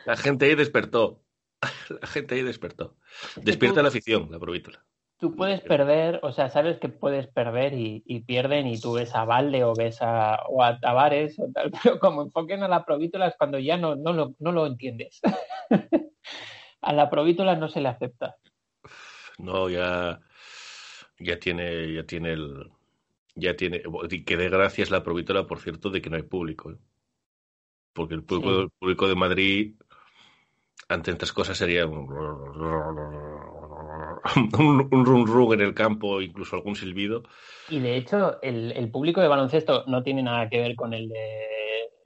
[0.05, 1.23] la gente ahí despertó.
[2.01, 2.97] La gente ahí despertó.
[3.37, 4.85] Despierta la afición, la provítola.
[5.19, 9.25] Tú puedes perder, o sea, sabes que puedes perder y, pierden y tú ves a
[9.25, 13.27] Valde o ves a, o a Tavares o tal, pero como enfoquen a la provítola
[13.27, 15.19] es cuando ya no, no, lo, no lo entiendes.
[16.81, 18.35] a la provítola no se le acepta.
[19.39, 20.19] No, ya,
[21.19, 22.71] ya tiene, ya tiene el,
[23.37, 23.81] ya tiene,
[24.25, 26.71] que de gracias la provítola, por cierto, de que no hay público.
[26.71, 26.77] ¿eh?
[27.93, 29.75] Porque el público, público de Madrid,
[30.89, 31.85] ante estas cosas, sería
[34.59, 37.23] un, un, rum rum en el campo, incluso algún silbido.
[37.69, 41.09] Y de hecho, el, el, público de baloncesto no tiene nada que ver con el
[41.09, 41.45] de,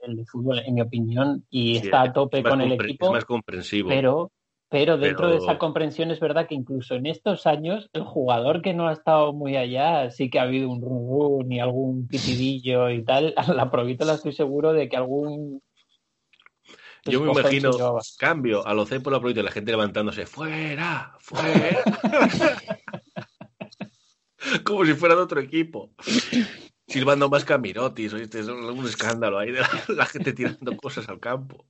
[0.02, 3.06] el de fútbol, en mi opinión, y está a tope con el equipo.
[3.06, 3.88] Es más comprensivo.
[3.88, 4.30] Pero
[4.72, 8.72] pero dentro de esa comprensión es verdad que incluso en estos años el jugador que
[8.72, 12.88] no ha estado muy allá sí que ha habido un run, run y algún pitidillo
[12.88, 13.34] y tal.
[13.36, 15.60] A la provítola estoy seguro de que algún
[17.04, 17.70] yo me imagino
[18.18, 21.82] cambio a lo C por la provítola, la gente levantándose fuera, fuera.
[24.64, 25.90] Como si fuera de otro equipo.
[26.86, 28.40] Silbando más camirotis, ¿oíste?
[28.40, 31.66] es un escándalo ahí de la, gente tirando cosas al campo.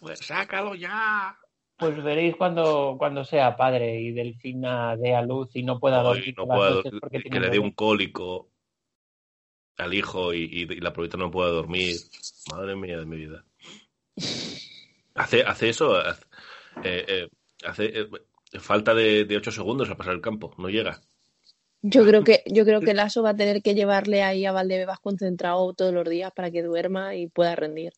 [0.00, 1.38] Pues sácalo ya.
[1.76, 6.34] Pues veréis cuando, cuando sea padre y Delfina dé a luz y no pueda dormir.
[7.10, 8.48] que le dé un cólico
[9.76, 11.96] al hijo y, la provincia no pueda dormir.
[12.50, 13.44] Madre mía de mi vida.
[15.14, 16.24] Hace, hace eso, hace,
[16.82, 18.08] eh, eh,
[18.52, 21.00] eh, falta de, de 8 segundos a pasar el campo, no llega.
[21.82, 25.00] Yo creo que yo creo que Lazo va a tener que llevarle ahí a Valdebebas
[25.00, 27.92] concentrado todos los días para que duerma y pueda rendir.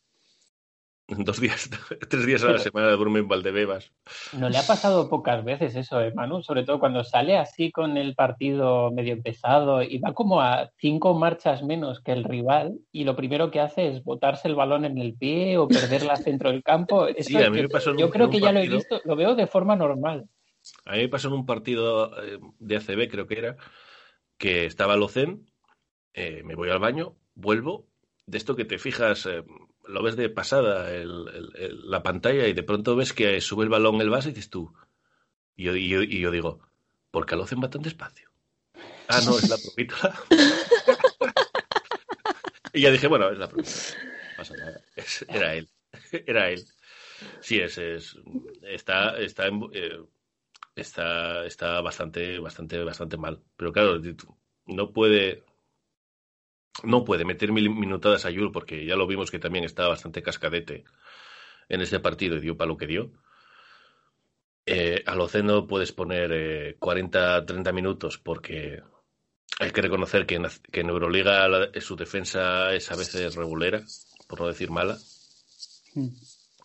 [1.19, 1.71] Dos días,
[2.09, 3.93] tres días a la semana de Brumen Valdebebas.
[4.33, 7.97] No le ha pasado pocas veces eso, eh, Manu, sobre todo cuando sale así con
[7.97, 13.05] el partido medio empezado y va como a cinco marchas menos que el rival y
[13.05, 16.65] lo primero que hace es botarse el balón en el pie o perderla centro del
[16.65, 17.07] campo.
[17.21, 19.47] sí, a mí me pasó yo creo que ya lo he visto, lo veo de
[19.47, 20.29] forma normal.
[20.87, 23.57] A mí me pasó en un partido eh, de ACB, creo que era,
[24.39, 25.47] que estaba Locen,
[26.15, 27.87] eh, me voy al baño, vuelvo,
[28.27, 29.29] de esto que te fijas
[29.89, 34.11] lo ves de pasada la pantalla y de pronto ves que sube el balón el
[34.11, 34.73] base y dices tú.
[35.57, 36.61] Y yo, digo,
[37.11, 38.31] Porque lo hacen bastante despacio.
[39.09, 40.15] Ah, no, es la provítola.
[42.73, 43.77] y ya dije, bueno, es la provítola.
[44.31, 44.81] No pasa nada.
[45.29, 45.69] Era él.
[46.27, 46.65] Era él.
[47.41, 48.17] Sí, es, es
[48.63, 49.99] está, está, en- eh,
[50.75, 53.43] está, está bastante, bastante, bastante mal.
[53.57, 54.01] Pero claro,
[54.67, 55.45] no puede,
[56.83, 60.23] no puede meter mil minutadas a Yul porque ya lo vimos que también está bastante
[60.23, 60.85] cascadete
[61.69, 63.11] en este partido y dio para lo que dio.
[64.67, 68.83] Eh, a Loceno puedes poner eh, 40, 30 minutos porque
[69.61, 73.85] hay que reconocer que en, que en Euroliga la- su defensa es a veces regulera,
[74.29, 74.99] por no decir mala.
[75.95, 76.09] Mm.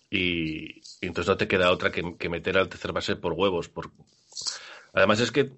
[0.09, 3.69] Y, y entonces no te queda otra que, que meter al tercer base por huevos.
[3.69, 3.91] Por...
[4.93, 5.51] Además es que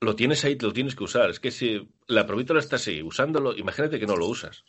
[0.00, 1.30] lo tienes ahí, lo tienes que usar.
[1.30, 4.64] Es que si la provítola está así, usándolo, imagínate que no lo usas.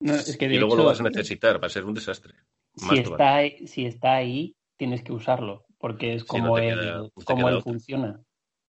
[0.00, 2.34] No, es que Y luego hecho, lo vas a necesitar, va a ser un desastre.
[2.76, 6.74] si está, ahí- si está ahí, tienes que usarlo, porque es Sí, como no él,
[6.80, 8.20] queda- como funciona.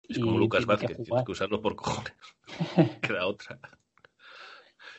[0.08, 2.14] Es como Lucas tiene que Vázquez, tienes que usarlo por cojones.
[3.02, 3.60] Queda otra.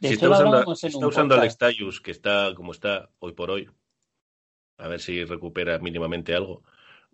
[0.01, 3.51] De si está lo usando, si está usando Tayus, que está como está hoy por
[3.51, 3.71] hoy,
[4.79, 6.65] a ver si recupera mínimamente algo,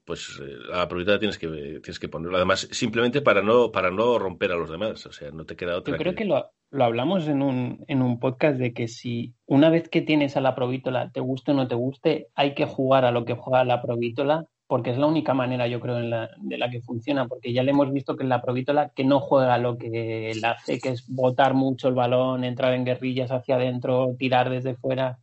[0.05, 2.37] pues eh, a la propiedad tienes que, tienes que ponerlo.
[2.37, 5.05] Además, simplemente para no, para no romper a los demás.
[5.07, 8.03] O sea, no te queda otra Yo creo que lo, lo hablamos en un, en
[8.03, 11.55] un podcast de que si una vez que tienes a la provítola, te guste o
[11.55, 15.07] no te guste, hay que jugar a lo que juega la provítola, porque es la
[15.07, 18.17] única manera, yo creo, en la, de la que funciona, porque ya le hemos visto
[18.17, 21.89] que en la provítola que no juega lo que él hace, que es botar mucho
[21.89, 25.19] el balón, entrar en guerrillas hacia adentro, tirar desde fuera.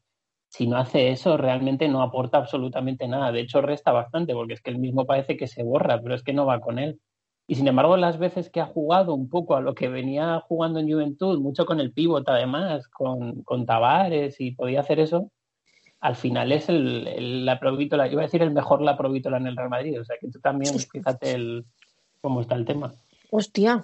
[0.49, 3.31] Si no hace eso, realmente no aporta absolutamente nada.
[3.31, 6.23] De hecho, resta bastante, porque es que él mismo parece que se borra, pero es
[6.23, 6.99] que no va con él.
[7.47, 10.79] Y sin embargo, las veces que ha jugado un poco a lo que venía jugando
[10.79, 15.31] en Juventud, mucho con el pívot además, con, con Tavares y podía hacer eso,
[15.99, 19.47] al final es el, el- la provítola, iba a decir el mejor la provítola en
[19.47, 19.99] el Real Madrid.
[19.99, 21.65] O sea que tú también fíjate el,
[22.21, 22.93] cómo está el tema.
[23.31, 23.83] Hostia.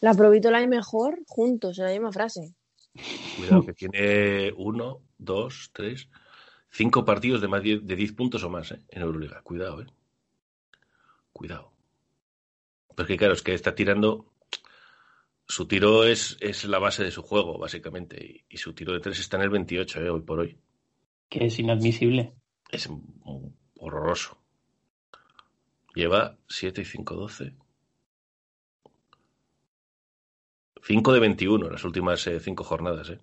[0.00, 2.52] La provítola y mejor juntos en la misma frase.
[3.36, 6.08] Cuidado, que tiene uno, dos, tres,
[6.70, 8.80] cinco partidos de más de 10 puntos o más ¿eh?
[8.88, 9.42] en Euroliga.
[9.42, 9.86] Cuidado, ¿eh?
[11.32, 11.72] Cuidado.
[12.94, 14.26] Porque claro, es que está tirando.
[15.46, 18.44] Su tiro es, es la base de su juego, básicamente.
[18.48, 20.10] Y, y su tiro de tres está en el 28, ¿eh?
[20.10, 20.58] hoy por hoy.
[21.28, 22.34] Que es inadmisible.
[22.70, 22.88] Es
[23.78, 24.38] horroroso.
[25.94, 27.54] Lleva 7 y 5, 12.
[30.82, 33.18] 5 de 21 en las últimas 5 jornadas, ¿eh?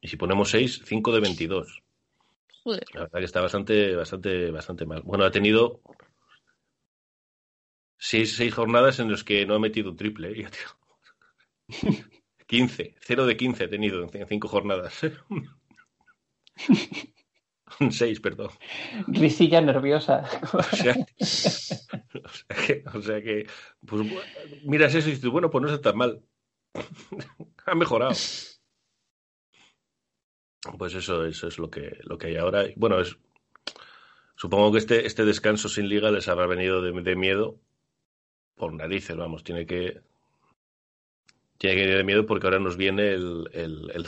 [0.00, 1.82] Y si ponemos 6, 5 de 22.
[2.62, 2.84] Joder.
[2.92, 5.02] La verdad que está bastante, bastante, bastante mal.
[5.02, 5.80] Bueno, ha tenido
[7.98, 10.42] 6 seis jornadas en las que no ha metido un triple, ¿eh?
[10.42, 10.68] Ya, tío.
[12.46, 15.00] 15, 0 de 15 ha tenido en 5 jornadas.
[17.80, 18.50] Un 6, perdón.
[19.06, 20.24] Risilla nerviosa.
[20.52, 23.46] O sea, o sea que, o sea que,
[23.86, 24.10] pues
[24.64, 26.22] miras eso y dices, bueno, pues no está tan mal.
[27.66, 28.12] ha mejorado.
[30.78, 32.64] Pues eso, eso es lo que, lo que hay ahora.
[32.76, 33.16] Bueno, es,
[34.36, 37.60] supongo que este, este descanso sin liga les habrá venido de, de miedo
[38.54, 40.00] por narices, vamos, tiene que
[41.58, 44.06] tiene que venir de miedo porque ahora nos viene el, el, el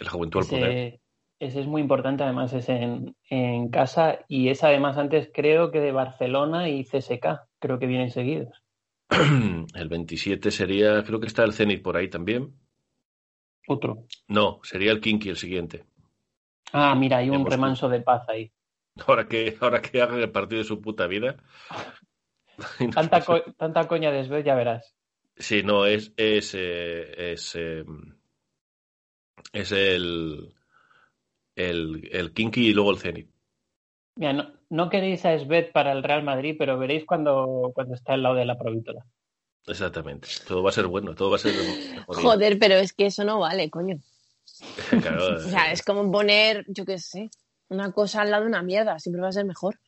[0.00, 1.00] la juventud al poder.
[1.38, 5.80] Ese, es muy importante, además es en, en casa y es además antes creo que
[5.80, 8.62] de Barcelona y CSK, creo que vienen seguidos.
[9.74, 12.54] El 27 sería, creo que está el Zenit por ahí también.
[13.68, 14.04] Otro.
[14.28, 15.84] No, sería el Kinky el siguiente.
[16.72, 18.50] Ah, mira, hay un remanso de paz ahí.
[19.06, 21.36] Ahora que, ahora que hagan el partido de su puta vida.
[22.94, 24.94] Tanta, co- tanta coña de Sved, ya verás.
[25.36, 27.84] Sí, no, es, es, eh, es, eh,
[29.52, 30.54] es el,
[31.56, 33.28] el, el Kinky y luego el Zenit.
[34.14, 38.12] Mira, no, no queréis a Sved para el Real Madrid, pero veréis cuando, cuando está
[38.14, 39.04] al lado de la provítola.
[39.66, 40.28] Exactamente.
[40.46, 41.52] Todo va a ser bueno, todo va a ser.
[42.06, 43.98] Joder, pero es que eso no vale, coño.
[45.02, 47.30] Claro, O sea, es como poner, yo qué sé,
[47.68, 48.98] una cosa al lado de una mierda.
[49.00, 49.78] Siempre va a ser mejor.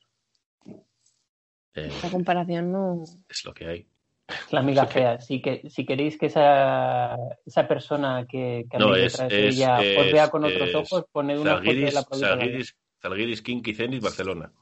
[1.75, 3.05] eh, La comparación no.
[3.29, 3.87] es lo que hay.
[4.51, 5.21] La amiga fea.
[5.21, 9.57] Si, que, si queréis que esa, esa persona que, que No, es, detrás de es,
[9.57, 12.03] ella os vea con otros ojos, poned una foto de la.
[12.03, 14.53] Zalgiris, Zalgiris, Kinky, Zenit, Barcelona.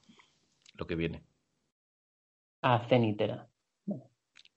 [0.74, 1.24] Lo que viene.
[2.62, 3.48] Ah, Cenitera.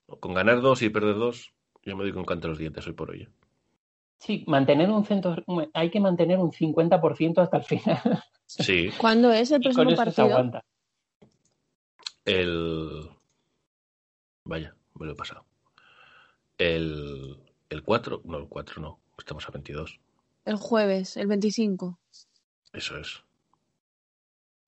[0.06, 2.92] Con ganar dos y perder dos, yo me doy con canto a los dientes hoy
[2.92, 3.22] por hoy.
[3.22, 3.28] ¿eh?
[4.18, 5.36] Sí, mantener un centro,
[5.72, 8.00] hay que mantener un 50% hasta el final.
[8.52, 10.26] Sí, ¿Cuándo es el próximo eso se partido?
[10.26, 10.64] aguanta.
[12.24, 13.08] el.
[14.44, 15.44] Vaya, me lo he pasado.
[16.58, 19.98] El, el 4, no, el 4 no, estamos a 22.
[20.44, 21.98] El jueves, el 25.
[22.72, 23.22] Eso es.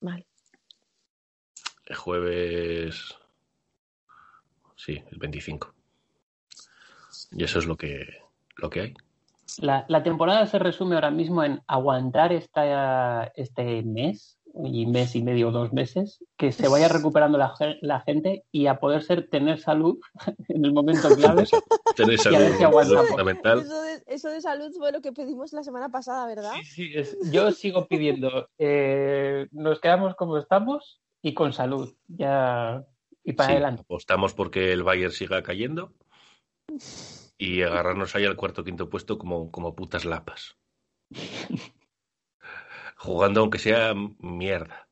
[0.01, 0.25] Vale.
[1.85, 3.15] El jueves.
[4.75, 5.73] Sí, el 25.
[7.31, 8.05] Y eso es lo que,
[8.57, 8.93] lo que hay.
[9.59, 15.23] La, la temporada se resume ahora mismo en aguantar esta, este mes y mes y
[15.23, 19.01] medio o dos meses, que se vaya recuperando la, ge- la gente y a poder
[19.01, 19.99] ser tener salud
[20.49, 21.45] en el momento clave.
[21.95, 23.07] Tener salud ver si es lo aguantamos.
[23.07, 23.59] fundamental.
[23.59, 26.53] Eso de, eso de salud fue lo que pedimos la semana pasada, ¿verdad?
[26.55, 32.83] Sí, sí, es- yo sigo pidiendo, eh, nos quedamos como estamos y con salud, ya
[33.23, 33.81] y para Sí, adelante.
[33.83, 35.93] apostamos porque el Bayern siga cayendo
[37.37, 40.57] y agarrarnos ahí al cuarto o quinto puesto como, como putas lapas.
[43.03, 44.87] Jugando aunque sea mierda.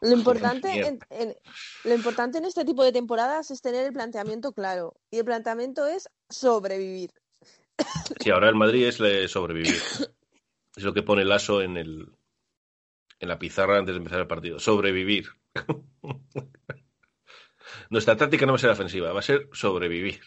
[0.00, 1.36] Lo importante, en, en-
[1.84, 4.96] lo importante en este tipo de temporadas es tener el planteamiento claro.
[5.10, 7.12] Y el planteamiento es sobrevivir.
[8.20, 9.74] Sí, ahora el Madrid es sobrevivir.
[10.76, 12.08] Es lo que pone el aso en el
[13.18, 14.58] en la pizarra antes de empezar el partido.
[14.60, 15.26] Sobrevivir.
[17.90, 20.20] Nuestra táctica no va a ser ofensiva, va a ser sobrevivir.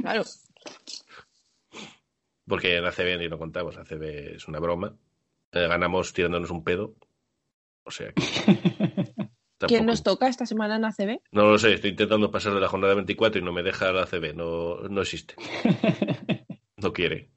[0.00, 0.22] Claro.
[2.46, 4.96] Porque en ACB ni lo contamos, ACB es una broma.
[5.52, 6.94] Eh, ganamos tirándonos un pedo.
[7.84, 8.22] O sea que.
[9.68, 11.20] ¿Quién nos toca esta semana en ACB?
[11.30, 14.02] No lo sé, estoy intentando pasar de la jornada 24 y no me deja la
[14.02, 15.34] ACB, no, no existe.
[16.78, 17.30] No quiere.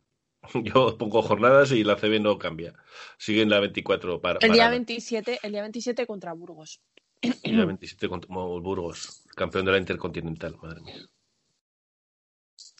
[0.63, 2.73] Yo pongo jornadas y la ACB no cambia.
[3.19, 4.39] Sigue en la 24 para.
[4.41, 4.71] El día parada.
[4.71, 6.81] 27, el día 27 contra Burgos.
[7.21, 10.95] Y la 27 contra el Burgos, campeón de la Intercontinental, madre mía.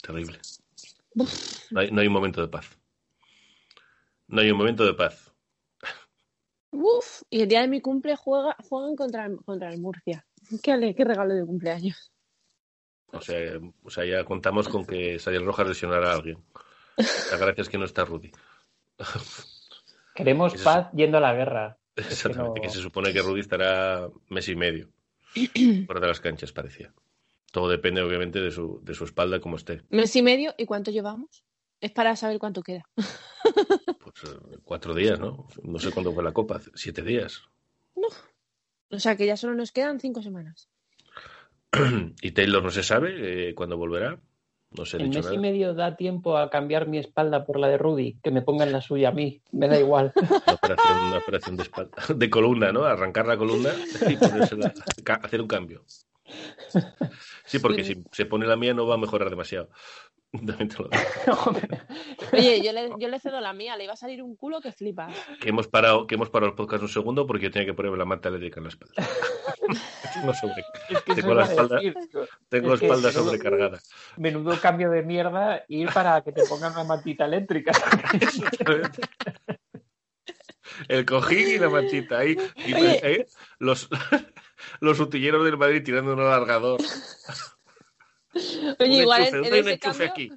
[0.02, 0.40] Terrible.
[1.14, 2.78] No hay, no hay un momento de paz.
[4.28, 5.24] No hay un momento de paz.
[6.77, 10.26] Uf, y el día de mi cumple juega, juegan contra el, contra el Murcia.
[10.61, 12.11] Qué, ale- qué regalo de cumpleaños.
[13.11, 16.43] O sea, o sea, ya contamos con que Sayas Rojas lesionará a alguien.
[17.31, 18.31] La gracia es que no está Rudy.
[20.14, 21.77] Queremos paz yendo a la guerra.
[21.95, 24.89] Exactamente, no- que se supone que Rudy estará mes y medio
[25.85, 26.93] fuera de las canchas, parecía.
[27.52, 29.81] Todo depende, obviamente, de su, de su espalda, como esté.
[29.89, 31.45] Mes y medio, ¿y cuánto llevamos?
[31.81, 32.84] Es para saber cuánto queda.
[34.06, 35.47] Pues eh, cuatro días, ¿no?
[35.64, 37.41] No sé cuándo fue la copa, siete días.
[38.89, 40.69] O sea que ya solo nos quedan cinco semanas.
[42.22, 44.19] Y Taylor no se sabe eh, cuándo volverá.
[44.72, 47.77] No El dicho mes y medio da tiempo a cambiar mi espalda por la de
[47.77, 50.11] Rudy, que me pongan la suya a mí, me da igual.
[50.15, 52.84] Una operación, una operación de espalda, de columna, ¿no?
[52.84, 53.69] Arrancar la columna
[54.10, 54.73] y ponérsela,
[55.22, 55.84] hacer un cambio.
[57.45, 57.93] Sí, porque Sí.
[57.95, 59.69] si se pone la mía no va a mejorar demasiado.
[60.31, 61.56] También te lo digo.
[62.34, 64.72] Oye, yo le, yo le cedo la mía, le iba a salir un culo que
[64.73, 65.15] flipas.
[65.39, 67.97] Que hemos parado, que hemos parado el podcast un segundo porque yo tenía que ponerme
[67.97, 68.93] la manta eléctrica en la espalda.
[70.14, 71.80] Tengo, sobre- Es que Tengo la espalda-
[72.49, 73.80] tengo Es que espalda luego- sobrecargada.
[74.18, 77.72] menudo cambio de mierda ir para que te pongan una mantita eléctrica.
[80.89, 82.35] El cojín y la manchita ahí.
[82.65, 82.99] Y Oye.
[83.03, 83.26] eh,
[83.60, 83.88] los,
[84.81, 86.81] los utilleros del Madrid tirando un alargador.
[88.36, 90.32] Oye, Un igual enchufe, en, ese cambio, aquí.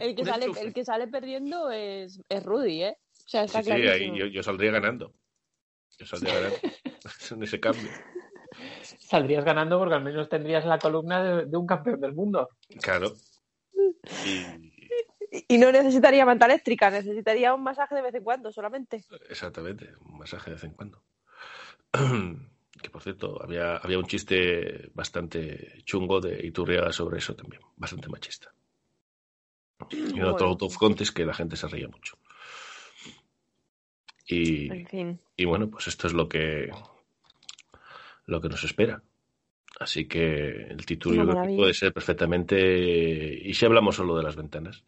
[0.00, 2.98] el que, sale, el que sale perdiendo es, es Rudy, ¿eh?
[3.24, 4.16] O sea, está Sí, sí, ahí clarísimo.
[4.16, 5.14] yo, yo saldría ganando.
[5.98, 6.58] Yo saldría ganando
[7.30, 7.90] en ese cambio.
[8.82, 12.48] Saldrías ganando porque al menos tendrías la columna de, de un campeón del mundo.
[12.80, 13.14] Claro.
[14.26, 14.72] Y,
[15.32, 19.04] Y- Y no necesitaría manta eléctrica, necesitaría un masaje de vez en cuando solamente.
[19.28, 21.02] exactamente, un masaje de vez en cuando.
[22.86, 28.08] Que por cierto, había, había un chiste bastante chungo de Iturriaga sobre eso también, bastante
[28.08, 28.54] machista.
[29.90, 30.46] Y en otro Bueno.
[30.50, 32.16] out of context que la gente se reía mucho.
[34.28, 35.20] Y, En fin.
[35.36, 36.70] y bueno, pues esto es lo que
[38.26, 39.02] lo que nos espera.
[39.80, 41.62] Así que el título Una yo creo que maravilla.
[41.62, 43.40] puede ser perfectamente.
[43.42, 44.84] Y si hablamos solo de las ventanas,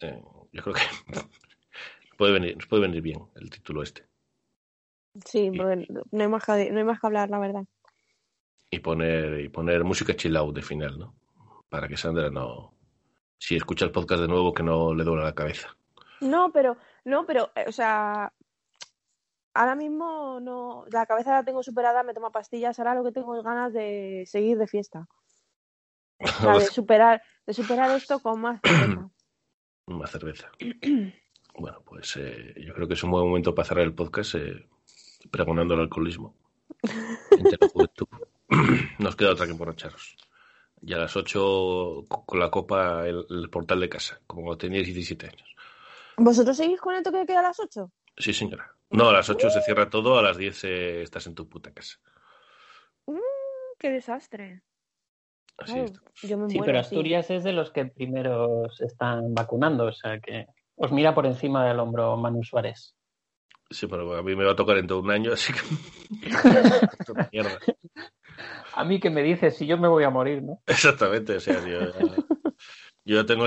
[0.00, 0.82] eh, yo creo que
[2.16, 4.06] puede venir, nos puede venir bien el título este.
[5.24, 7.64] Sí, Y- porque no hay, más que, no hay más que hablar, la verdad.
[8.70, 11.14] Y poner, y poner música chill out de final, ¿no?
[11.68, 12.74] Para que Sandra no.
[13.38, 15.76] Si escucha el podcast de nuevo, que no le duele la cabeza.
[16.20, 18.32] No, pero, no, pero, eh, o sea,
[19.54, 23.36] ahora mismo no, la cabeza la tengo superada, me tomo pastillas, ahora lo que tengo
[23.36, 25.06] es ganas de seguir de fiesta.
[26.18, 29.10] O sea, de superar, de superar esto con más cerveza.
[29.86, 30.50] Más cerveza.
[31.58, 34.68] Bueno, pues eh, yo creo que es un buen momento para cerrar el podcast eh,
[35.30, 36.34] pregonando el alcoholismo.
[37.30, 38.06] Entre la juventud.
[38.98, 40.16] Nos queda otra que emborracharos.
[40.82, 44.86] Y a las 8 con la copa el, el portal de casa, como cuando teníais
[44.86, 45.56] 17 años.
[46.16, 47.90] ¿Vosotros seguís con el toque de queda a las 8?
[48.16, 48.72] Sí, señora.
[48.90, 51.72] No, a las 8 se cierra todo, a las 10 eh, estás en tu puta
[51.72, 51.98] casa.
[53.78, 54.62] ¡Qué desastre!
[55.58, 56.10] Así estamos.
[56.22, 56.94] yo me Sí, muero pero así.
[56.94, 60.46] Asturias es de los que primero se están vacunando, o sea que
[60.76, 62.95] os mira por encima del hombro Manu Suárez.
[63.70, 65.60] Sí, pero a mí me va a tocar en todo un año, así que.
[67.32, 67.58] mierda.
[68.74, 70.62] A mí que me dices si yo me voy a morir, ¿no?
[70.66, 71.90] Exactamente, o sea, yo,
[73.04, 73.46] yo tengo.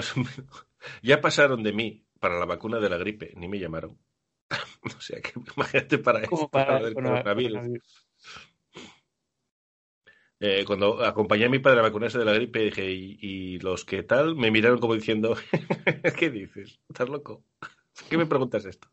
[1.02, 3.98] Ya pasaron de mí para la vacuna de la gripe, ni me llamaron.
[4.98, 6.94] O sea, que imagínate para esto, para, el para-
[7.24, 7.52] coronavirus.
[7.58, 8.08] coronavirus.
[10.42, 13.84] Eh, cuando acompañé a mi padre a vacunarse de la gripe, dije, ¿y, y los
[13.84, 14.36] que tal?
[14.36, 15.36] Me miraron como diciendo,
[16.18, 16.80] ¿qué dices?
[16.88, 17.44] ¿Estás loco?
[18.10, 18.88] ¿Qué me preguntas esto?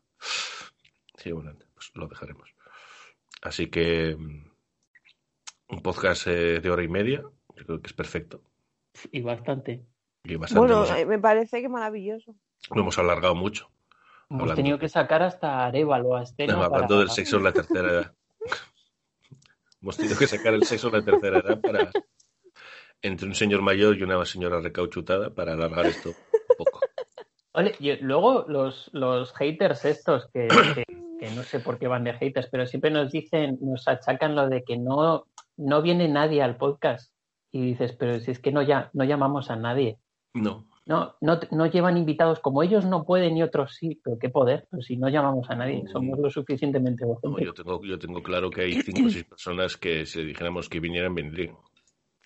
[1.17, 2.49] Sí, bueno, pues lo dejaremos.
[3.41, 4.51] Así que mm,
[5.69, 7.21] un podcast eh, de hora y media,
[7.55, 8.41] yo creo que es perfecto.
[9.11, 9.83] Y bastante.
[10.23, 12.35] Y bastante Bueno, eh, me parece que maravilloso.
[12.73, 13.69] lo hemos alargado mucho.
[14.29, 14.55] Hemos Hablando.
[14.55, 16.53] tenido que sacar hasta Arevalo a Estela.
[16.53, 18.13] hablando para- del sexo en la tercera edad.
[19.81, 21.91] hemos tenido que sacar el sexo en la tercera edad para
[23.01, 26.81] entre un señor mayor y una señora recauchutada para alargar esto un poco.
[27.57, 30.85] Ole, y luego los, los haters estos, que, que-
[31.19, 34.47] que no sé por qué van de haters, pero siempre nos dicen, nos achacan lo
[34.47, 35.25] de que no,
[35.57, 37.11] no viene nadie al podcast.
[37.51, 39.97] Y dices, pero si es que no, ya, no llamamos a nadie.
[40.35, 44.29] No, No, no, no llevan invitados, como ellos no pueden y otros sí, pero qué
[44.29, 48.21] poder, pues si no llamamos a nadie, somos lo suficientemente no, yo tengo, yo tengo
[48.21, 51.57] claro que hay cinco o seis personas que si dijéramos que vinieran, vendrían.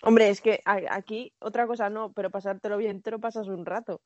[0.02, 4.02] Hombre, es que aquí otra cosa no, pero pasártelo bien te lo pasas un rato.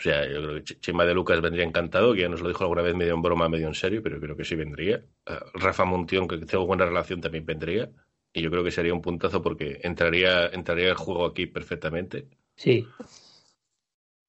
[0.00, 2.48] O sea, yo creo que Ch- Chema de Lucas vendría encantado, que ya nos lo
[2.48, 4.96] dijo alguna vez medio en broma, medio en serio, pero creo que sí vendría.
[5.26, 7.90] Eh, Rafa Montión, que tengo buena relación, también vendría.
[8.32, 12.28] Y yo creo que sería un puntazo porque entraría, entraría el juego aquí perfectamente.
[12.56, 12.86] Sí,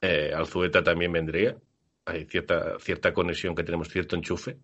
[0.02, 1.56] Eh, Alzueta también vendría.
[2.06, 4.57] Hay cierta, cierta conexión que tenemos, cierto enchufe.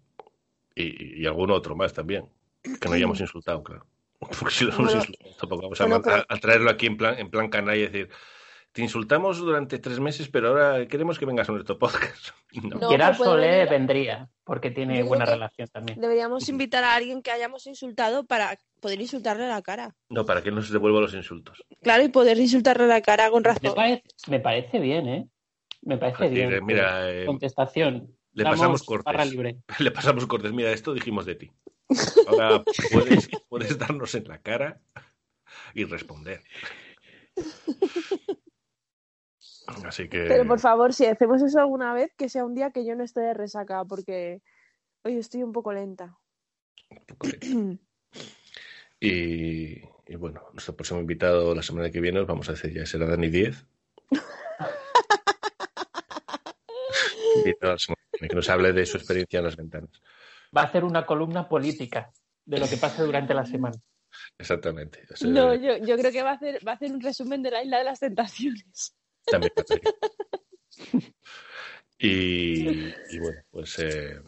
[0.75, 2.25] Y, y algún otro más también.
[2.63, 3.85] Que no hayamos insultado, claro.
[4.19, 6.69] Porque si lo hemos Bueno, insultado, tampoco vamos a, bueno, man- pero- a- a traerlo
[6.69, 8.09] aquí en plan, en plan canalla y decir,
[8.77, 12.29] te insultamos durante tres meses, pero ahora queremos que vengas a nuestro podcast.
[12.63, 12.79] No.
[12.79, 15.99] No, Gerard Solé vendría, porque tiene digo buena relación también.
[15.99, 19.95] Deberíamos invitar a alguien que hayamos insultado para poder insultarle a la cara.
[20.09, 21.63] No, para que no se devuelva los insultos.
[21.83, 23.73] Claro, y poder insultarle a la cara con Me razón.
[23.75, 25.27] parece, me parece bien, ¿eh?
[25.81, 26.65] Me parece bien.
[26.65, 28.15] mira, eh, Contestación.
[28.31, 29.29] le pasamos cortes.
[29.31, 29.57] libre.
[29.79, 30.53] Le pasamos cortes.
[30.53, 31.51] Mira, esto dijimos de ti.
[32.27, 34.79] Ahora puedes, puedes darnos en la cara
[35.73, 36.41] y responder.
[39.85, 40.25] Así que.
[40.27, 43.03] Pero por favor, si hacemos eso alguna vez, que sea un día que yo no
[43.03, 44.41] esté de resaca, porque
[45.03, 46.17] hoy estoy un poco lenta.
[48.99, 52.85] Y, y bueno, nuestro próximo invitado la semana que viene, os vamos a decir ya,
[52.85, 53.65] será Dani 10.
[57.37, 60.01] Invitado la semana que viene, que nos hable de su experiencia en las ventanas.
[60.55, 62.11] Va a hacer una columna política
[62.45, 63.77] de lo que pasa durante la semana.
[64.37, 65.03] Exactamente.
[65.11, 67.43] O sea, No, yo, yo creo que va a hacer, va a hacer un resumen
[67.43, 68.95] de la isla de las tentaciones.
[69.29, 69.51] También
[71.99, 74.21] y, y bueno, pues eh,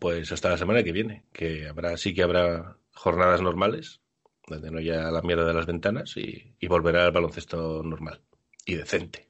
[0.00, 4.00] pues hasta la semana que viene, que habrá, sí que habrá jornadas normales,
[4.46, 8.20] donde no haya la mierda de las ventanas y, y volverá al baloncesto normal
[8.64, 9.26] y decente,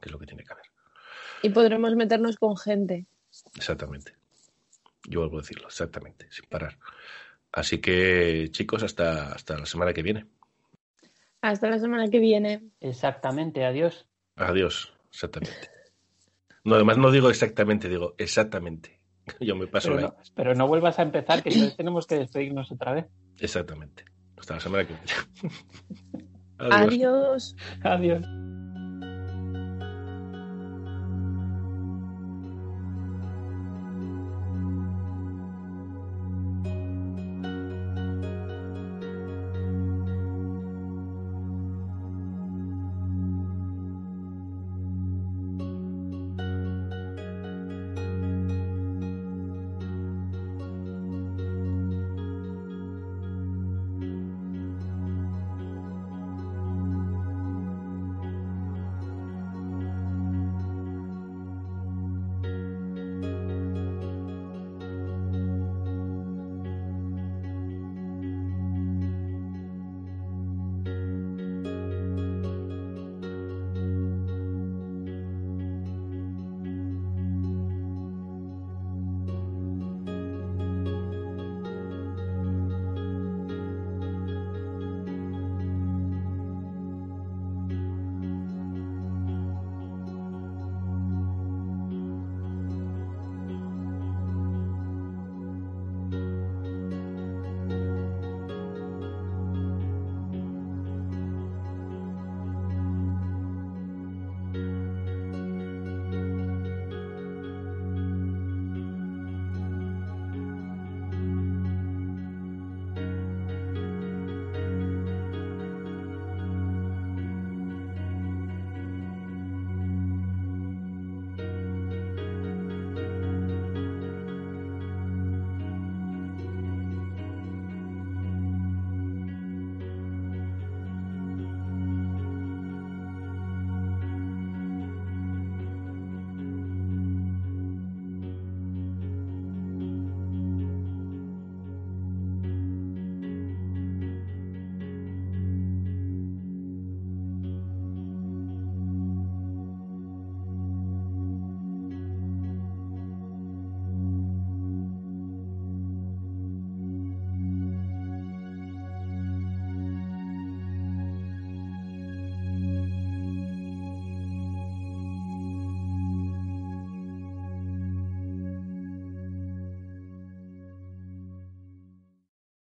[0.00, 0.66] que es lo que tiene que haber.
[1.42, 3.06] Y podremos meternos con gente.
[3.56, 4.16] Exactamente.
[5.06, 6.78] Yo vuelvo a decirlo, exactamente, sin parar.
[7.52, 10.26] Así que, chicos, hasta, hasta la semana que viene.
[11.44, 12.70] Hasta la semana que viene.
[12.80, 14.06] Exactamente, adiós.
[14.34, 15.68] Adiós, exactamente.
[16.64, 18.98] No, además no digo exactamente, digo exactamente.
[19.40, 20.04] Yo me paso Pero ahí.
[20.04, 23.04] no, pero no vuelvas a empezar, que entonces tenemos que despedirnos otra vez.
[23.38, 24.06] Exactamente.
[24.38, 26.24] Hasta la semana que viene.
[26.58, 27.54] Adiós.
[27.82, 28.24] Adiós.